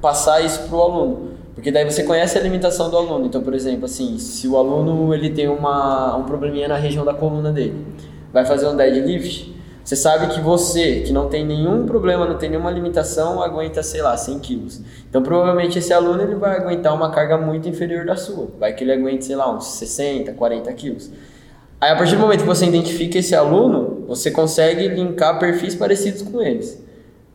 passar 0.00 0.40
isso 0.44 0.62
para 0.68 0.76
o 0.76 0.80
aluno. 0.80 1.32
Porque 1.54 1.70
daí 1.70 1.84
você 1.84 2.02
conhece 2.02 2.38
a 2.38 2.40
limitação 2.40 2.88
do 2.90 2.96
aluno. 2.96 3.26
Então, 3.26 3.42
por 3.42 3.52
exemplo, 3.54 3.84
assim, 3.84 4.16
se 4.18 4.48
o 4.48 4.56
aluno 4.56 5.12
ele 5.12 5.30
tem 5.30 5.48
uma, 5.48 6.16
um 6.16 6.22
probleminha 6.24 6.66
na 6.66 6.76
região 6.76 7.04
da 7.04 7.12
coluna 7.12 7.52
dele, 7.52 7.74
vai 8.32 8.44
fazer 8.46 8.66
um 8.68 8.74
deadlift, 8.74 9.54
você 9.84 9.96
sabe 9.96 10.28
que 10.32 10.40
você, 10.40 11.00
que 11.00 11.12
não 11.12 11.28
tem 11.28 11.44
nenhum 11.44 11.84
problema, 11.86 12.24
não 12.26 12.38
tem 12.38 12.48
nenhuma 12.48 12.70
limitação, 12.70 13.42
aguenta, 13.42 13.82
sei 13.82 14.00
lá, 14.00 14.16
100 14.16 14.38
quilos. 14.38 14.80
Então, 15.08 15.22
provavelmente 15.22 15.78
esse 15.78 15.92
aluno 15.92 16.22
ele 16.22 16.36
vai 16.36 16.56
aguentar 16.56 16.94
uma 16.94 17.10
carga 17.10 17.36
muito 17.36 17.68
inferior 17.68 18.06
da 18.06 18.14
sua. 18.14 18.48
Vai 18.60 18.72
que 18.74 18.84
ele 18.84 18.92
aguente, 18.92 19.24
sei 19.24 19.36
lá, 19.36 19.52
uns 19.52 19.66
60, 19.66 20.32
40 20.32 20.72
quilos. 20.74 21.10
Aí, 21.80 21.90
a 21.90 21.96
partir 21.96 22.14
do 22.14 22.20
momento 22.20 22.40
que 22.40 22.46
você 22.46 22.64
identifica 22.64 23.18
esse 23.18 23.34
aluno, 23.34 24.04
você 24.06 24.30
consegue 24.30 24.86
linkar 24.86 25.38
perfis 25.40 25.74
parecidos 25.74 26.22
com 26.22 26.40
eles. 26.40 26.80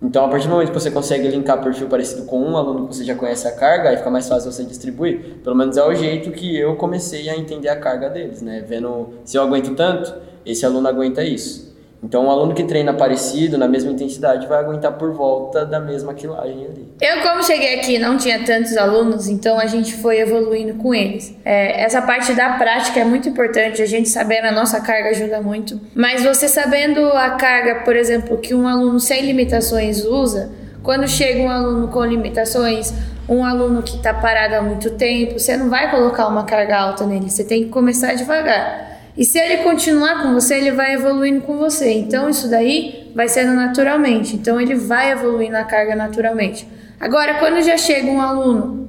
Então, 0.01 0.25
a 0.25 0.29
partir 0.29 0.47
do 0.47 0.51
momento 0.51 0.69
que 0.69 0.79
você 0.79 0.91
consegue 0.91 1.27
linkar 1.27 1.61
perfil 1.61 1.87
parecido 1.87 2.23
com 2.23 2.39
um 2.39 2.55
aluno 2.55 2.87
que 2.87 2.95
você 2.95 3.03
já 3.03 3.15
conhece 3.15 3.47
a 3.47 3.51
carga, 3.51 3.89
aí 3.89 3.97
fica 3.97 4.11
mais 4.11 4.29
fácil 4.29 4.51
você 4.51 4.63
distribuir. 4.63 5.37
Pelo 5.43 5.55
menos 5.55 5.75
é 5.75 5.83
o 5.83 5.93
jeito 5.93 6.31
que 6.31 6.55
eu 6.55 6.75
comecei 6.75 7.27
a 7.29 7.35
entender 7.35 7.67
a 7.67 7.75
carga 7.75 8.07
deles, 8.09 8.41
né? 8.41 8.63
Vendo 8.65 9.09
se 9.25 9.37
eu 9.37 9.41
aguento 9.41 9.73
tanto, 9.75 10.13
esse 10.45 10.65
aluno 10.65 10.87
aguenta 10.87 11.23
isso. 11.23 11.75
Então, 12.03 12.25
um 12.25 12.31
aluno 12.31 12.53
que 12.53 12.63
treina 12.63 12.93
parecido, 12.93 13.57
na 13.57 13.67
mesma 13.67 13.91
intensidade, 13.91 14.45
vai 14.45 14.59
aguentar 14.59 14.93
por 14.93 15.11
volta 15.13 15.65
da 15.65 15.79
mesma 15.79 16.13
quilagem 16.13 16.65
ali. 16.65 16.87
Eu, 17.01 17.21
como 17.21 17.43
cheguei 17.43 17.79
aqui 17.79 17.97
não 17.97 18.17
tinha 18.17 18.45
tantos 18.45 18.77
alunos, 18.77 19.27
então 19.27 19.59
a 19.59 19.65
gente 19.65 19.95
foi 19.95 20.19
evoluindo 20.19 20.75
com 20.75 20.93
eles. 20.93 21.35
É, 21.43 21.81
essa 21.81 22.01
parte 22.01 22.33
da 22.33 22.51
prática 22.51 22.99
é 22.99 23.03
muito 23.03 23.27
importante, 23.27 23.81
a 23.81 23.85
gente 23.85 24.09
sabendo 24.09 24.45
a 24.45 24.51
nossa 24.51 24.79
carga 24.79 25.09
ajuda 25.09 25.41
muito. 25.41 25.79
Mas 25.95 26.23
você 26.23 26.47
sabendo 26.47 27.03
a 27.07 27.31
carga, 27.31 27.83
por 27.83 27.95
exemplo, 27.95 28.37
que 28.37 28.53
um 28.53 28.67
aluno 28.67 28.99
sem 28.99 29.25
limitações 29.25 30.05
usa, 30.05 30.51
quando 30.83 31.07
chega 31.07 31.41
um 31.41 31.49
aluno 31.49 31.87
com 31.87 32.05
limitações, 32.05 32.93
um 33.27 33.43
aluno 33.43 33.81
que 33.81 33.97
está 33.97 34.13
parado 34.13 34.55
há 34.55 34.61
muito 34.61 34.91
tempo, 34.91 35.39
você 35.39 35.57
não 35.57 35.69
vai 35.69 35.91
colocar 35.91 36.27
uma 36.27 36.45
carga 36.45 36.77
alta 36.77 37.05
nele, 37.05 37.29
você 37.29 37.43
tem 37.43 37.63
que 37.63 37.69
começar 37.69 38.13
devagar. 38.13 38.96
E 39.17 39.25
se 39.25 39.39
ele 39.39 39.63
continuar 39.63 40.21
com 40.21 40.33
você, 40.33 40.55
ele 40.55 40.71
vai 40.71 40.93
evoluindo 40.93 41.41
com 41.41 41.57
você. 41.57 41.91
Então 41.91 42.29
isso 42.29 42.47
daí 42.47 43.11
vai 43.15 43.27
sendo 43.27 43.53
naturalmente. 43.53 44.35
Então 44.35 44.61
ele 44.61 44.75
vai 44.75 45.11
evoluindo 45.11 45.57
a 45.57 45.63
carga 45.63 45.95
naturalmente. 45.95 46.67
Agora, 46.99 47.35
quando 47.35 47.61
já 47.61 47.77
chega 47.77 48.07
um 48.07 48.21
aluno 48.21 48.87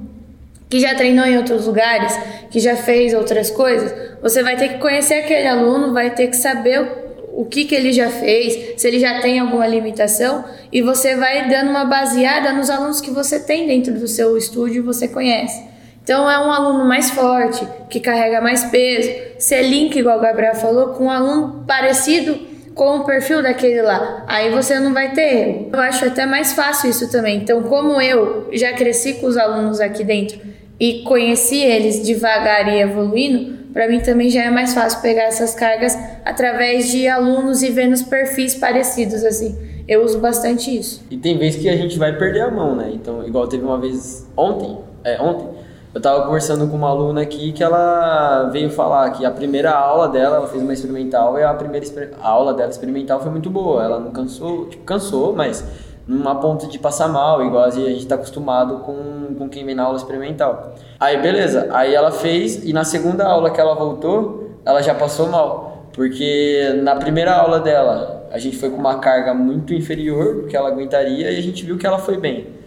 que 0.69 0.79
já 0.79 0.93
treinou 0.93 1.25
em 1.25 1.35
outros 1.35 1.65
lugares, 1.65 2.15
que 2.51 2.59
já 2.59 2.75
fez 2.75 3.13
outras 3.13 3.49
coisas, 3.49 3.91
você 4.21 4.43
vai 4.43 4.55
ter 4.55 4.69
que 4.69 4.77
conhecer 4.77 5.15
aquele 5.15 5.47
aluno, 5.47 5.93
vai 5.93 6.11
ter 6.11 6.27
que 6.27 6.35
saber 6.37 6.87
o, 7.33 7.45
que, 7.45 7.65
que 7.65 7.73
ele 7.73 7.91
já 7.91 8.09
fez, 8.09 8.79
se 8.79 8.87
ele 8.87 8.99
já 8.99 9.19
tem 9.19 9.39
alguma 9.39 9.65
limitação, 9.65 10.45
e 10.71 10.81
você 10.81 11.15
vai 11.15 11.49
dando 11.49 11.71
uma 11.71 11.85
baseada 11.85 12.53
nos 12.53 12.69
alunos 12.69 13.01
que 13.01 13.09
você 13.09 13.39
tem 13.39 13.65
dentro 13.65 13.93
do 13.93 14.07
seu 14.07 14.37
estúdio 14.37 14.77
e 14.77 14.81
você 14.81 15.07
conhece. 15.07 15.68
Então 16.09 16.27
é 16.27 16.39
um 16.39 16.51
aluno 16.51 16.85
mais 16.85 17.11
forte, 17.11 17.63
que 17.87 17.99
carrega 17.99 18.41
mais 18.41 18.63
peso. 18.63 19.11
Você 19.37 19.61
linka, 19.61 19.99
igual 19.99 20.17
o 20.17 20.21
Gabriel 20.21 20.55
falou, 20.55 20.87
com 20.87 21.03
um 21.03 21.09
aluno 21.11 21.63
parecido 21.67 22.35
com 22.73 22.97
o 22.97 23.05
perfil 23.05 23.43
daquele 23.43 23.83
lá. 23.83 24.25
Aí 24.27 24.49
você 24.49 24.79
não 24.79 24.91
vai 24.91 25.13
ter 25.13 25.21
erro. 25.21 25.69
Eu 25.71 25.79
acho 25.79 26.05
até 26.05 26.25
mais 26.25 26.53
fácil 26.53 26.89
isso 26.89 27.11
também. 27.11 27.37
Então, 27.37 27.61
como 27.61 28.01
eu 28.01 28.49
já 28.53 28.73
cresci 28.73 29.13
com 29.19 29.27
os 29.27 29.37
alunos 29.37 29.79
aqui 29.79 30.03
dentro 30.03 30.39
e 30.79 31.03
conheci 31.03 31.61
eles 31.61 32.03
devagar 32.03 32.67
e 32.73 32.79
evoluindo, 32.79 33.59
para 33.71 33.87
mim 33.87 33.99
também 33.99 34.31
já 34.31 34.43
é 34.45 34.49
mais 34.49 34.73
fácil 34.73 35.01
pegar 35.03 35.25
essas 35.25 35.53
cargas 35.53 35.95
através 36.25 36.89
de 36.89 37.07
alunos 37.07 37.61
e 37.61 37.69
vendo 37.69 37.93
os 37.93 38.01
perfis 38.01 38.55
parecidos 38.55 39.23
assim. 39.23 39.55
Eu 39.87 40.03
uso 40.03 40.17
bastante 40.17 40.75
isso. 40.75 41.03
E 41.11 41.17
tem 41.17 41.37
vezes 41.37 41.61
que 41.61 41.69
a 41.69 41.75
gente 41.75 41.99
vai 41.99 42.17
perder 42.17 42.41
a 42.41 42.49
mão, 42.49 42.75
né? 42.75 42.89
Então, 42.95 43.23
igual 43.27 43.47
teve 43.47 43.63
uma 43.63 43.79
vez 43.79 44.27
ontem, 44.35 44.75
é, 45.03 45.21
ontem, 45.21 45.59
eu 45.93 45.99
tava 45.99 46.23
conversando 46.25 46.67
com 46.67 46.77
uma 46.77 46.89
aluna 46.89 47.21
aqui 47.21 47.51
que 47.51 47.63
ela 47.63 48.49
veio 48.51 48.69
falar 48.69 49.09
que 49.11 49.25
a 49.25 49.31
primeira 49.31 49.71
aula 49.71 50.07
dela, 50.07 50.37
ela 50.37 50.47
fez 50.47 50.61
uma 50.61 50.71
experimental 50.71 51.37
e 51.39 51.43
a 51.43 51.53
primeira 51.53 51.85
a 52.21 52.27
aula 52.27 52.53
dela 52.53 52.69
experimental 52.69 53.19
foi 53.19 53.31
muito 53.31 53.49
boa. 53.49 53.83
Ela 53.83 53.99
não 53.99 54.11
cansou, 54.11 54.67
tipo, 54.67 54.83
cansou, 54.83 55.35
mas 55.35 55.65
numa 56.07 56.35
ponto 56.35 56.67
de 56.67 56.77
passar 56.77 57.07
mal, 57.07 57.43
igual 57.43 57.63
a 57.63 57.69
gente 57.71 58.05
tá 58.05 58.15
acostumado 58.15 58.79
com, 58.79 59.33
com 59.35 59.49
quem 59.49 59.65
vem 59.65 59.73
na 59.73 59.83
aula 59.83 59.97
experimental. 59.97 60.75
Aí, 60.99 61.19
beleza. 61.19 61.69
Aí 61.71 61.93
ela 61.93 62.11
fez 62.11 62.63
e 62.63 62.71
na 62.71 62.83
segunda 62.83 63.27
aula 63.27 63.49
que 63.49 63.59
ela 63.59 63.73
voltou, 63.73 64.51
ela 64.65 64.81
já 64.83 64.93
passou 64.93 65.27
mal. 65.27 65.87
Porque 65.93 66.79
na 66.83 66.95
primeira 66.95 67.33
aula 67.33 67.59
dela, 67.59 68.27
a 68.31 68.37
gente 68.37 68.57
foi 68.57 68.69
com 68.69 68.77
uma 68.77 68.99
carga 68.99 69.33
muito 69.33 69.73
inferior 69.73 70.41
do 70.41 70.47
que 70.47 70.55
ela 70.55 70.69
aguentaria 70.69 71.31
e 71.31 71.37
a 71.37 71.41
gente 71.41 71.65
viu 71.65 71.77
que 71.77 71.87
ela 71.87 71.97
foi 71.97 72.17
bem. 72.17 72.58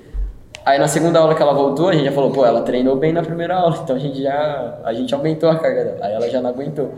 Aí 0.64 0.78
na 0.78 0.86
segunda 0.86 1.18
aula 1.18 1.34
que 1.34 1.42
ela 1.42 1.52
voltou, 1.52 1.88
a 1.88 1.92
gente 1.92 2.04
já 2.04 2.12
falou, 2.12 2.30
pô, 2.30 2.46
ela 2.46 2.62
treinou 2.62 2.94
bem 2.96 3.12
na 3.12 3.22
primeira 3.22 3.56
aula, 3.56 3.80
então 3.82 3.96
a 3.96 3.98
gente 3.98 4.22
já 4.22 4.78
a 4.84 4.92
gente 4.94 5.12
aumentou 5.12 5.50
a 5.50 5.58
carga 5.58 5.84
dela. 5.84 5.98
Aí 6.02 6.12
ela 6.12 6.30
já 6.30 6.40
não 6.40 6.50
aguentou. 6.50 6.94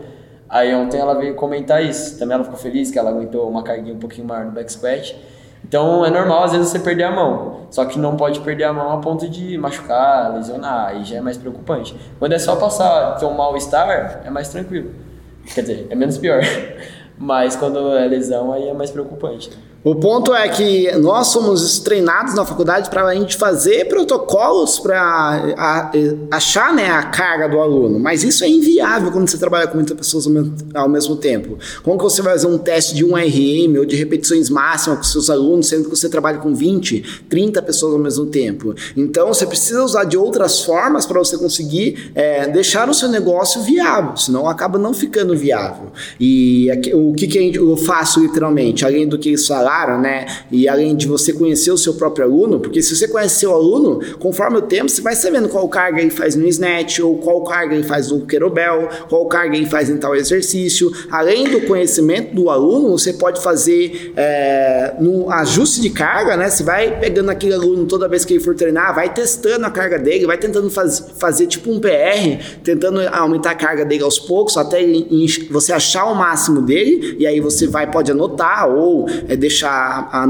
Aí 0.47 0.73
ontem 0.75 0.99
ela 0.99 1.15
veio 1.15 1.33
comentar 1.35 1.83
isso. 1.83 2.19
Também 2.19 2.35
ela 2.35 2.43
ficou 2.43 2.59
feliz 2.59 2.91
que 2.91 2.99
ela 2.99 3.09
aguentou 3.09 3.49
uma 3.49 3.63
carguinha 3.63 3.95
um 3.95 3.99
pouquinho 3.99 4.27
maior 4.27 4.45
no 4.45 4.51
back 4.51 4.71
squat. 4.71 5.15
Então 5.67 6.05
é 6.05 6.11
normal 6.11 6.43
às 6.43 6.51
vezes 6.51 6.69
você 6.69 6.77
perder 6.77 7.05
a 7.05 7.11
mão. 7.11 7.61
Só 7.71 7.85
que 7.85 7.97
não 7.97 8.15
pode 8.15 8.39
perder 8.41 8.65
a 8.65 8.73
mão 8.73 8.91
a 8.91 8.97
ponto 8.99 9.27
de 9.27 9.57
machucar, 9.57 10.35
lesionar, 10.35 10.89
aí 10.89 11.03
já 11.03 11.17
é 11.17 11.21
mais 11.21 11.35
preocupante. 11.35 11.95
Quando 12.19 12.33
é 12.33 12.39
só 12.39 12.55
passar, 12.55 13.17
ter 13.17 13.25
um 13.25 13.33
mal-estar, 13.33 14.21
é 14.23 14.29
mais 14.29 14.49
tranquilo. 14.49 14.91
Quer 15.53 15.61
dizer, 15.61 15.87
é 15.89 15.95
menos 15.95 16.19
pior. 16.19 16.41
Mas 17.17 17.55
quando 17.55 17.95
é 17.97 18.05
lesão, 18.07 18.53
aí 18.53 18.67
é 18.69 18.73
mais 18.73 18.91
preocupante. 18.91 19.49
O 19.85 19.93
ponto 19.93 20.33
é 20.33 20.49
que 20.49 20.91
nós 20.97 21.27
somos 21.27 21.77
treinados 21.77 22.33
na 22.33 22.43
faculdade 22.43 22.89
para 22.89 23.05
a 23.05 23.13
gente 23.13 23.37
fazer 23.37 23.87
protocolos 23.87 24.79
para 24.79 25.93
achar 26.31 26.73
né, 26.73 26.89
a 26.89 27.03
carga 27.03 27.47
do 27.47 27.59
aluno, 27.59 27.99
mas 27.99 28.23
isso 28.23 28.43
é 28.43 28.49
inviável 28.49 29.11
quando 29.11 29.29
você 29.29 29.37
trabalha 29.37 29.67
com 29.67 29.75
muitas 29.75 29.95
pessoas 29.95 30.25
ao 30.73 30.89
mesmo, 30.89 31.15
tempo. 31.17 31.59
Como 31.83 31.99
que 31.99 32.03
você 32.03 32.23
vai 32.23 32.33
fazer 32.33 32.47
um 32.47 32.57
teste 32.57 32.95
de 32.95 33.05
1 33.05 33.09
RM 33.09 33.77
ou 33.77 33.85
de 33.85 33.95
repetições 33.95 34.49
máximas 34.49 34.97
com 34.97 35.03
seus 35.03 35.29
alunos, 35.29 35.67
sendo 35.67 35.83
que 35.83 35.91
você 35.91 36.09
trabalha 36.09 36.39
com 36.39 36.55
20, 36.55 37.23
30 37.29 37.61
pessoas 37.61 37.93
ao 37.93 37.99
mesmo 37.99 38.25
tempo? 38.25 38.73
Então 38.97 39.27
você 39.27 39.45
precisa 39.45 39.83
usar 39.83 40.05
de 40.05 40.17
outras 40.17 40.61
formas 40.61 41.05
para 41.05 41.19
você 41.19 41.37
conseguir 41.37 42.11
é, 42.15 42.47
deixar 42.47 42.89
o 42.89 42.93
seu 42.93 43.07
negócio 43.07 43.61
viável, 43.61 44.17
senão 44.17 44.49
acaba 44.49 44.79
não 44.79 44.95
ficando 44.95 45.37
viável. 45.37 45.91
E 46.19 46.71
o 46.91 47.13
que, 47.13 47.27
que 47.27 47.55
eu 47.55 47.77
faço 47.77 48.19
literalmente, 48.19 48.83
além 48.83 49.07
do 49.07 49.19
que 49.19 49.29
eles 49.29 49.45
falaram, 49.45 49.74
né? 49.97 50.25
E 50.51 50.67
além 50.67 50.95
de 50.95 51.07
você 51.07 51.33
conhecer 51.33 51.71
o 51.71 51.77
seu 51.77 51.93
próprio 51.95 52.25
aluno, 52.25 52.59
porque 52.59 52.81
se 52.81 52.95
você 52.95 53.07
conhece 53.07 53.39
seu 53.39 53.53
aluno, 53.53 53.99
conforme 54.19 54.57
o 54.57 54.61
tempo, 54.61 54.89
você 54.89 55.01
vai 55.01 55.15
sabendo 55.15 55.49
qual 55.49 55.67
carga 55.67 56.01
ele 56.01 56.09
faz 56.09 56.35
no 56.35 56.47
snatch, 56.47 56.99
ou 56.99 57.17
qual 57.17 57.43
carga 57.43 57.75
ele 57.75 57.83
faz 57.83 58.09
no 58.09 58.25
kettlebell, 58.25 58.87
qual 59.09 59.25
carga 59.27 59.55
ele 59.55 59.65
faz 59.65 59.89
em 59.89 59.97
tal 59.97 60.15
exercício. 60.15 60.91
Além 61.11 61.49
do 61.49 61.61
conhecimento 61.61 62.33
do 62.33 62.49
aluno, 62.49 62.97
você 62.97 63.13
pode 63.13 63.41
fazer 63.41 64.13
é, 64.15 64.95
no 64.99 65.29
ajuste 65.31 65.81
de 65.81 65.89
carga, 65.89 66.37
né? 66.37 66.49
Você 66.49 66.63
vai 66.63 66.99
pegando 66.99 67.29
aquele 67.29 67.53
aluno 67.53 67.85
toda 67.85 68.07
vez 68.07 68.23
que 68.23 68.33
ele 68.33 68.43
for 68.43 68.55
treinar, 68.55 68.95
vai 68.95 69.13
testando 69.13 69.65
a 69.65 69.71
carga 69.71 69.99
dele, 69.99 70.25
vai 70.25 70.37
tentando 70.37 70.69
faz, 70.69 71.11
fazer 71.17 71.47
tipo 71.47 71.71
um 71.71 71.79
PR, 71.79 72.59
tentando 72.63 73.01
aumentar 73.11 73.51
a 73.51 73.55
carga 73.55 73.83
dele 73.83 74.03
aos 74.03 74.19
poucos, 74.19 74.57
até 74.57 74.85
você 75.49 75.73
achar 75.73 76.05
o 76.05 76.15
máximo 76.15 76.61
dele, 76.61 77.15
e 77.19 77.25
aí 77.25 77.39
você 77.39 77.67
vai, 77.67 77.89
pode 77.89 78.11
anotar 78.11 78.69
ou 78.69 79.07
é, 79.27 79.35
deixar 79.35 79.64
deixar 79.65 80.09
a, 80.11 80.27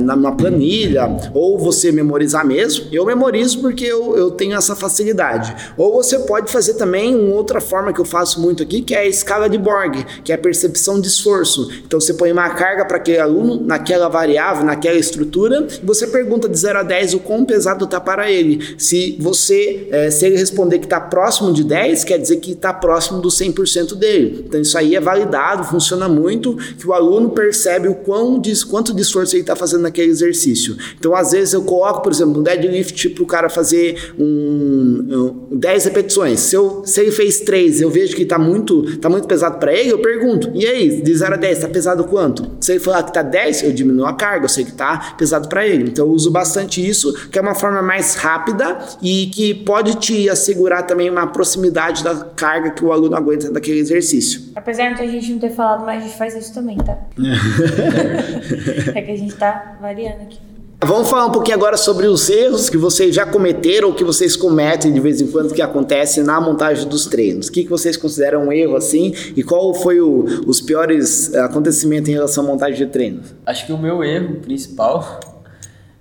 na, 0.00 0.16
na, 0.16 0.32
planilha, 0.32 1.08
ou 1.34 1.58
você 1.58 1.92
memorizar 1.92 2.46
mesmo. 2.46 2.86
Eu 2.90 3.04
memorizo 3.04 3.60
porque 3.60 3.84
eu, 3.84 4.16
eu 4.16 4.30
tenho 4.30 4.56
essa 4.56 4.74
facilidade. 4.74 5.54
Ou 5.76 5.92
você 5.92 6.18
pode 6.20 6.50
fazer 6.50 6.74
também 6.74 7.14
uma 7.14 7.34
outra 7.34 7.60
forma 7.60 7.92
que 7.92 8.00
eu 8.00 8.04
faço 8.04 8.40
muito 8.40 8.62
aqui, 8.62 8.80
que 8.80 8.94
é 8.94 9.00
a 9.00 9.06
escala 9.06 9.48
de 9.48 9.58
Borg, 9.58 10.04
que 10.24 10.32
é 10.32 10.34
a 10.34 10.38
percepção 10.38 11.00
de 11.00 11.08
esforço. 11.08 11.70
Então 11.86 12.00
você 12.00 12.14
põe 12.14 12.32
uma 12.32 12.48
carga 12.50 12.84
para 12.84 12.96
aquele 12.96 13.18
aluno 13.18 13.60
naquela 13.64 14.08
variável, 14.08 14.64
naquela 14.64 14.98
estrutura, 14.98 15.66
e 15.82 15.84
você 15.84 16.06
pergunta 16.06 16.48
de 16.48 16.58
0 16.58 16.78
a 16.78 16.82
10 16.82 17.14
o 17.14 17.18
quão 17.20 17.44
pesado 17.44 17.84
está 17.84 18.00
para 18.00 18.30
ele. 18.30 18.74
Se 18.78 19.16
você, 19.20 19.88
é, 19.90 20.10
se 20.10 20.26
ele 20.26 20.36
responder 20.36 20.78
que 20.78 20.86
está 20.86 21.00
próximo 21.00 21.52
de 21.52 21.64
10, 21.64 22.04
quer 22.04 22.18
dizer 22.18 22.36
que 22.36 22.52
está 22.52 22.72
próximo 22.72 23.20
do 23.20 23.28
100% 23.28 23.94
dele. 23.94 24.44
Então 24.46 24.60
isso 24.60 24.76
aí 24.78 24.94
é 24.94 25.00
validado, 25.00 25.64
funciona 25.64 26.08
muito, 26.08 26.56
que 26.78 26.86
o 26.86 26.92
aluno 26.92 27.30
percebe 27.30 27.88
o 27.88 27.94
quão, 27.94 28.40
diz, 28.40 28.64
quanto 28.78 28.94
de 28.94 29.02
esforço 29.02 29.34
ele 29.34 29.40
está 29.40 29.56
fazendo 29.56 29.82
naquele 29.82 30.08
exercício. 30.08 30.76
Então, 30.96 31.12
às 31.12 31.32
vezes, 31.32 31.52
eu 31.52 31.62
coloco, 31.62 32.00
por 32.00 32.12
exemplo, 32.12 32.38
um 32.38 32.42
deadlift 32.44 33.08
para 33.10 33.24
o 33.24 33.26
cara 33.26 33.48
fazer 33.48 34.14
um, 34.16 35.42
um, 35.50 35.56
10 35.56 35.86
repetições. 35.86 36.38
Se, 36.38 36.54
eu, 36.54 36.82
se 36.84 37.00
ele 37.00 37.10
fez 37.10 37.40
3, 37.40 37.80
eu 37.80 37.90
vejo 37.90 38.14
que 38.14 38.22
está 38.22 38.38
muito, 38.38 38.98
tá 38.98 39.08
muito 39.08 39.26
pesado 39.26 39.58
para 39.58 39.72
ele, 39.72 39.90
eu 39.90 39.98
pergunto, 39.98 40.52
e 40.54 40.64
aí, 40.64 41.02
de 41.02 41.12
0 41.12 41.34
a 41.34 41.36
10, 41.36 41.56
está 41.58 41.68
pesado 41.68 42.04
quanto? 42.04 42.48
Se 42.60 42.70
ele 42.70 42.78
falar 42.78 43.02
que 43.02 43.10
está 43.10 43.20
10, 43.22 43.64
eu 43.64 43.72
diminuo 43.72 44.06
a 44.06 44.12
carga, 44.12 44.44
eu 44.44 44.48
sei 44.48 44.64
que 44.64 44.70
está 44.70 45.14
pesado 45.18 45.48
para 45.48 45.66
ele. 45.66 45.90
Então, 45.90 46.06
eu 46.06 46.12
uso 46.12 46.30
bastante 46.30 46.86
isso, 46.86 47.12
que 47.30 47.38
é 47.38 47.42
uma 47.42 47.56
forma 47.56 47.82
mais 47.82 48.14
rápida 48.14 48.78
e 49.02 49.26
que 49.26 49.54
pode 49.54 49.96
te 49.96 50.30
assegurar 50.30 50.86
também 50.86 51.10
uma 51.10 51.26
proximidade 51.26 52.04
da 52.04 52.14
carga 52.14 52.70
que 52.70 52.84
o 52.84 52.92
aluno 52.92 53.16
aguenta 53.16 53.50
daquele 53.50 53.80
exercício. 53.80 54.52
Apesar 54.54 54.94
de 54.94 55.02
a 55.02 55.06
gente 55.06 55.32
não 55.32 55.40
ter 55.40 55.50
falado, 55.50 55.84
mas 55.84 56.02
a 56.02 56.06
gente 56.06 56.16
faz 56.16 56.36
isso 56.36 56.54
também, 56.54 56.76
tá? 56.76 56.96
é 58.94 59.02
que 59.02 59.10
a 59.10 59.16
gente 59.16 59.34
tá 59.34 59.76
variando 59.80 60.22
aqui. 60.22 60.38
Vamos 60.80 61.10
falar 61.10 61.26
um 61.26 61.32
pouquinho 61.32 61.56
agora 61.56 61.76
sobre 61.76 62.06
os 62.06 62.30
erros 62.30 62.70
que 62.70 62.76
vocês 62.76 63.12
já 63.12 63.26
cometeram 63.26 63.88
ou 63.88 63.94
que 63.94 64.04
vocês 64.04 64.36
cometem 64.36 64.92
de 64.92 65.00
vez 65.00 65.20
em 65.20 65.26
quando 65.26 65.52
que 65.52 65.60
acontece 65.60 66.22
na 66.22 66.40
montagem 66.40 66.86
dos 66.86 67.06
treinos. 67.06 67.48
O 67.48 67.52
que, 67.52 67.64
que 67.64 67.68
vocês 67.68 67.96
consideram 67.96 68.46
um 68.46 68.52
erro 68.52 68.76
assim 68.76 69.12
e 69.36 69.42
qual 69.42 69.74
foi 69.74 70.00
o, 70.00 70.24
os 70.46 70.60
piores 70.60 71.34
acontecimentos 71.34 72.08
em 72.08 72.12
relação 72.12 72.44
à 72.44 72.46
montagem 72.46 72.76
de 72.76 72.86
treinos? 72.86 73.34
Acho 73.44 73.66
que 73.66 73.72
o 73.72 73.78
meu 73.78 74.04
erro 74.04 74.36
principal 74.36 75.18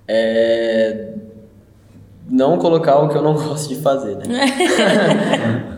é 0.08 1.14
não 2.30 2.58
colocar 2.58 3.00
o 3.00 3.10
que 3.10 3.16
eu 3.16 3.22
não 3.22 3.34
gosto 3.42 3.70
de 3.70 3.82
fazer, 3.82 4.16
né? 4.18 5.76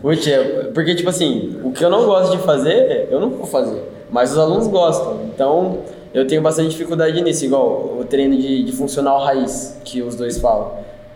porque, 0.74 0.94
tipo 0.94 1.08
assim, 1.08 1.58
o 1.62 1.72
que 1.72 1.84
eu 1.84 1.90
não 1.90 2.04
gosto 2.04 2.36
de 2.36 2.42
fazer, 2.42 3.08
eu 3.10 3.20
não 3.20 3.30
vou 3.30 3.46
fazer. 3.46 3.82
Mas 4.10 4.32
os 4.32 4.38
alunos 4.38 4.66
gostam. 4.66 5.20
Então, 5.32 5.78
eu 6.12 6.26
tenho 6.26 6.42
bastante 6.42 6.70
dificuldade 6.70 7.20
nisso, 7.22 7.44
igual 7.44 7.96
o 8.00 8.04
treino 8.04 8.36
de, 8.36 8.64
de 8.64 8.72
funcional 8.72 9.20
raiz, 9.20 9.78
que 9.84 10.02
os 10.02 10.16
dois 10.16 10.38
falam. 10.38 10.72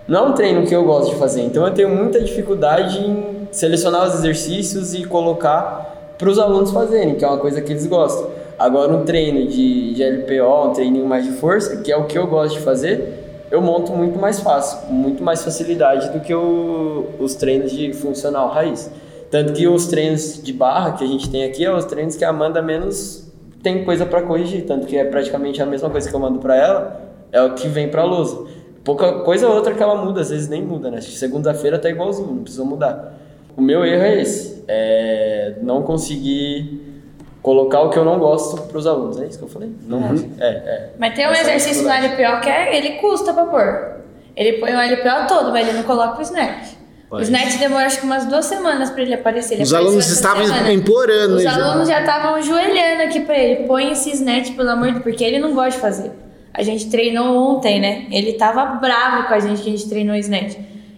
Não 0.06 0.26
é 0.26 0.28
um 0.28 0.32
treino 0.32 0.66
que 0.66 0.74
eu 0.74 0.84
gosto 0.84 1.12
de 1.12 1.16
fazer, 1.16 1.42
então 1.42 1.66
eu 1.66 1.72
tenho 1.72 1.88
muita 1.88 2.20
dificuldade 2.20 2.98
em 2.98 3.48
selecionar 3.50 4.06
os 4.06 4.14
exercícios 4.14 4.94
e 4.94 5.04
colocar 5.04 6.14
para 6.18 6.28
os 6.28 6.38
alunos 6.38 6.70
fazerem, 6.70 7.14
que 7.14 7.24
é 7.24 7.28
uma 7.28 7.38
coisa 7.38 7.60
que 7.60 7.72
eles 7.72 7.86
gostam. 7.86 8.30
Agora, 8.58 8.92
um 8.92 9.04
treino 9.04 9.48
de, 9.48 9.94
de 9.94 10.04
LPO, 10.04 10.68
um 10.68 10.72
treininho 10.72 11.06
mais 11.06 11.24
de 11.24 11.32
força, 11.32 11.78
que 11.78 11.90
é 11.90 11.96
o 11.96 12.04
que 12.04 12.16
eu 12.16 12.26
gosto 12.26 12.58
de 12.58 12.60
fazer, 12.60 13.24
eu 13.50 13.60
monto 13.60 13.92
muito 13.92 14.18
mais 14.18 14.40
fácil, 14.40 14.86
com 14.86 14.92
muito 14.92 15.22
mais 15.22 15.42
facilidade 15.42 16.10
do 16.10 16.20
que 16.20 16.34
o, 16.34 17.06
os 17.18 17.34
treinos 17.34 17.72
de 17.72 17.92
funcional 17.92 18.48
raiz. 18.48 18.90
Tanto 19.30 19.52
que 19.52 19.66
os 19.66 19.86
treinos 19.86 20.40
de 20.42 20.52
barra 20.52 20.92
que 20.92 21.02
a 21.02 21.06
gente 21.06 21.28
tem 21.28 21.44
aqui 21.44 21.64
é 21.64 21.74
os 21.74 21.84
treinos 21.84 22.14
que 22.14 22.24
a 22.24 22.28
Amanda 22.28 22.62
menos 22.62 23.24
tem 23.64 23.82
coisa 23.82 24.04
para 24.04 24.20
corrigir, 24.20 24.66
tanto 24.66 24.86
que 24.86 24.96
é 24.96 25.04
praticamente 25.04 25.60
a 25.62 25.66
mesma 25.66 25.88
coisa 25.88 26.08
que 26.08 26.14
eu 26.14 26.20
mando 26.20 26.38
para 26.38 26.54
ela, 26.54 27.00
é 27.32 27.42
o 27.42 27.54
que 27.54 27.66
vem 27.66 27.88
para 27.88 28.04
lousa. 28.04 28.46
Pouca 28.84 29.20
coisa 29.20 29.48
ou 29.48 29.54
outra 29.54 29.72
que 29.72 29.82
ela 29.82 29.96
muda, 29.96 30.20
às 30.20 30.28
vezes 30.28 30.46
nem 30.46 30.62
muda, 30.62 30.90
né? 30.90 31.00
Segunda-feira 31.00 31.78
tá 31.78 31.88
igualzinho, 31.88 32.28
não 32.28 32.42
precisa 32.42 32.62
mudar. 32.62 33.14
O 33.56 33.62
meu 33.62 33.82
erro 33.82 34.02
é 34.02 34.20
esse, 34.20 34.62
é 34.68 35.54
não 35.62 35.82
conseguir 35.82 36.92
colocar 37.40 37.80
o 37.80 37.88
que 37.88 37.98
eu 37.98 38.04
não 38.04 38.18
gosto 38.18 38.60
para 38.62 38.76
os 38.76 38.86
alunos. 38.86 39.18
É 39.18 39.24
isso 39.24 39.38
que 39.38 39.44
eu 39.44 39.48
falei? 39.48 39.72
Não 39.86 39.98
uhum. 39.98 40.30
é, 40.38 40.46
é. 40.46 40.90
Mas 40.98 41.14
tem 41.14 41.26
um 41.26 41.32
exercício 41.32 41.84
no 41.84 41.88
LPO 41.88 42.40
que 42.42 42.50
é, 42.50 42.76
ele 42.76 42.98
custa 42.98 43.32
para 43.32 43.46
pôr. 43.46 43.94
Ele 44.36 44.58
põe 44.58 44.72
o 44.72 44.78
LPO 44.78 45.26
todo, 45.26 45.52
mas 45.52 45.66
ele 45.66 45.78
não 45.78 45.84
coloca 45.84 46.18
o 46.18 46.22
snatch. 46.22 46.73
O 47.18 47.22
Snatch 47.22 47.58
demora 47.58 47.86
acho 47.86 48.00
que 48.00 48.06
umas 48.06 48.26
duas 48.26 48.46
semanas 48.46 48.90
para 48.90 49.02
ele 49.02 49.14
aparecer. 49.14 49.54
Ele 49.54 49.62
Os 49.62 49.74
alunos 49.74 50.10
estavam 50.10 50.46
semana. 50.46 50.72
implorando. 50.72 51.36
Os 51.36 51.46
alunos 51.46 51.88
já 51.88 52.00
estavam 52.00 52.34
ajoelhando 52.34 53.02
aqui 53.02 53.20
para 53.20 53.38
ele. 53.38 53.66
Põe 53.66 53.92
esse 53.92 54.10
Snatch, 54.10 54.52
pelo 54.54 54.70
amor 54.70 54.86
de 54.86 54.92
Deus, 54.92 55.04
porque 55.04 55.22
ele 55.24 55.38
não 55.38 55.54
gosta 55.54 55.72
de 55.72 55.78
fazer. 55.78 56.12
A 56.52 56.62
gente 56.62 56.88
treinou 56.88 57.36
ontem, 57.36 57.80
né? 57.80 58.06
Ele 58.10 58.34
tava 58.34 58.64
bravo 58.76 59.28
com 59.28 59.34
a 59.34 59.40
gente 59.40 59.62
que 59.62 59.68
a 59.68 59.72
gente 59.72 59.88
treinou 59.88 60.14
Snatch. 60.16 60.56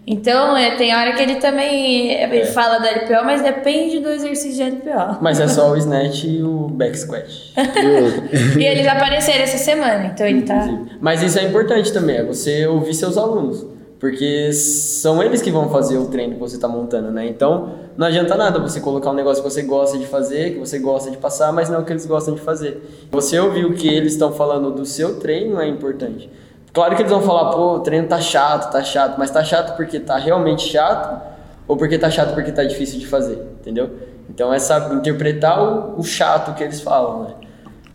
Então, 0.09 0.57
é, 0.57 0.77
tem 0.77 0.95
hora 0.95 1.14
que 1.14 1.23
ele 1.23 1.37
também 1.37 2.12
ele 2.12 2.39
é. 2.39 2.47
fala 2.47 2.79
da 2.79 2.89
LPO, 2.91 3.25
mas 3.25 3.43
depende 3.43 3.99
do 3.99 4.09
exercício 4.09 4.64
de 4.64 4.77
LPO. 4.77 5.19
Mas 5.21 5.41
é 5.41 5.49
só 5.49 5.73
o 5.73 5.77
snatch 5.77 6.23
e 6.23 6.43
o 6.45 6.69
back 6.69 6.97
squat. 6.97 7.27
e 8.57 8.64
eles 8.64 8.87
apareceram 8.87 9.43
essa 9.43 9.59
semana, 9.59 10.12
então 10.14 10.25
ele 10.25 10.43
tá... 10.43 10.69
Mas 11.01 11.25
isso 11.25 11.37
é 11.41 11.43
importante 11.43 11.93
também, 11.93 12.19
é 12.19 12.23
você 12.23 12.69
ouvir 12.69 12.95
seus 12.95 13.19
alunos. 13.19 13.67
Porque 13.99 14.53
são 14.53 15.22
eles 15.22 15.40
que 15.40 15.51
vão 15.51 15.70
fazer 15.70 15.97
o 15.97 16.07
treino 16.07 16.34
que 16.34 16.40
você 16.40 16.57
está 16.57 16.68
montando, 16.68 17.11
né? 17.11 17.26
Então, 17.26 17.70
não 17.97 18.07
adianta 18.07 18.34
nada 18.36 18.59
você 18.59 18.78
colocar 18.78 19.11
um 19.11 19.14
negócio 19.14 19.42
que 19.42 19.51
você 19.51 19.62
gosta 19.62 19.97
de 19.97 20.07
fazer, 20.07 20.53
que 20.53 20.59
você 20.59 20.78
gosta 20.78 21.11
de 21.11 21.16
passar, 21.16 21.51
mas 21.51 21.70
não 21.70 21.80
é 21.80 21.82
que 21.82 21.92
eles 21.92 22.05
gostam 22.05 22.34
de 22.34 22.40
fazer. 22.42 23.09
Você 23.11 23.40
ouvir 23.40 23.64
o 23.64 23.72
que 23.72 23.88
eles 23.88 24.12
estão 24.12 24.32
falando 24.32 24.70
do 24.70 24.84
seu 24.84 25.18
treino 25.18 25.59
é 25.59 25.66
importante. 25.66 26.30
Claro 26.74 26.94
que 26.94 27.01
eles 27.01 27.11
vão 27.11 27.22
falar, 27.22 27.53
pô, 27.53 27.76
o 27.76 27.80
treino 27.80 28.07
tá 28.07 28.20
chato, 28.20 28.70
tá 28.70 28.82
chato, 28.84 29.16
mas 29.18 29.30
tá 29.30 29.42
chato 29.42 29.74
porque 29.76 29.99
tá 29.99 30.18
realmente 30.18 30.68
chato 30.68 31.34
ou 31.66 31.74
porque 31.74 31.99
tá 31.99 32.11
chato 32.11 32.34
porque 32.34 32.53
tá 32.53 32.64
difícil 32.64 33.01
de 33.01 33.07
fazer, 33.07 33.42
entendeu? 33.61 33.90
Então 34.28 34.53
é 34.53 34.59
saber 34.59 34.94
interpretar 34.97 35.62
o, 35.62 35.99
o 35.99 36.05
chato 36.05 36.55
que 36.55 36.62
eles 36.62 36.82
falam, 36.82 37.22
né? 37.22 37.34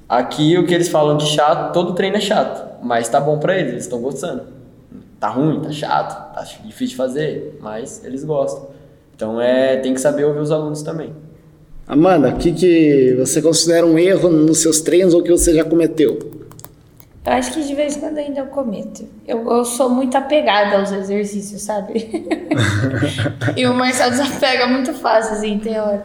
Aqui 0.09 0.57
o 0.57 0.65
que 0.65 0.73
eles 0.73 0.89
falam 0.89 1.15
de 1.15 1.27
chato, 1.27 1.71
todo 1.73 1.93
treino 1.93 2.17
é 2.17 2.21
chato, 2.21 2.79
mas 2.81 3.07
tá 3.07 3.21
bom 3.21 3.37
para 3.37 3.55
eles, 3.55 3.73
eles 3.73 3.83
estão 3.83 4.01
gostando 4.01 4.60
tá 5.21 5.29
ruim, 5.29 5.61
tá 5.61 5.71
chato, 5.71 6.33
tá 6.33 6.41
difícil 6.41 6.87
de 6.87 6.95
fazer, 6.95 7.59
mas 7.61 8.03
eles 8.03 8.23
gostam. 8.23 8.69
Então 9.15 9.39
é, 9.39 9.77
tem 9.77 9.93
que 9.93 10.01
saber 10.01 10.25
ouvir 10.25 10.39
os 10.39 10.51
alunos 10.51 10.81
também. 10.81 11.13
Amanda, 11.87 12.29
o 12.29 12.37
que, 12.37 12.51
que 12.51 13.15
você 13.19 13.39
considera 13.39 13.85
um 13.85 13.99
erro 13.99 14.29
nos 14.29 14.57
seus 14.57 14.81
treinos 14.81 15.13
ou 15.13 15.21
que 15.21 15.29
você 15.29 15.53
já 15.53 15.63
cometeu? 15.63 16.17
Eu 17.23 17.33
acho 17.33 17.53
que 17.53 17.61
de 17.61 17.75
vez 17.75 17.95
em 17.95 17.99
quando 17.99 18.17
ainda 18.17 18.39
eu 18.39 18.47
cometo. 18.47 19.07
Eu, 19.27 19.47
eu 19.47 19.63
sou 19.63 19.91
muito 19.91 20.17
apegada 20.17 20.79
aos 20.79 20.91
exercícios, 20.91 21.61
sabe? 21.61 22.25
e 23.55 23.67
o 23.67 23.75
Marcelo 23.75 24.09
desapega 24.09 24.65
muito 24.65 24.91
fácil, 24.91 25.35
assim, 25.35 25.59
tem 25.59 25.79
hora. 25.79 26.03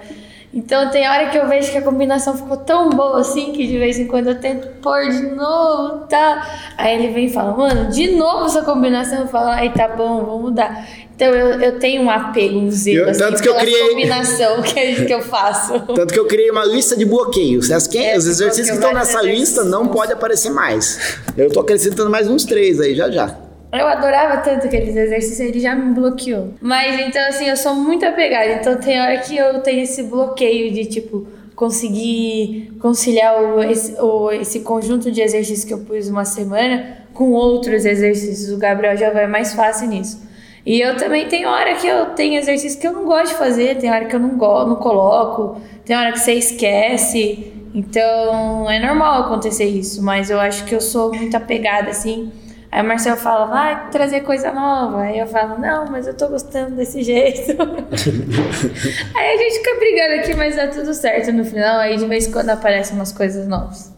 Então 0.57 0.89
tem 0.91 1.07
hora 1.07 1.29
que 1.29 1.37
eu 1.37 1.47
vejo 1.47 1.71
que 1.71 1.77
a 1.77 1.83
combinação 1.83 2.35
ficou 2.35 2.57
tão 2.57 2.89
boa 2.89 3.21
assim 3.21 3.53
que 3.53 3.67
de 3.67 3.79
vez 3.79 3.99
em 3.99 4.07
quando 4.07 4.29
eu 4.29 4.41
tento 4.41 4.67
pôr 4.81 5.03
de 5.11 5.21
novo, 5.35 6.07
tá? 6.07 6.73
Aí 6.79 6.95
ele 6.95 7.13
vem 7.13 7.27
e 7.27 7.31
fala, 7.31 7.55
mano, 7.55 7.91
de 7.91 8.13
novo 8.13 8.47
essa 8.47 8.63
combinação. 8.63 9.21
Eu 9.21 9.27
falo, 9.29 9.49
ai, 9.51 9.71
tá 9.71 9.87
bom, 9.87 10.25
vou 10.25 10.41
mudar. 10.41 10.89
Então 11.15 11.29
eu, 11.29 11.61
eu 11.61 11.79
tenho 11.79 12.01
um 12.03 12.11
apego, 12.11 12.59
um 12.59 12.71
zelo, 12.71 13.11
assim, 13.11 13.19
tanto 13.21 13.43
que 13.43 13.49
eu 13.51 13.55
criei- 13.57 13.89
combinação 13.91 14.61
que, 14.65 15.05
que 15.05 15.13
eu 15.13 15.21
faço. 15.21 15.79
Tanto 15.95 16.13
que 16.13 16.19
eu 16.19 16.27
criei 16.27 16.51
uma 16.51 16.65
lista 16.65 16.97
de 16.97 17.05
bloqueios. 17.05 17.71
As 17.71 17.87
que- 17.87 17.99
É, 17.99 18.17
os 18.17 18.27
exercícios 18.27 18.71
que 18.71 18.75
estão 18.77 18.95
nessa 18.95 19.21
lista 19.21 19.63
não 19.63 19.89
pode 19.89 20.13
aparecer 20.15 20.51
mais. 20.51 21.19
Eu 21.37 21.53
tô 21.53 21.61
acrescentando 21.61 22.09
mais 22.09 22.29
uns 22.31 22.45
três 22.47 22.81
aí, 22.81 22.95
já 22.95 23.11
já. 23.11 23.35
Eu 23.73 23.87
adorava 23.87 24.39
tanto 24.39 24.67
aqueles 24.67 24.95
exercícios, 24.95 25.41
ele 25.41 25.61
já 25.61 25.75
me 25.75 25.93
bloqueou. 25.93 26.55
Mas 26.61 26.99
então, 27.01 27.21
assim, 27.29 27.47
eu 27.47 27.57
sou 27.57 27.75
muito 27.75 28.07
apegada. 28.07 28.53
Então 28.53 28.77
tem 28.77 29.01
hora 29.01 29.19
que 29.19 29.37
eu 29.37 29.61
tenho 29.61 29.83
esse 29.83 30.05
bloqueio 30.05 30.73
de, 30.73 30.85
tipo, 30.87 31.27
conseguir 31.55 32.77
conciliar 32.81 33.43
o, 33.43 33.63
esse, 33.63 34.01
o, 34.01 34.31
esse 34.31 34.61
conjunto 34.61 35.11
de 35.11 35.21
exercícios 35.21 35.65
que 35.65 35.75
eu 35.75 35.79
pus 35.79 36.09
uma 36.09 36.25
semana 36.25 36.99
com 37.13 37.33
outros 37.33 37.85
exercícios. 37.85 38.53
O 38.53 38.59
Gabriel 38.59 38.97
já 38.97 39.11
vai 39.11 39.27
mais 39.27 39.55
fácil 39.55 39.89
nisso. 39.89 40.27
E 40.65 40.81
eu 40.81 40.97
também 40.97 41.29
tenho 41.29 41.49
hora 41.49 41.75
que 41.77 41.87
eu 41.87 42.07
tenho 42.07 42.39
exercício 42.39 42.81
que 42.81 42.87
eu 42.87 42.93
não 42.93 43.05
gosto 43.05 43.29
de 43.29 43.39
fazer, 43.39 43.79
tem 43.79 43.91
hora 43.91 44.05
que 44.05 44.17
eu 44.17 44.21
não, 44.21 44.37
go 44.37 44.67
não 44.67 44.75
coloco, 44.77 45.61
tem 45.85 45.97
hora 45.97 46.13
que 46.13 46.19
você 46.19 46.33
esquece. 46.33 47.53
Então 47.73 48.69
é 48.69 48.85
normal 48.85 49.23
acontecer 49.23 49.67
isso, 49.67 50.03
mas 50.03 50.29
eu 50.29 50.41
acho 50.41 50.65
que 50.65 50.75
eu 50.75 50.81
sou 50.81 51.15
muito 51.15 51.37
apegada 51.37 51.91
assim. 51.91 52.33
Aí 52.77 52.83
o 52.83 52.85
Marcelo 52.85 53.17
fala, 53.17 53.47
vai 53.47 53.89
trazer 53.89 54.21
coisa 54.21 54.53
nova. 54.53 55.05
Aí 55.05 55.19
eu 55.19 55.27
falo, 55.27 55.59
não, 55.59 55.87
mas 55.87 56.07
eu 56.07 56.15
tô 56.15 56.29
gostando 56.29 56.77
desse 56.77 57.03
jeito. 57.03 57.53
aí 59.17 59.35
a 59.35 59.37
gente 59.39 59.55
fica 59.55 59.79
brigando 59.79 60.15
aqui, 60.21 60.35
mas 60.37 60.57
dá 60.57 60.69
tudo 60.69 60.93
certo 60.93 61.33
no 61.33 61.43
final. 61.43 61.79
Aí 61.79 61.97
de 61.97 62.05
vez 62.05 62.27
em 62.27 62.33
quando 62.33 62.51
aparecem 62.51 62.95
umas 62.95 63.13
coisas 63.13 63.49
novas. 63.49 63.96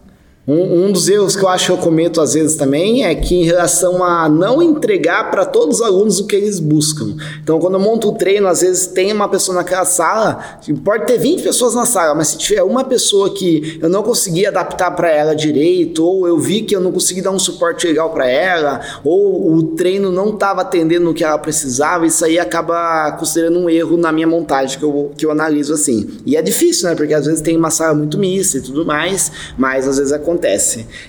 Um, 0.49 0.87
um 0.87 0.93
dos 0.93 1.11
erros 1.11 1.37
que 1.37 1.45
eu 1.45 1.49
acho 1.49 1.67
que 1.67 1.73
eu 1.73 1.77
cometo 1.77 2.23
às 2.23 2.33
vezes 2.33 2.57
também 2.57 3.05
é 3.05 3.15
que 3.15 3.35
em 3.35 3.45
relação 3.45 4.03
a 4.03 4.31
não 4.31 4.63
entregar 4.63 5.31
para 5.31 5.45
todos 5.45 5.77
os 5.77 5.83
alunos 5.83 6.21
o 6.21 6.27
que 6.27 6.35
eles 6.35 6.59
buscam. 6.59 7.17
Então, 7.43 7.59
quando 7.59 7.75
eu 7.75 7.81
monto 7.81 8.09
o 8.09 8.15
treino, 8.15 8.49
às 8.49 8.63
vezes 8.63 8.87
tem 8.87 9.13
uma 9.13 9.29
pessoa 9.29 9.57
naquela 9.57 9.85
sala, 9.85 10.59
pode 10.83 11.07
ter 11.07 11.19
20 11.19 11.43
pessoas 11.43 11.75
na 11.75 11.85
sala, 11.85 12.15
mas 12.15 12.29
se 12.29 12.39
tiver 12.39 12.63
uma 12.63 12.83
pessoa 12.83 13.29
que 13.35 13.79
eu 13.83 13.91
não 13.91 14.03
consegui 14.03 14.47
adaptar 14.47 14.93
para 14.93 15.11
ela 15.11 15.37
direito, 15.37 16.03
ou 16.03 16.27
eu 16.27 16.39
vi 16.39 16.63
que 16.63 16.75
eu 16.75 16.81
não 16.81 16.93
consegui 16.93 17.21
dar 17.21 17.31
um 17.31 17.39
suporte 17.39 17.87
legal 17.87 18.09
para 18.09 18.27
ela, 18.27 18.81
ou 19.05 19.53
o 19.53 19.63
treino 19.77 20.11
não 20.11 20.31
estava 20.31 20.63
atendendo 20.63 21.11
o 21.11 21.15
que 21.15 21.25
ela 21.25 21.37
precisava, 21.37 22.07
isso 22.07 22.25
aí 22.25 22.39
acaba 22.39 23.13
considerando 23.19 23.59
um 23.59 23.69
erro 23.69 23.99
na 23.99 24.11
minha 24.11 24.27
montagem 24.27 24.79
que 24.79 24.85
eu, 24.85 25.13
que 25.15 25.27
eu 25.27 25.31
analiso 25.31 25.75
assim. 25.75 26.09
E 26.25 26.37
é 26.37 26.41
difícil, 26.41 26.89
né? 26.89 26.95
Porque 26.95 27.13
às 27.13 27.27
vezes 27.27 27.43
tem 27.43 27.55
uma 27.55 27.69
sala 27.69 27.95
muito 27.95 28.17
mista 28.17 28.57
e 28.57 28.63
tudo 28.63 28.87
mais, 28.87 29.31
mas 29.59 29.87
às 29.87 29.99
vezes 29.99 30.11
acontece. 30.11 30.38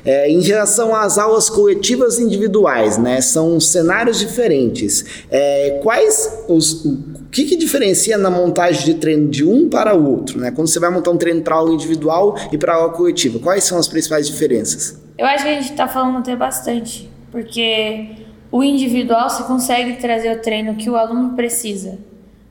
É, 0.06 0.30
em 0.30 0.42
relação 0.42 0.96
às 0.96 1.18
aulas 1.18 1.50
coletivas 1.50 2.20
individuais, 2.20 2.98
né? 2.98 3.22
São 3.22 3.60
cenários 3.60 4.20
diferentes. 4.20 5.06
É, 5.30 5.80
quais 5.84 6.44
os. 6.48 6.86
O 6.86 7.30
que, 7.32 7.46
que 7.46 7.56
diferencia 7.56 8.18
na 8.18 8.30
montagem 8.30 8.86
de 8.86 8.94
treino 8.96 9.30
de 9.30 9.46
um 9.46 9.70
para 9.70 9.96
o 9.96 10.10
outro, 10.10 10.40
né? 10.40 10.52
Quando 10.52 10.68
você 10.68 10.80
vai 10.80 10.90
montar 10.90 11.12
um 11.12 11.18
treino 11.18 11.42
para 11.42 11.56
aula 11.56 11.74
individual 11.74 12.36
e 12.52 12.58
para 12.58 12.74
aula 12.74 12.92
coletiva, 12.92 13.40
quais 13.40 13.64
são 13.64 13.78
as 13.78 13.88
principais 13.88 14.28
diferenças? 14.28 15.00
Eu 15.18 15.26
acho 15.26 15.44
que 15.44 15.50
a 15.50 15.62
gente 15.62 15.74
tá 15.74 15.88
falando 15.88 16.20
até 16.20 16.36
bastante, 16.36 17.10
porque 17.32 18.10
o 18.52 18.64
individual 18.64 19.30
você 19.30 19.44
consegue 19.44 19.98
trazer 19.98 20.36
o 20.36 20.42
treino 20.42 20.76
que 20.76 20.90
o 20.90 20.96
aluno 20.96 21.36
precisa, 21.36 22.00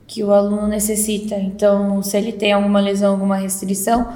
que 0.06 0.22
o 0.22 0.32
aluno 0.32 0.68
necessita. 0.68 1.34
Então, 1.34 2.02
se 2.02 2.16
ele 2.16 2.32
tem 2.32 2.52
alguma 2.52 2.80
lesão, 2.80 3.12
alguma 3.12 3.36
restrição, 3.36 4.06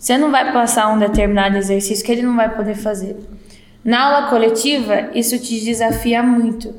você 0.00 0.16
não 0.16 0.30
vai 0.30 0.50
passar 0.50 0.88
um 0.88 0.98
determinado 0.98 1.58
exercício 1.58 2.02
que 2.02 2.10
ele 2.10 2.22
não 2.22 2.34
vai 2.34 2.48
poder 2.56 2.74
fazer. 2.74 3.18
Na 3.84 4.06
aula 4.06 4.30
coletiva, 4.30 5.10
isso 5.14 5.38
te 5.38 5.62
desafia 5.62 6.22
muito. 6.22 6.74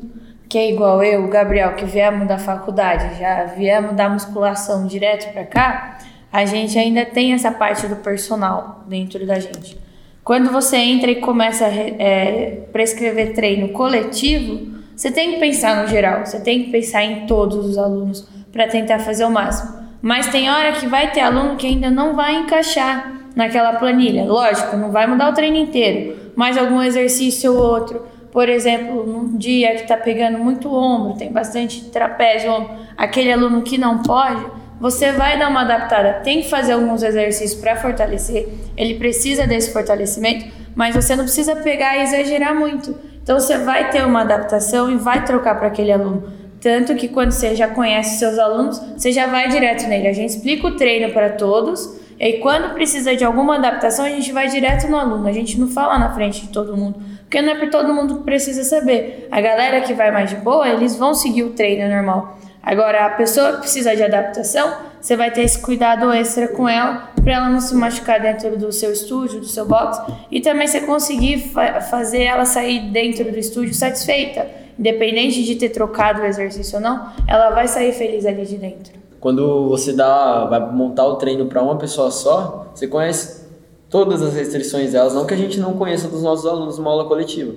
Que 0.50 0.58
é 0.58 0.72
igual 0.72 1.04
eu, 1.04 1.26
o 1.26 1.28
Gabriel, 1.28 1.76
que 1.76 1.86
viemos 1.86 2.28
da 2.28 2.40
faculdade, 2.40 3.20
já 3.20 3.44
viemos 3.46 3.96
da 3.96 4.10
musculação 4.10 4.88
direto 4.88 5.32
para 5.32 5.44
cá, 5.44 6.00
a 6.34 6.46
gente 6.46 6.80
ainda 6.80 7.06
tem 7.06 7.34
essa 7.34 7.52
parte 7.52 7.86
do 7.86 7.98
personal 7.98 8.84
dentro 8.88 9.24
da 9.24 9.40
gente. 9.40 9.78
Quando 10.24 10.52
você 10.52 10.78
entra 10.78 11.12
e 11.12 11.22
começa 11.22 11.68
a 11.68 11.70
é, 11.70 12.64
prescrever 12.74 13.34
treino 13.36 13.70
coletivo, 13.70 14.82
você 14.96 15.12
tem 15.12 15.34
que 15.34 15.40
pensar 15.40 15.80
no 15.80 15.88
geral, 15.88 16.26
você 16.26 16.40
tem 16.40 16.64
que 16.64 16.72
pensar 16.72 17.04
em 17.04 17.28
todos 17.28 17.68
os 17.68 17.78
alunos 17.78 18.28
para 18.52 18.68
tentar 18.68 18.98
fazer 18.98 19.26
o 19.26 19.30
máximo. 19.30 19.81
Mas 20.02 20.28
tem 20.28 20.50
hora 20.50 20.72
que 20.74 20.88
vai 20.88 21.12
ter 21.12 21.22
aluno 21.22 21.56
que 21.56 21.68
ainda 21.68 21.92
não 21.92 22.16
vai 22.16 22.36
encaixar 22.36 23.12
naquela 23.36 23.74
planilha. 23.74 24.26
Lógico, 24.26 24.76
não 24.76 24.92
vai 24.92 25.06
mudar 25.08 25.30
o 25.30 25.34
treino 25.34 25.58
inteiro, 25.58 26.18
mas 26.36 26.58
algum 26.58 26.82
exercício 26.82 27.54
ou 27.54 27.60
outro. 27.60 28.06
Por 28.32 28.48
exemplo, 28.48 29.06
num 29.06 29.38
dia 29.38 29.76
que 29.76 29.82
está 29.82 29.98
pegando 29.98 30.38
muito 30.38 30.74
ombro, 30.74 31.18
tem 31.18 31.32
bastante 31.32 31.86
trapézio, 31.90 32.52
ombro, 32.52 32.72
aquele 32.98 33.32
aluno 33.32 33.62
que 33.62 33.78
não 33.78 34.02
pode, 34.02 34.44
você 34.80 35.12
vai 35.12 35.38
dar 35.38 35.50
uma 35.50 35.62
adaptada. 35.62 36.22
Tem 36.24 36.42
que 36.42 36.50
fazer 36.50 36.72
alguns 36.72 37.04
exercícios 37.04 37.60
para 37.60 37.76
fortalecer, 37.76 38.48
ele 38.78 38.96
precisa 38.96 39.46
desse 39.46 39.72
fortalecimento, 39.72 40.46
mas 40.74 40.96
você 40.96 41.16
não 41.16 41.26
precisa 41.26 41.58
pegar 41.58 41.98
e 41.98 42.04
exagerar 42.04 42.56
muito. 42.56 42.96
Então 43.22 43.40
você 43.40 43.58
vai 43.58 43.90
ter 43.90 44.04
uma 44.06 44.22
adaptação 44.22 44.90
e 44.90 44.96
vai 44.96 45.24
trocar 45.26 45.56
para 45.56 45.68
aquele 45.68 45.92
aluno. 45.92 46.24
Tanto 46.62 46.94
que 46.96 47.08
quando 47.08 47.32
você 47.32 47.56
já 47.56 47.68
conhece 47.68 48.20
seus 48.20 48.38
alunos, 48.38 48.80
você 48.96 49.12
já 49.12 49.26
vai 49.26 49.50
direto 49.50 49.88
nele. 49.88 50.08
A 50.08 50.14
gente 50.14 50.30
explica 50.30 50.68
o 50.68 50.76
treino 50.76 51.12
para 51.12 51.32
todos, 51.32 52.00
e 52.20 52.34
quando 52.34 52.76
precisa 52.76 53.16
de 53.16 53.26
alguma 53.26 53.56
adaptação, 53.56 54.06
a 54.06 54.10
gente 54.10 54.32
vai 54.32 54.48
direto 54.48 54.88
no 54.88 54.96
aluno. 54.96 55.28
A 55.28 55.32
gente 55.32 55.60
não 55.60 55.68
fala 55.68 55.98
na 55.98 56.14
frente 56.14 56.42
de 56.42 56.50
todo 56.50 56.78
mundo, 56.78 57.02
porque 57.22 57.42
não 57.42 57.54
é 57.54 57.56
para 57.56 57.68
todo 57.72 57.92
mundo 57.92 58.20
que 58.20 58.24
precisa 58.24 58.64
saber. 58.64 59.28
A 59.32 59.42
galera 59.42 59.82
que 59.82 59.92
vai 59.96 60.12
mais 60.12 60.30
de 60.30 60.36
boa, 60.36 60.70
eles 60.70 60.96
vão 60.96 61.16
seguir 61.16 61.42
o 61.42 61.50
treino 61.50 61.92
normal. 61.92 62.38
Agora, 62.62 63.08
a 63.08 63.10
pessoa 63.10 63.54
que 63.54 63.62
precisa 63.62 63.96
de 63.96 64.04
adaptação, 64.04 64.72
você 65.02 65.18
vai 65.18 65.32
ter 65.32 65.42
esse 65.42 65.58
cuidado 65.60 66.12
extra 66.12 66.48
com 66.48 66.70
ela, 66.70 67.10
para 67.24 67.34
ela 67.34 67.50
não 67.50 67.60
se 67.60 67.74
machucar 67.74 68.20
dentro 68.20 68.56
do 68.56 68.72
seu 68.72 68.92
estúdio, 68.92 69.40
do 69.40 69.48
seu 69.48 69.66
box, 69.66 70.00
e 70.30 70.42
também 70.42 70.68
você 70.68 70.82
conseguir 70.82 71.40
fa 71.40 71.82
fazer 71.82 72.22
ela 72.22 72.46
sair 72.46 72.92
dentro 72.92 73.32
do 73.32 73.40
estúdio 73.40 73.74
satisfeita. 73.74 74.61
Independente 74.82 75.44
de 75.44 75.54
ter 75.58 75.70
trocado 75.70 76.22
o 76.22 76.26
exercício 76.26 76.78
ou 76.78 76.82
não, 76.82 77.06
ela 77.28 77.52
vai 77.52 77.68
sair 77.68 77.94
feliz 77.94 78.26
ali 78.26 78.48
de 78.48 78.58
dentro. 78.58 78.94
Quando 79.20 79.70
você 79.70 79.94
dá, 79.94 80.46
vai 80.46 80.60
montar 80.72 81.06
o 81.06 81.18
treino 81.18 81.46
para 81.46 81.62
uma 81.62 81.76
pessoa 81.76 82.10
só, 82.10 82.66
você 82.74 82.88
conhece 82.88 83.46
todas 83.92 84.24
as 84.24 84.34
restrições 84.34 84.94
delas, 84.94 85.14
não 85.14 85.28
que 85.28 85.36
a 85.36 85.38
gente 85.38 85.60
não 85.60 85.74
conheça 85.74 86.08
dos 86.08 86.24
nossos 86.24 86.48
alunos 86.48 86.80
numa 86.80 86.90
aula 86.90 87.06
coletiva, 87.06 87.54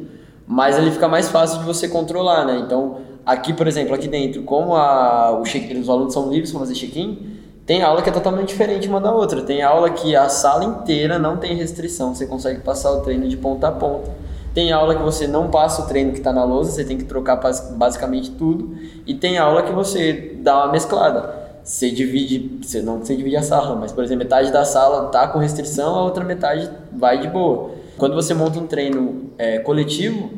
mas 0.47 0.77
ele 0.77 0.91
fica 0.91 1.09
mais 1.09 1.31
fácil 1.31 1.61
de 1.61 1.64
você 1.64 1.89
controlar, 1.89 2.45
né? 2.45 2.59
Então, 2.59 2.99
aqui, 3.25 3.55
por 3.55 3.66
exemplo, 3.66 3.95
aqui 3.95 4.07
dentro, 4.07 4.43
como 4.43 4.77
a, 4.77 5.41
os 5.41 5.89
alunos 5.89 6.12
são 6.12 6.29
livres 6.31 6.51
para 6.51 6.61
fazer 6.61 6.75
check-in, 6.75 7.39
tem 7.64 7.83
aula 7.83 8.03
que 8.03 8.11
é 8.11 8.12
totalmente 8.12 8.49
diferente 8.49 8.87
uma 8.87 9.01
da 9.01 9.11
outra. 9.11 9.41
Tem 9.41 9.62
aula 9.62 9.89
que 9.89 10.14
a 10.14 10.29
sala 10.29 10.62
inteira 10.62 11.18
não 11.18 11.39
tem 11.39 11.57
restrição, 11.57 12.14
você 12.14 12.27
consegue 12.27 12.61
passar 12.61 12.93
o 12.93 13.01
treino 13.01 13.27
de 13.27 13.39
ponta 13.39 13.68
a 13.68 13.72
ponta. 13.72 14.11
Tem 14.55 14.71
aula 14.71 14.95
que 14.95 15.03
você 15.03 15.27
não 15.27 15.51
passa 15.51 15.83
o 15.83 15.87
treino 15.87 16.13
que 16.13 16.19
está 16.19 16.33
na 16.33 16.45
lousa, 16.45 16.71
você 16.71 16.85
tem 16.85 16.97
que 16.97 17.05
trocar 17.05 17.41
basicamente 17.73 18.31
tudo. 18.31 18.77
E 19.05 19.13
tem 19.13 19.37
aula 19.37 19.65
que 19.65 19.73
você 19.73 20.37
dá 20.41 20.65
uma 20.65 20.73
mesclada. 20.73 21.43
Você 21.65 21.91
divide, 21.91 22.63
você 22.63 22.81
não 22.81 22.99
você 22.99 23.17
divide 23.17 23.37
a 23.37 23.43
sala, 23.43 23.75
mas 23.75 23.91
por 23.91 24.05
exemplo, 24.05 24.23
metade 24.23 24.53
da 24.53 24.65
sala 24.65 25.09
tá 25.09 25.27
com 25.27 25.39
restrição, 25.39 25.97
a 25.97 26.05
outra 26.05 26.23
metade 26.23 26.71
vai 26.93 27.19
de 27.19 27.27
boa. 27.27 27.73
Quando 27.97 28.15
você 28.15 28.33
monta 28.33 28.59
um 28.59 28.67
treino 28.67 29.31
é, 29.39 29.59
coletivo, 29.59 30.31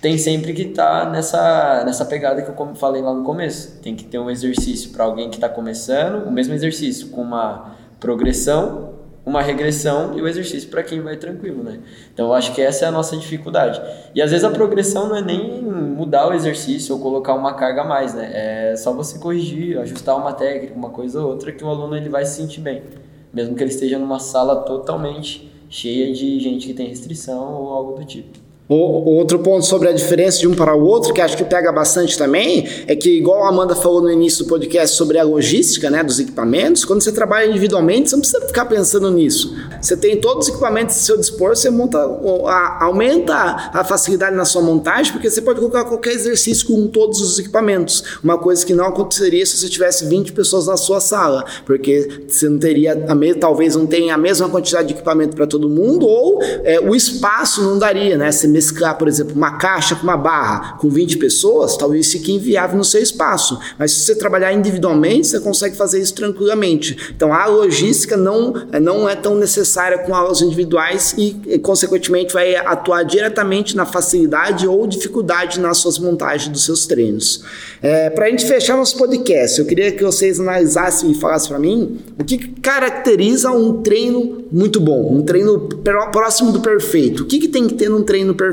tem 0.00 0.18
sempre 0.18 0.52
que 0.52 0.62
estar 0.62 1.06
tá 1.06 1.10
nessa, 1.10 1.82
nessa 1.84 2.04
pegada 2.04 2.42
que 2.42 2.48
eu 2.48 2.74
falei 2.74 3.02
lá 3.02 3.12
no 3.12 3.24
começo. 3.24 3.80
Tem 3.82 3.96
que 3.96 4.04
ter 4.04 4.18
um 4.18 4.30
exercício 4.30 4.90
para 4.90 5.04
alguém 5.04 5.28
que 5.28 5.36
está 5.36 5.48
começando, 5.48 6.28
o 6.28 6.30
mesmo 6.30 6.54
exercício 6.54 7.08
com 7.08 7.22
uma 7.22 7.74
progressão, 7.98 8.90
uma 9.26 9.42
regressão 9.42 10.16
e 10.16 10.22
o 10.22 10.28
exercício 10.28 10.68
para 10.70 10.84
quem 10.84 11.00
vai 11.00 11.16
tranquilo, 11.16 11.64
né? 11.64 11.80
Então 12.14 12.26
eu 12.26 12.32
acho 12.32 12.54
que 12.54 12.62
essa 12.62 12.84
é 12.84 12.88
a 12.88 12.92
nossa 12.92 13.16
dificuldade. 13.16 13.82
E 14.14 14.22
às 14.22 14.30
vezes 14.30 14.44
a 14.44 14.50
progressão 14.50 15.08
não 15.08 15.16
é 15.16 15.20
nem 15.20 15.60
mudar 15.62 16.28
o 16.28 16.32
exercício 16.32 16.94
ou 16.94 17.00
colocar 17.00 17.34
uma 17.34 17.54
carga 17.54 17.82
a 17.82 17.84
mais, 17.84 18.14
né? 18.14 18.30
É 18.32 18.76
só 18.76 18.92
você 18.92 19.18
corrigir, 19.18 19.80
ajustar 19.80 20.16
uma 20.16 20.32
técnica, 20.32 20.74
uma 20.74 20.90
coisa 20.90 21.20
ou 21.20 21.30
outra 21.30 21.50
que 21.50 21.64
o 21.64 21.68
aluno 21.68 21.96
ele 21.96 22.08
vai 22.08 22.24
se 22.24 22.36
sentir 22.36 22.60
bem, 22.60 22.84
mesmo 23.32 23.56
que 23.56 23.64
ele 23.64 23.72
esteja 23.72 23.98
numa 23.98 24.20
sala 24.20 24.62
totalmente 24.62 25.52
cheia 25.68 26.12
de 26.12 26.38
gente 26.38 26.68
que 26.68 26.72
tem 26.72 26.86
restrição 26.86 27.52
ou 27.52 27.70
algo 27.70 27.98
do 27.98 28.04
tipo. 28.04 28.45
Outro 28.68 29.38
ponto 29.38 29.64
sobre 29.64 29.88
a 29.88 29.92
diferença 29.92 30.40
de 30.40 30.48
um 30.48 30.54
para 30.54 30.74
o 30.74 30.84
outro, 30.84 31.14
que 31.14 31.20
acho 31.20 31.36
que 31.36 31.44
pega 31.44 31.70
bastante 31.70 32.18
também, 32.18 32.66
é 32.88 32.96
que, 32.96 33.08
igual 33.08 33.44
a 33.44 33.48
Amanda 33.48 33.76
falou 33.76 34.02
no 34.02 34.10
início 34.10 34.44
do 34.44 34.48
podcast 34.48 34.96
sobre 34.96 35.18
a 35.18 35.22
logística 35.22 35.88
né, 35.88 36.02
dos 36.02 36.18
equipamentos, 36.18 36.84
quando 36.84 37.00
você 37.00 37.12
trabalha 37.12 37.48
individualmente, 37.48 38.10
você 38.10 38.16
não 38.16 38.20
precisa 38.22 38.44
ficar 38.44 38.64
pensando 38.64 39.08
nisso. 39.12 39.54
Você 39.80 39.96
tem 39.96 40.16
todos 40.16 40.48
os 40.48 40.52
equipamentos 40.52 40.96
ao 40.96 41.02
seu 41.02 41.16
dispor, 41.16 41.50
você 41.50 41.70
monta, 41.70 41.98
a, 41.98 42.84
aumenta 42.86 43.34
a 43.72 43.84
facilidade 43.84 44.34
na 44.34 44.44
sua 44.44 44.62
montagem, 44.62 45.12
porque 45.12 45.30
você 45.30 45.40
pode 45.40 45.60
colocar 45.60 45.84
qualquer 45.84 46.14
exercício 46.14 46.66
com 46.66 46.88
todos 46.88 47.20
os 47.20 47.38
equipamentos. 47.38 48.18
Uma 48.22 48.36
coisa 48.36 48.66
que 48.66 48.74
não 48.74 48.86
aconteceria 48.86 49.46
se 49.46 49.58
você 49.58 49.68
tivesse 49.68 50.06
20 50.06 50.32
pessoas 50.32 50.66
na 50.66 50.76
sua 50.76 50.98
sala, 50.98 51.44
porque 51.64 52.24
você 52.26 52.48
não 52.48 52.58
teria, 52.58 52.94
a 52.94 53.38
talvez 53.38 53.76
não 53.76 53.86
tenha 53.86 54.14
a 54.14 54.18
mesma 54.18 54.48
quantidade 54.48 54.88
de 54.88 54.94
equipamento 54.94 55.36
para 55.36 55.46
todo 55.46 55.68
mundo, 55.68 56.06
ou 56.08 56.42
é, 56.42 56.80
o 56.80 56.96
espaço 56.96 57.62
não 57.62 57.78
daria, 57.78 58.16
né? 58.16 58.32
Você 58.32 58.55
mesclar, 58.56 58.96
por 58.96 59.06
exemplo, 59.06 59.34
uma 59.34 59.58
caixa 59.58 59.94
com 59.94 60.02
uma 60.02 60.16
barra 60.16 60.78
com 60.78 60.88
20 60.88 61.18
pessoas, 61.18 61.76
talvez 61.76 62.10
fique 62.10 62.32
inviável 62.32 62.76
no 62.76 62.84
seu 62.84 63.02
espaço. 63.02 63.58
Mas 63.78 63.92
se 63.92 64.00
você 64.00 64.14
trabalhar 64.14 64.52
individualmente, 64.52 65.26
você 65.26 65.40
consegue 65.40 65.76
fazer 65.76 66.00
isso 66.00 66.14
tranquilamente. 66.14 67.12
Então 67.14 67.32
a 67.32 67.44
logística 67.46 68.16
não, 68.16 68.54
não 68.80 69.08
é 69.08 69.14
tão 69.14 69.36
necessária 69.36 69.98
com 69.98 70.14
aulas 70.14 70.40
individuais 70.40 71.14
e, 71.18 71.36
e 71.46 71.58
consequentemente, 71.58 72.32
vai 72.32 72.56
atuar 72.56 73.02
diretamente 73.02 73.76
na 73.76 73.84
facilidade 73.84 74.66
ou 74.66 74.86
dificuldade 74.86 75.60
nas 75.60 75.78
suas 75.78 75.98
montagens 75.98 76.48
dos 76.48 76.64
seus 76.64 76.86
treinos. 76.86 77.44
É, 77.82 78.08
para 78.08 78.26
a 78.26 78.30
gente 78.30 78.46
fechar 78.46 78.76
nosso 78.76 78.96
podcast, 78.96 79.58
eu 79.58 79.66
queria 79.66 79.92
que 79.92 80.02
vocês 80.02 80.40
analisassem 80.40 81.10
e 81.10 81.14
falassem 81.14 81.48
para 81.48 81.58
mim 81.58 81.98
o 82.18 82.24
que 82.24 82.38
caracteriza 82.60 83.50
um 83.50 83.82
treino 83.82 84.44
muito 84.50 84.80
bom, 84.80 85.14
um 85.14 85.22
treino 85.22 85.68
próximo 86.12 86.52
do 86.52 86.60
perfeito. 86.60 87.24
O 87.24 87.26
que, 87.26 87.38
que 87.38 87.48
tem 87.48 87.66
que 87.66 87.74
ter 87.74 87.90
num 87.90 88.02
treino 88.02 88.34
perfeito? 88.34 88.45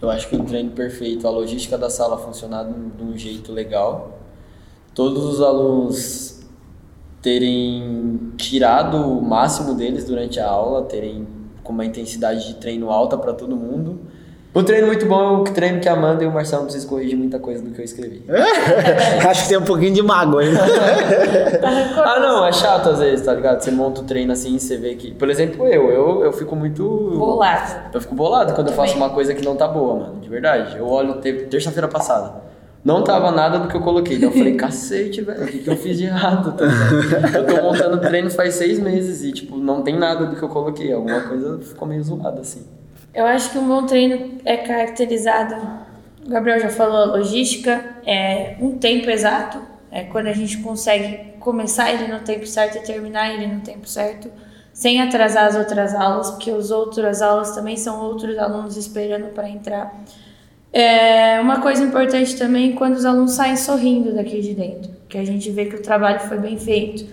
Eu 0.00 0.10
acho 0.10 0.28
que 0.28 0.36
um 0.36 0.44
treino 0.44 0.70
perfeito, 0.70 1.26
a 1.26 1.30
logística 1.30 1.76
da 1.76 1.90
sala 1.90 2.18
funcionar 2.18 2.64
de 2.64 3.02
um 3.02 3.16
jeito 3.16 3.52
legal, 3.52 4.20
todos 4.94 5.24
os 5.24 5.40
alunos 5.40 6.40
terem 7.20 8.32
tirado 8.36 8.96
o 8.96 9.20
máximo 9.20 9.74
deles 9.74 10.04
durante 10.04 10.38
a 10.38 10.48
aula, 10.48 10.82
terem 10.82 11.26
com 11.64 11.72
uma 11.72 11.84
intensidade 11.84 12.46
de 12.46 12.54
treino 12.54 12.90
alta 12.90 13.18
para 13.18 13.32
todo 13.32 13.56
mundo 13.56 14.00
o 14.58 14.64
treino 14.64 14.88
muito 14.88 15.06
bom 15.06 15.20
é 15.20 15.40
o 15.40 15.44
treino 15.44 15.80
que 15.80 15.88
a 15.88 15.92
Amanda 15.92 16.24
e 16.24 16.26
o 16.26 16.32
Marcelo 16.32 16.62
não 16.62 16.66
precisam 16.66 16.90
corrigir 16.90 17.16
muita 17.16 17.38
coisa 17.38 17.62
do 17.62 17.70
que 17.70 17.80
eu 17.80 17.84
escrevi. 17.84 18.24
Acho 19.28 19.44
que 19.44 19.48
tem 19.50 19.58
um 19.58 19.64
pouquinho 19.64 19.94
de 19.94 20.02
mágoa 20.02 20.40
aí. 20.40 20.48
ah, 22.04 22.18
não, 22.18 22.44
é 22.44 22.52
chato 22.52 22.88
às 22.88 22.98
vezes, 22.98 23.24
tá 23.24 23.32
ligado? 23.32 23.60
Você 23.60 23.70
monta 23.70 24.00
o 24.00 24.04
treino 24.04 24.32
assim 24.32 24.56
e 24.56 24.60
você 24.60 24.76
vê 24.76 24.96
que. 24.96 25.14
Por 25.14 25.30
exemplo, 25.30 25.64
eu, 25.66 25.90
eu, 25.90 26.24
eu 26.24 26.32
fico 26.32 26.56
muito. 26.56 26.82
Bolado. 27.16 27.90
Eu 27.94 28.00
fico 28.00 28.14
bolado 28.16 28.52
quando 28.54 28.68
eu 28.68 28.74
faço 28.74 28.96
uma 28.96 29.10
coisa 29.10 29.32
que 29.32 29.44
não 29.44 29.54
tá 29.54 29.68
boa, 29.68 29.94
mano. 29.94 30.20
De 30.20 30.28
verdade. 30.28 30.76
Eu 30.76 30.88
olho 30.88 31.14
terça-feira 31.14 31.86
passada. 31.86 32.48
Não 32.84 33.02
tava 33.04 33.30
nada 33.30 33.58
do 33.58 33.68
que 33.68 33.76
eu 33.76 33.80
coloquei. 33.80 34.16
Então 34.16 34.30
eu 34.30 34.36
falei, 34.36 34.54
cacete, 34.56 35.20
velho, 35.20 35.44
o 35.44 35.46
que, 35.46 35.58
que 35.58 35.70
eu 35.70 35.76
fiz 35.76 35.98
de 35.98 36.06
errado? 36.06 36.56
Tá 36.56 36.64
eu 37.38 37.46
tô 37.46 37.62
montando 37.62 38.00
treino 38.00 38.30
faz 38.30 38.54
seis 38.54 38.78
meses 38.78 39.22
e, 39.22 39.32
tipo, 39.32 39.56
não 39.56 39.82
tem 39.82 39.96
nada 39.96 40.26
do 40.26 40.36
que 40.36 40.42
eu 40.42 40.48
coloquei. 40.48 40.92
Alguma 40.92 41.20
coisa 41.20 41.58
ficou 41.58 41.86
meio 41.86 42.02
zoada, 42.02 42.40
assim. 42.40 42.77
Eu 43.14 43.26
acho 43.26 43.50
que 43.50 43.58
um 43.58 43.66
bom 43.66 43.86
treino 43.86 44.38
é 44.44 44.56
caracterizado, 44.58 45.54
o 46.24 46.28
Gabriel 46.28 46.60
já 46.60 46.68
falou, 46.68 47.16
logística, 47.16 47.96
é 48.06 48.56
um 48.60 48.78
tempo 48.78 49.10
exato, 49.10 49.60
é 49.90 50.04
quando 50.04 50.26
a 50.26 50.32
gente 50.32 50.58
consegue 50.58 51.32
começar 51.40 51.90
ele 51.90 52.12
no 52.12 52.20
tempo 52.20 52.46
certo 52.46 52.76
e 52.76 52.80
terminar 52.82 53.32
ele 53.32 53.46
no 53.46 53.60
tempo 53.60 53.88
certo, 53.88 54.30
sem 54.72 55.00
atrasar 55.00 55.46
as 55.46 55.56
outras 55.56 55.94
aulas, 55.94 56.30
porque 56.30 56.50
as 56.50 56.70
outras 56.70 57.22
aulas 57.22 57.52
também 57.52 57.76
são 57.76 58.00
outros 58.04 58.38
alunos 58.38 58.76
esperando 58.76 59.32
para 59.32 59.48
entrar. 59.48 59.92
É 60.72 61.40
uma 61.40 61.60
coisa 61.60 61.82
importante 61.82 62.36
também 62.36 62.72
quando 62.72 62.94
os 62.94 63.06
alunos 63.06 63.32
saem 63.32 63.56
sorrindo 63.56 64.14
daqui 64.14 64.40
de 64.40 64.54
dentro, 64.54 64.92
que 65.08 65.16
a 65.16 65.24
gente 65.24 65.50
vê 65.50 65.64
que 65.64 65.76
o 65.76 65.82
trabalho 65.82 66.20
foi 66.20 66.38
bem 66.38 66.58
feito, 66.58 67.06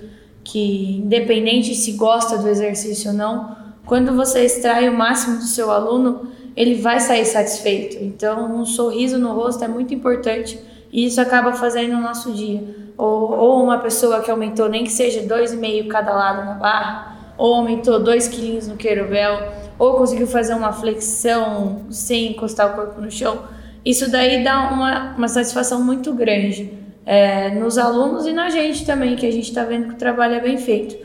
que 0.44 0.98
independente 0.98 1.74
se 1.74 1.94
gosta 1.94 2.38
do 2.38 2.50
exercício 2.50 3.12
ou 3.12 3.18
não, 3.18 3.65
quando 3.86 4.16
você 4.16 4.44
extrai 4.44 4.90
o 4.90 4.98
máximo 4.98 5.38
do 5.38 5.44
seu 5.44 5.72
aluno, 5.72 6.32
ele 6.56 6.76
vai 6.76 7.00
sair 7.00 7.26
satisfeito. 7.26 8.04
Então, 8.04 8.60
um 8.60 8.66
sorriso 8.66 9.18
no 9.18 9.34
rosto 9.34 9.64
é 9.64 9.68
muito 9.68 9.94
importante 9.94 10.60
e 10.92 11.06
isso 11.06 11.20
acaba 11.20 11.54
fazendo 11.54 11.96
o 11.96 12.02
nosso 12.02 12.32
dia. 12.32 12.64
Ou, 12.98 13.32
ou 13.32 13.64
uma 13.64 13.80
pessoa 13.80 14.22
que 14.22 14.32
aumentou 14.32 14.70
nem 14.70 14.84
que 14.84 14.92
seja 14.92 15.22
dois 15.22 15.52
e 15.52 15.58
meio 15.58 15.88
cada 15.88 16.14
lado 16.14 16.46
na 16.46 16.54
barra, 16.54 17.34
ou 17.38 17.54
aumentou 17.56 18.00
dois 18.00 18.28
quilinhos 18.28 18.68
no 18.68 18.78
querubel, 18.78 19.52
ou 19.78 19.96
conseguiu 19.96 20.26
fazer 20.26 20.54
uma 20.54 20.72
flexão 20.72 21.82
sem 21.90 22.32
encostar 22.32 22.72
o 22.72 22.76
corpo 22.76 23.02
no 23.02 23.12
chão. 23.12 23.40
Isso 23.84 24.10
daí 24.10 24.44
dá 24.44 24.70
uma, 24.70 25.16
uma 25.18 25.28
satisfação 25.28 25.84
muito 25.84 26.14
grande 26.14 26.72
é, 27.06 27.52
nos 27.52 27.78
alunos 27.78 28.26
e 28.26 28.32
na 28.32 28.50
gente 28.50 28.86
também, 28.86 29.16
que 29.16 29.28
a 29.28 29.32
gente 29.32 29.50
está 29.50 29.64
vendo 29.64 29.90
que 29.90 29.94
o 29.94 29.98
trabalho 29.98 30.36
é 30.36 30.40
bem 30.40 30.58
feito. 30.58 30.96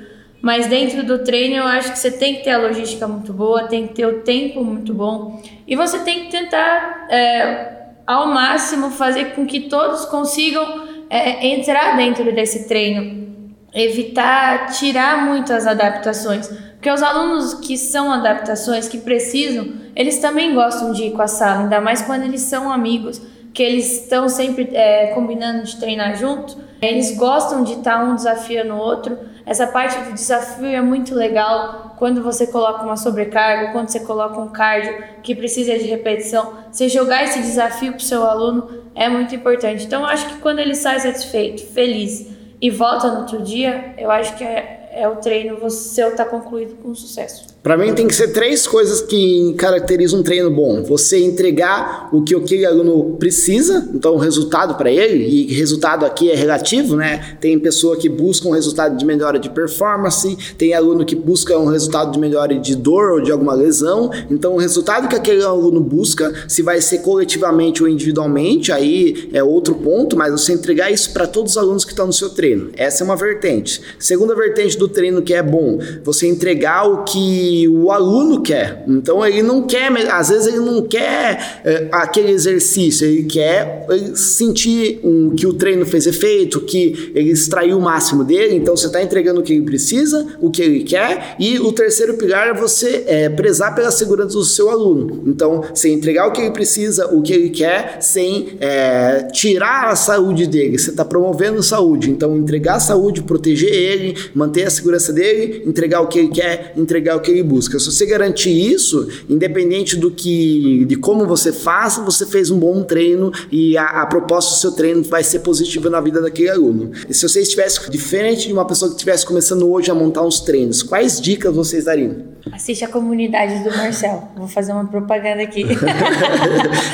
Mas 0.43 0.66
dentro 0.66 1.05
do 1.05 1.22
treino 1.22 1.57
eu 1.57 1.64
acho 1.64 1.93
que 1.93 1.99
você 1.99 2.11
tem 2.11 2.36
que 2.36 2.45
ter 2.45 2.53
a 2.53 2.59
logística 2.59 3.07
muito 3.07 3.32
boa, 3.32 3.64
tem 3.64 3.86
que 3.86 3.95
ter 3.95 4.07
o 4.07 4.20
tempo 4.20 4.64
muito 4.64 4.95
bom. 4.95 5.43
E 5.66 5.76
você 5.76 5.99
tem 5.99 6.24
que 6.24 6.30
tentar 6.30 7.07
é, 7.11 7.80
ao 8.07 8.26
máximo 8.26 8.91
fazer 8.91 9.34
com 9.34 9.47
que 9.47 9.62
todos 9.62 10.05
consigam 10.07 10.88
é, 11.11 11.47
entrar 11.47 11.97
dentro 11.97 12.32
desse 12.34 12.66
treino, 12.66 13.55
evitar 13.74 14.72
tirar 14.72 15.26
muitas 15.26 15.66
adaptações, 15.66 16.49
porque 16.74 16.91
os 16.91 17.03
alunos 17.03 17.55
que 17.55 17.76
são 17.76 18.11
adaptações, 18.11 18.88
que 18.88 18.99
precisam, 18.99 19.74
eles 19.95 20.18
também 20.18 20.55
gostam 20.55 20.93
de 20.93 21.05
ir 21.05 21.11
com 21.12 21.20
a 21.20 21.28
sala, 21.28 21.64
ainda 21.64 21.80
mais 21.80 22.01
quando 22.01 22.22
eles 22.22 22.41
são 22.41 22.72
amigos, 22.72 23.20
que 23.53 23.62
eles 23.62 24.03
estão 24.03 24.28
sempre 24.28 24.70
é, 24.74 25.09
combinando 25.09 25.64
de 25.64 25.76
treinar 25.76 26.16
junto, 26.16 26.57
eles 26.80 27.16
gostam 27.16 27.62
de 27.62 27.74
estar 27.74 28.03
um 28.05 28.14
desafiando 28.14 28.74
o 28.74 28.78
outro 28.78 29.18
essa 29.51 29.66
parte 29.66 29.98
do 30.05 30.12
desafio 30.12 30.68
é 30.68 30.80
muito 30.80 31.12
legal 31.12 31.96
quando 31.98 32.22
você 32.22 32.46
coloca 32.46 32.84
uma 32.84 32.96
sobrecarga, 32.96 33.72
quando 33.72 33.88
você 33.88 33.98
coloca 33.98 34.38
um 34.38 34.48
cardio 34.48 34.96
que 35.24 35.34
precisa 35.34 35.76
de 35.76 35.86
repetição. 35.86 36.55
Você 36.70 36.88
jogar 36.88 37.24
esse 37.24 37.40
desafio 37.40 37.90
para 37.90 37.98
o 37.98 38.03
seu 38.03 38.24
aluno 38.24 38.84
é 38.94 39.09
muito 39.09 39.34
importante. 39.34 39.86
Então, 39.86 40.03
eu 40.03 40.07
acho 40.07 40.28
que 40.28 40.40
quando 40.40 40.61
ele 40.61 40.76
sai 40.76 41.01
satisfeito, 41.01 41.66
feliz 41.66 42.28
e 42.61 42.70
volta 42.70 43.11
no 43.11 43.22
outro 43.22 43.42
dia, 43.42 43.92
eu 43.98 44.09
acho 44.09 44.36
que 44.36 44.44
é, 44.44 44.90
é 44.92 45.09
o 45.09 45.16
treino 45.16 45.68
seu 45.68 46.11
está 46.11 46.24
concluído 46.24 46.76
com 46.76 46.94
sucesso. 46.94 47.59
Para 47.62 47.76
mim 47.76 47.92
tem 47.92 48.06
que 48.06 48.14
ser 48.14 48.28
três 48.28 48.66
coisas 48.66 49.02
que 49.02 49.54
caracterizam 49.58 50.20
um 50.20 50.22
treino 50.22 50.50
bom. 50.50 50.82
Você 50.82 51.22
entregar 51.22 52.08
o 52.11 52.22
que 52.22 52.34
aquele 52.34 52.64
aluno 52.64 53.16
precisa, 53.18 53.86
então 53.94 54.14
o 54.14 54.18
resultado 54.18 54.76
para 54.76 54.90
ele, 54.90 55.26
e 55.26 55.52
resultado 55.52 56.06
aqui 56.06 56.30
é 56.30 56.34
relativo, 56.34 56.96
né? 56.96 57.36
Tem 57.38 57.58
pessoa 57.58 57.98
que 57.98 58.08
busca 58.08 58.48
um 58.48 58.52
resultado 58.52 58.96
de 58.96 59.04
melhora 59.04 59.38
de 59.38 59.50
performance, 59.50 60.38
tem 60.56 60.72
aluno 60.72 61.04
que 61.04 61.14
busca 61.14 61.58
um 61.58 61.66
resultado 61.66 62.12
de 62.12 62.18
melhora 62.18 62.58
de 62.58 62.74
dor 62.74 63.12
ou 63.12 63.20
de 63.20 63.30
alguma 63.30 63.52
lesão. 63.52 64.11
Então 64.30 64.54
o 64.54 64.58
resultado 64.58 65.06
que 65.06 65.14
aquele 65.14 65.42
aluno 65.42 65.80
busca, 65.80 66.32
se 66.48 66.62
vai 66.62 66.80
ser 66.80 66.98
coletivamente 67.02 67.82
ou 67.82 67.88
individualmente, 67.88 68.72
aí 68.72 69.28
é 69.34 69.44
outro 69.44 69.74
ponto, 69.74 70.16
mas 70.16 70.32
você 70.32 70.54
entregar 70.54 70.90
isso 70.90 71.12
para 71.12 71.26
todos 71.26 71.52
os 71.52 71.58
alunos 71.58 71.84
que 71.84 71.92
estão 71.92 72.06
no 72.06 72.12
seu 72.12 72.30
treino. 72.30 72.70
Essa 72.74 73.02
é 73.02 73.04
uma 73.04 73.16
vertente. 73.16 73.82
Segunda 73.98 74.34
vertente 74.34 74.78
do 74.78 74.88
treino 74.88 75.20
que 75.20 75.34
é 75.34 75.42
bom, 75.42 75.78
você 76.02 76.26
entregar 76.26 76.88
o 76.88 77.04
que 77.04 77.49
o 77.68 77.90
aluno 77.90 78.42
quer. 78.42 78.84
Então 78.88 79.24
ele 79.24 79.42
não 79.42 79.62
quer, 79.62 79.90
às 80.11 80.28
vezes 80.28 80.46
ele 80.46 80.61
não 80.61 80.82
quer 80.82 81.61
é, 81.64 81.88
aquele 81.92 82.32
exercício, 82.32 83.07
ele 83.07 83.24
quer 83.24 83.86
sentir 84.14 85.01
um, 85.03 85.30
que 85.30 85.46
o 85.46 85.55
treino 85.55 85.84
fez 85.86 86.07
efeito, 86.07 86.61
que 86.61 87.12
ele 87.14 87.30
extraiu 87.30 87.78
o 87.78 87.82
máximo 87.82 88.24
dele. 88.24 88.57
Então 88.57 88.76
você 88.76 88.86
está 88.86 89.03
entregando 89.03 89.40
o 89.40 89.42
que 89.42 89.53
ele 89.53 89.64
precisa, 89.64 90.26
o 90.40 90.51
que 90.51 90.62
ele 90.62 90.84
quer. 90.84 91.36
E 91.38 91.59
o 91.59 91.72
terceiro 91.72 92.14
pilar 92.14 92.48
é 92.48 92.55
você 92.55 93.05
é, 93.07 93.28
prezar 93.28 93.74
pela 93.74 93.90
segurança 93.90 94.34
do 94.34 94.44
seu 94.44 94.70
aluno. 94.70 95.22
Então 95.26 95.62
você 95.74 95.90
entregar 95.90 96.26
o 96.26 96.32
que 96.32 96.40
ele 96.40 96.51
precisa, 96.51 97.07
o 97.14 97.22
que 97.22 97.32
ele 97.32 97.51
quer, 97.51 97.98
sem 98.01 98.57
é, 98.61 99.28
tirar 99.32 99.88
a 99.88 99.96
saúde 99.96 100.46
dele. 100.46 100.78
Você 100.78 100.90
está 100.90 101.05
promovendo 101.05 101.62
saúde. 101.62 102.11
Então 102.11 102.36
entregar 102.36 102.76
a 102.76 102.80
saúde, 102.80 103.22
proteger 103.22 103.72
ele, 103.72 104.16
manter 104.34 104.66
a 104.66 104.70
segurança 104.70 105.12
dele, 105.12 105.62
entregar 105.66 106.01
o 106.01 106.07
que 106.07 106.18
ele 106.18 106.28
quer, 106.28 106.72
entregar 106.76 107.16
o 107.16 107.20
que 107.20 107.30
ele 107.30 107.39
ele 107.41 107.43
busca. 107.43 107.78
Se 107.78 107.91
você 107.91 108.07
garantir 108.07 108.51
isso, 108.51 109.09
independente 109.28 109.97
do 109.97 110.11
que, 110.11 110.84
de 110.84 110.97
como 110.97 111.26
você 111.26 111.53
faça, 111.53 112.03
você 112.03 112.26
fez 112.26 112.51
um 112.51 112.59
bom 112.59 112.82
treino 112.82 113.32
e 113.51 113.76
a, 113.76 114.03
a 114.03 114.07
proposta 114.07 114.55
do 114.55 114.59
seu 114.59 114.72
treino 114.72 115.03
vai 115.03 115.24
ser 115.24 115.41
positiva 115.41 115.88
na 115.91 116.01
vida 116.01 116.20
daquele 116.20 116.51
aluno. 116.51 116.93
E 117.09 117.14
se 117.14 117.28
você 117.28 117.41
estivesse 117.41 117.91
diferente 117.91 118.47
de 118.47 118.53
uma 118.53 118.64
pessoa 118.64 118.91
que 118.91 118.97
estivesse 118.97 119.26
começando 119.26 119.68
hoje 119.70 119.91
a 119.91 119.95
montar 119.95 120.22
uns 120.22 120.41
treinos, 120.41 120.82
quais 120.82 121.20
dicas 121.20 121.55
vocês 121.55 121.84
dariam? 121.84 122.30
Assiste 122.53 122.84
a 122.84 122.88
comunidade 122.88 123.62
do 123.62 123.76
Marcel. 123.76 124.28
Vou 124.36 124.49
fazer 124.49 124.72
uma 124.72 124.86
propaganda 124.86 125.43
aqui. 125.43 125.62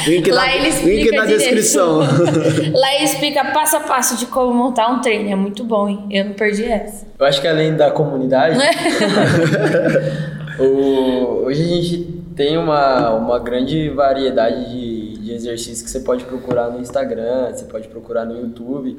link 0.06 0.30
Lá 0.30 0.46
na, 0.46 0.56
ele 0.56 0.68
explica 0.68 1.10
link 1.10 1.16
na 1.16 1.24
descrição. 1.24 1.98
Lá 2.74 2.94
ele 2.94 3.04
explica 3.04 3.44
passo 3.52 3.76
a 3.76 3.80
passo 3.80 4.16
de 4.16 4.26
como 4.26 4.52
montar 4.52 4.88
um 4.88 5.00
treino. 5.00 5.30
É 5.30 5.36
muito 5.36 5.62
bom, 5.62 5.88
hein? 5.88 6.06
Eu 6.10 6.24
não 6.26 6.32
perdi 6.32 6.64
essa. 6.64 7.06
Eu 7.18 7.24
acho 7.24 7.40
que 7.40 7.46
além 7.46 7.74
da 7.74 7.90
comunidade, 7.90 8.58
o, 10.58 11.44
hoje 11.44 11.62
a 11.62 11.66
gente 11.66 12.16
tem 12.34 12.58
uma, 12.58 13.10
uma 13.12 13.38
grande 13.38 13.88
variedade 13.90 14.70
de, 14.70 15.18
de 15.18 15.32
exercícios 15.32 15.82
que 15.82 15.90
você 15.90 16.00
pode 16.00 16.24
procurar 16.24 16.70
no 16.70 16.80
Instagram, 16.80 17.52
você 17.52 17.64
pode 17.64 17.88
procurar 17.88 18.24
no 18.24 18.38
YouTube. 18.38 18.98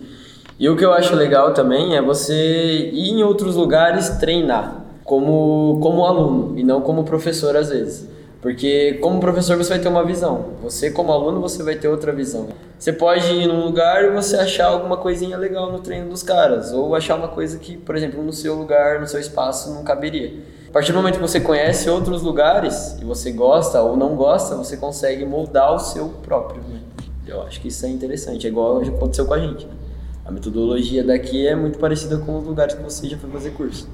E 0.59 0.67
o 0.67 0.75
que 0.75 0.83
eu 0.83 0.91
acho 0.91 1.15
legal 1.15 1.53
também 1.53 1.95
é 1.95 2.01
você 2.01 2.89
ir 2.91 3.11
em 3.11 3.23
outros 3.23 3.55
lugares 3.55 4.09
treinar, 4.19 4.85
como, 5.03 5.79
como 5.81 6.05
aluno 6.05 6.57
e 6.57 6.63
não 6.63 6.81
como 6.81 7.03
professor 7.03 7.55
às 7.55 7.69
vezes. 7.69 8.07
Porque 8.41 8.99
como 9.01 9.19
professor 9.19 9.57
você 9.57 9.69
vai 9.69 9.79
ter 9.79 9.87
uma 9.87 10.03
visão, 10.03 10.53
você 10.61 10.91
como 10.91 11.11
aluno 11.11 11.41
você 11.41 11.63
vai 11.63 11.75
ter 11.75 11.87
outra 11.87 12.11
visão. 12.11 12.47
Você 12.77 12.93
pode 12.93 13.25
ir 13.33 13.47
num 13.47 13.65
lugar 13.65 14.03
e 14.05 14.09
você 14.11 14.35
achar 14.37 14.67
alguma 14.67 14.97
coisinha 14.97 15.37
legal 15.37 15.71
no 15.71 15.79
treino 15.79 16.09
dos 16.09 16.21
caras, 16.21 16.71
ou 16.71 16.95
achar 16.95 17.15
uma 17.15 17.27
coisa 17.27 17.57
que, 17.57 17.75
por 17.75 17.95
exemplo, 17.95 18.23
no 18.23 18.31
seu 18.31 18.53
lugar, 18.53 18.99
no 18.99 19.07
seu 19.07 19.19
espaço 19.19 19.73
não 19.73 19.83
caberia. 19.83 20.33
A 20.77 20.79
partir 20.79 20.91
do 20.91 20.99
momento 20.99 21.15
que 21.15 21.21
você 21.21 21.39
conhece 21.39 21.89
outros 21.89 22.21
lugares 22.21 22.99
e 23.01 23.03
você 23.03 23.31
gosta 23.31 23.81
ou 23.81 23.97
não 23.97 24.15
gosta, 24.15 24.55
você 24.55 24.77
consegue 24.77 25.25
moldar 25.25 25.73
o 25.73 25.79
seu 25.79 26.09
próprio. 26.21 26.61
Né? 26.61 26.81
Eu 27.25 27.41
acho 27.41 27.59
que 27.59 27.69
isso 27.69 27.83
é 27.87 27.89
interessante, 27.89 28.45
é 28.45 28.49
igual 28.51 28.79
aconteceu 28.83 29.25
com 29.25 29.33
a 29.33 29.39
gente. 29.39 29.65
Né? 29.65 29.73
A 30.23 30.31
metodologia 30.31 31.03
daqui 31.03 31.47
é 31.47 31.55
muito 31.55 31.79
parecida 31.79 32.19
com 32.19 32.37
os 32.37 32.45
lugares 32.45 32.75
que 32.75 32.83
você 32.83 33.09
já 33.09 33.17
foi 33.17 33.27
fazer 33.31 33.49
curso. 33.53 33.89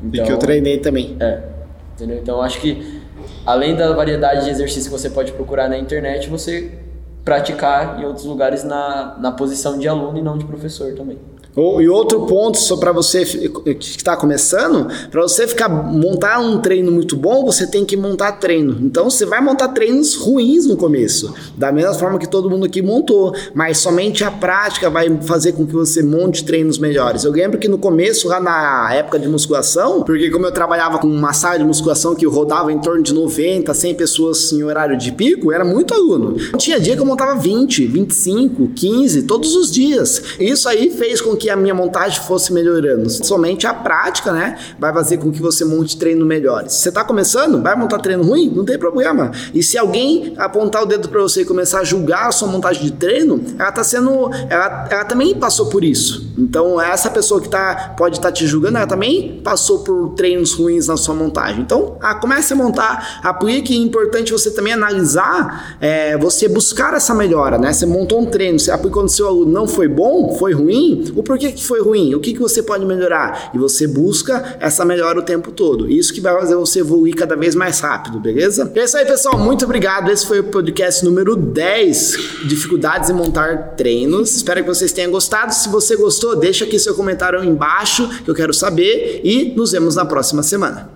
Então, 0.00 0.24
e 0.24 0.24
que 0.24 0.32
eu 0.32 0.38
treinei 0.38 0.78
também. 0.78 1.16
É. 1.18 1.48
Entendeu? 1.94 2.18
Então 2.18 2.40
acho 2.40 2.60
que 2.60 3.02
além 3.44 3.74
da 3.74 3.92
variedade 3.92 4.44
de 4.44 4.50
exercícios 4.50 4.86
que 4.86 4.92
você 4.92 5.10
pode 5.10 5.32
procurar 5.32 5.68
na 5.68 5.76
internet, 5.76 6.30
você 6.30 6.78
praticar 7.24 8.00
em 8.00 8.04
outros 8.04 8.24
lugares 8.24 8.62
na, 8.62 9.18
na 9.18 9.32
posição 9.32 9.80
de 9.80 9.88
aluno 9.88 10.16
e 10.16 10.22
não 10.22 10.38
de 10.38 10.44
professor 10.44 10.94
também. 10.94 11.18
E 11.56 11.88
outro 11.88 12.26
ponto 12.26 12.58
só 12.58 12.76
para 12.76 12.92
você 12.92 13.24
que 13.24 13.86
está 13.86 14.16
começando, 14.16 14.88
para 15.10 15.22
você 15.22 15.46
ficar 15.46 15.68
montar 15.68 16.40
um 16.40 16.60
treino 16.60 16.90
muito 16.90 17.16
bom, 17.16 17.44
você 17.44 17.66
tem 17.66 17.84
que 17.84 17.96
montar 17.96 18.32
treino. 18.32 18.78
Então 18.80 19.08
você 19.08 19.24
vai 19.24 19.40
montar 19.40 19.68
treinos 19.68 20.14
ruins 20.14 20.66
no 20.66 20.76
começo, 20.76 21.32
da 21.56 21.70
mesma 21.70 21.94
forma 21.94 22.18
que 22.18 22.28
todo 22.28 22.50
mundo 22.50 22.66
aqui 22.66 22.82
montou, 22.82 23.34
mas 23.54 23.78
somente 23.78 24.24
a 24.24 24.30
prática 24.30 24.90
vai 24.90 25.16
fazer 25.22 25.52
com 25.52 25.66
que 25.66 25.72
você 25.72 26.02
monte 26.02 26.44
treinos 26.44 26.78
melhores. 26.78 27.24
Eu 27.24 27.32
lembro 27.32 27.58
que 27.58 27.68
no 27.68 27.78
começo, 27.78 28.28
lá 28.28 28.40
na 28.40 28.92
época 28.92 29.18
de 29.18 29.28
musculação, 29.28 30.02
porque 30.02 30.30
como 30.30 30.46
eu 30.46 30.52
trabalhava 30.52 30.98
com 30.98 31.06
uma 31.06 31.32
sala 31.32 31.58
de 31.58 31.64
musculação 31.64 32.14
que 32.14 32.26
rodava 32.26 32.72
em 32.72 32.78
torno 32.78 33.02
de 33.02 33.14
90, 33.14 33.72
100 33.72 33.94
pessoas 33.94 34.52
em 34.52 34.62
horário 34.62 34.96
de 34.96 35.12
pico, 35.12 35.52
era 35.52 35.64
muito 35.64 35.94
aluno. 35.94 36.36
Tinha 36.58 36.80
dia 36.80 36.94
que 36.94 37.02
eu 37.02 37.06
montava 37.06 37.34
20, 37.38 37.86
25, 37.86 38.68
15 38.74 39.22
todos 39.22 39.54
os 39.56 39.70
dias. 39.70 40.22
Isso 40.38 40.68
aí 40.68 40.90
fez 40.90 41.20
com 41.20 41.36
que 41.36 41.43
que 41.44 41.50
a 41.50 41.56
minha 41.56 41.74
montagem 41.74 42.22
fosse 42.22 42.54
melhorando. 42.54 43.10
Somente 43.10 43.66
a 43.66 43.74
prática, 43.74 44.32
né, 44.32 44.56
vai 44.78 44.90
fazer 44.94 45.18
com 45.18 45.30
que 45.30 45.42
você 45.42 45.62
monte 45.62 45.94
treino 45.98 46.24
melhores. 46.24 46.72
Você 46.72 46.88
está 46.88 47.04
começando, 47.04 47.62
vai 47.62 47.76
montar 47.76 47.98
treino 47.98 48.24
ruim? 48.24 48.48
Não 48.48 48.64
tem 48.64 48.78
problema. 48.78 49.30
E 49.52 49.62
se 49.62 49.76
alguém 49.76 50.32
apontar 50.38 50.82
o 50.82 50.86
dedo 50.86 51.06
para 51.06 51.20
você 51.20 51.42
e 51.42 51.44
começar 51.44 51.80
a 51.80 51.84
julgar 51.84 52.28
a 52.28 52.32
sua 52.32 52.48
montagem 52.48 52.82
de 52.82 52.92
treino, 52.92 53.44
ela 53.58 53.68
está 53.68 53.84
sendo, 53.84 54.30
ela, 54.48 54.88
ela 54.90 55.04
também 55.04 55.34
passou 55.34 55.66
por 55.66 55.84
isso. 55.84 56.32
Então 56.38 56.80
essa 56.80 57.10
pessoa 57.10 57.42
que 57.42 57.48
tá, 57.50 57.94
pode 57.94 58.16
estar 58.16 58.28
tá 58.28 58.32
te 58.32 58.46
julgando, 58.46 58.78
ela 58.78 58.86
também 58.86 59.42
passou 59.44 59.80
por 59.80 60.14
treinos 60.14 60.54
ruins 60.54 60.86
na 60.86 60.96
sua 60.96 61.14
montagem. 61.14 61.60
Então, 61.60 61.98
ah, 62.00 62.14
comece 62.14 62.54
a 62.54 62.56
montar, 62.56 63.20
aplique. 63.22 63.74
É 63.74 63.76
importante 63.76 64.32
você 64.32 64.50
também 64.50 64.72
analisar, 64.72 65.76
é, 65.78 66.16
você 66.16 66.48
buscar 66.48 66.94
essa 66.94 67.12
melhora, 67.14 67.58
né? 67.58 67.70
Você 67.70 67.84
montou 67.84 68.22
um 68.22 68.24
treino, 68.24 68.58
você 68.58 68.70
aplicou 68.70 69.02
no 69.02 69.10
seu 69.10 69.28
aluno, 69.28 69.52
não 69.52 69.68
foi 69.68 69.88
bom, 69.88 70.34
foi 70.38 70.54
ruim. 70.54 71.12
O 71.14 71.22
por 71.34 71.38
que, 71.38 71.64
foi 71.64 71.82
ruim? 71.82 72.14
O 72.14 72.20
que, 72.20 72.32
que 72.32 72.38
você 72.38 72.62
pode 72.62 72.86
melhorar? 72.86 73.50
E 73.52 73.58
você 73.58 73.88
busca 73.88 74.56
essa 74.60 74.84
melhora 74.84 75.18
o 75.18 75.22
tempo 75.22 75.50
todo. 75.50 75.90
Isso 75.90 76.14
que 76.14 76.20
vai 76.20 76.32
fazer 76.38 76.54
você 76.54 76.78
evoluir 76.78 77.16
cada 77.16 77.34
vez 77.34 77.56
mais 77.56 77.80
rápido, 77.80 78.20
beleza? 78.20 78.70
É 78.72 78.84
isso 78.84 78.96
aí, 78.96 79.04
pessoal. 79.04 79.36
Muito 79.36 79.64
obrigado. 79.64 80.12
Esse 80.12 80.24
foi 80.24 80.38
o 80.38 80.44
podcast 80.44 81.04
número 81.04 81.34
10, 81.34 82.44
Dificuldades 82.46 83.10
em 83.10 83.14
Montar 83.14 83.74
Treinos. 83.76 84.36
Espero 84.36 84.60
que 84.60 84.68
vocês 84.68 84.92
tenham 84.92 85.10
gostado. 85.10 85.52
Se 85.52 85.68
você 85.68 85.96
gostou, 85.96 86.36
deixa 86.36 86.64
aqui 86.64 86.78
seu 86.78 86.94
comentário 86.94 87.42
embaixo, 87.42 88.08
que 88.24 88.30
eu 88.30 88.34
quero 88.34 88.54
saber. 88.54 89.20
E 89.24 89.52
nos 89.56 89.72
vemos 89.72 89.96
na 89.96 90.04
próxima 90.04 90.44
semana. 90.44 90.88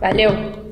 Valeu! 0.00 0.65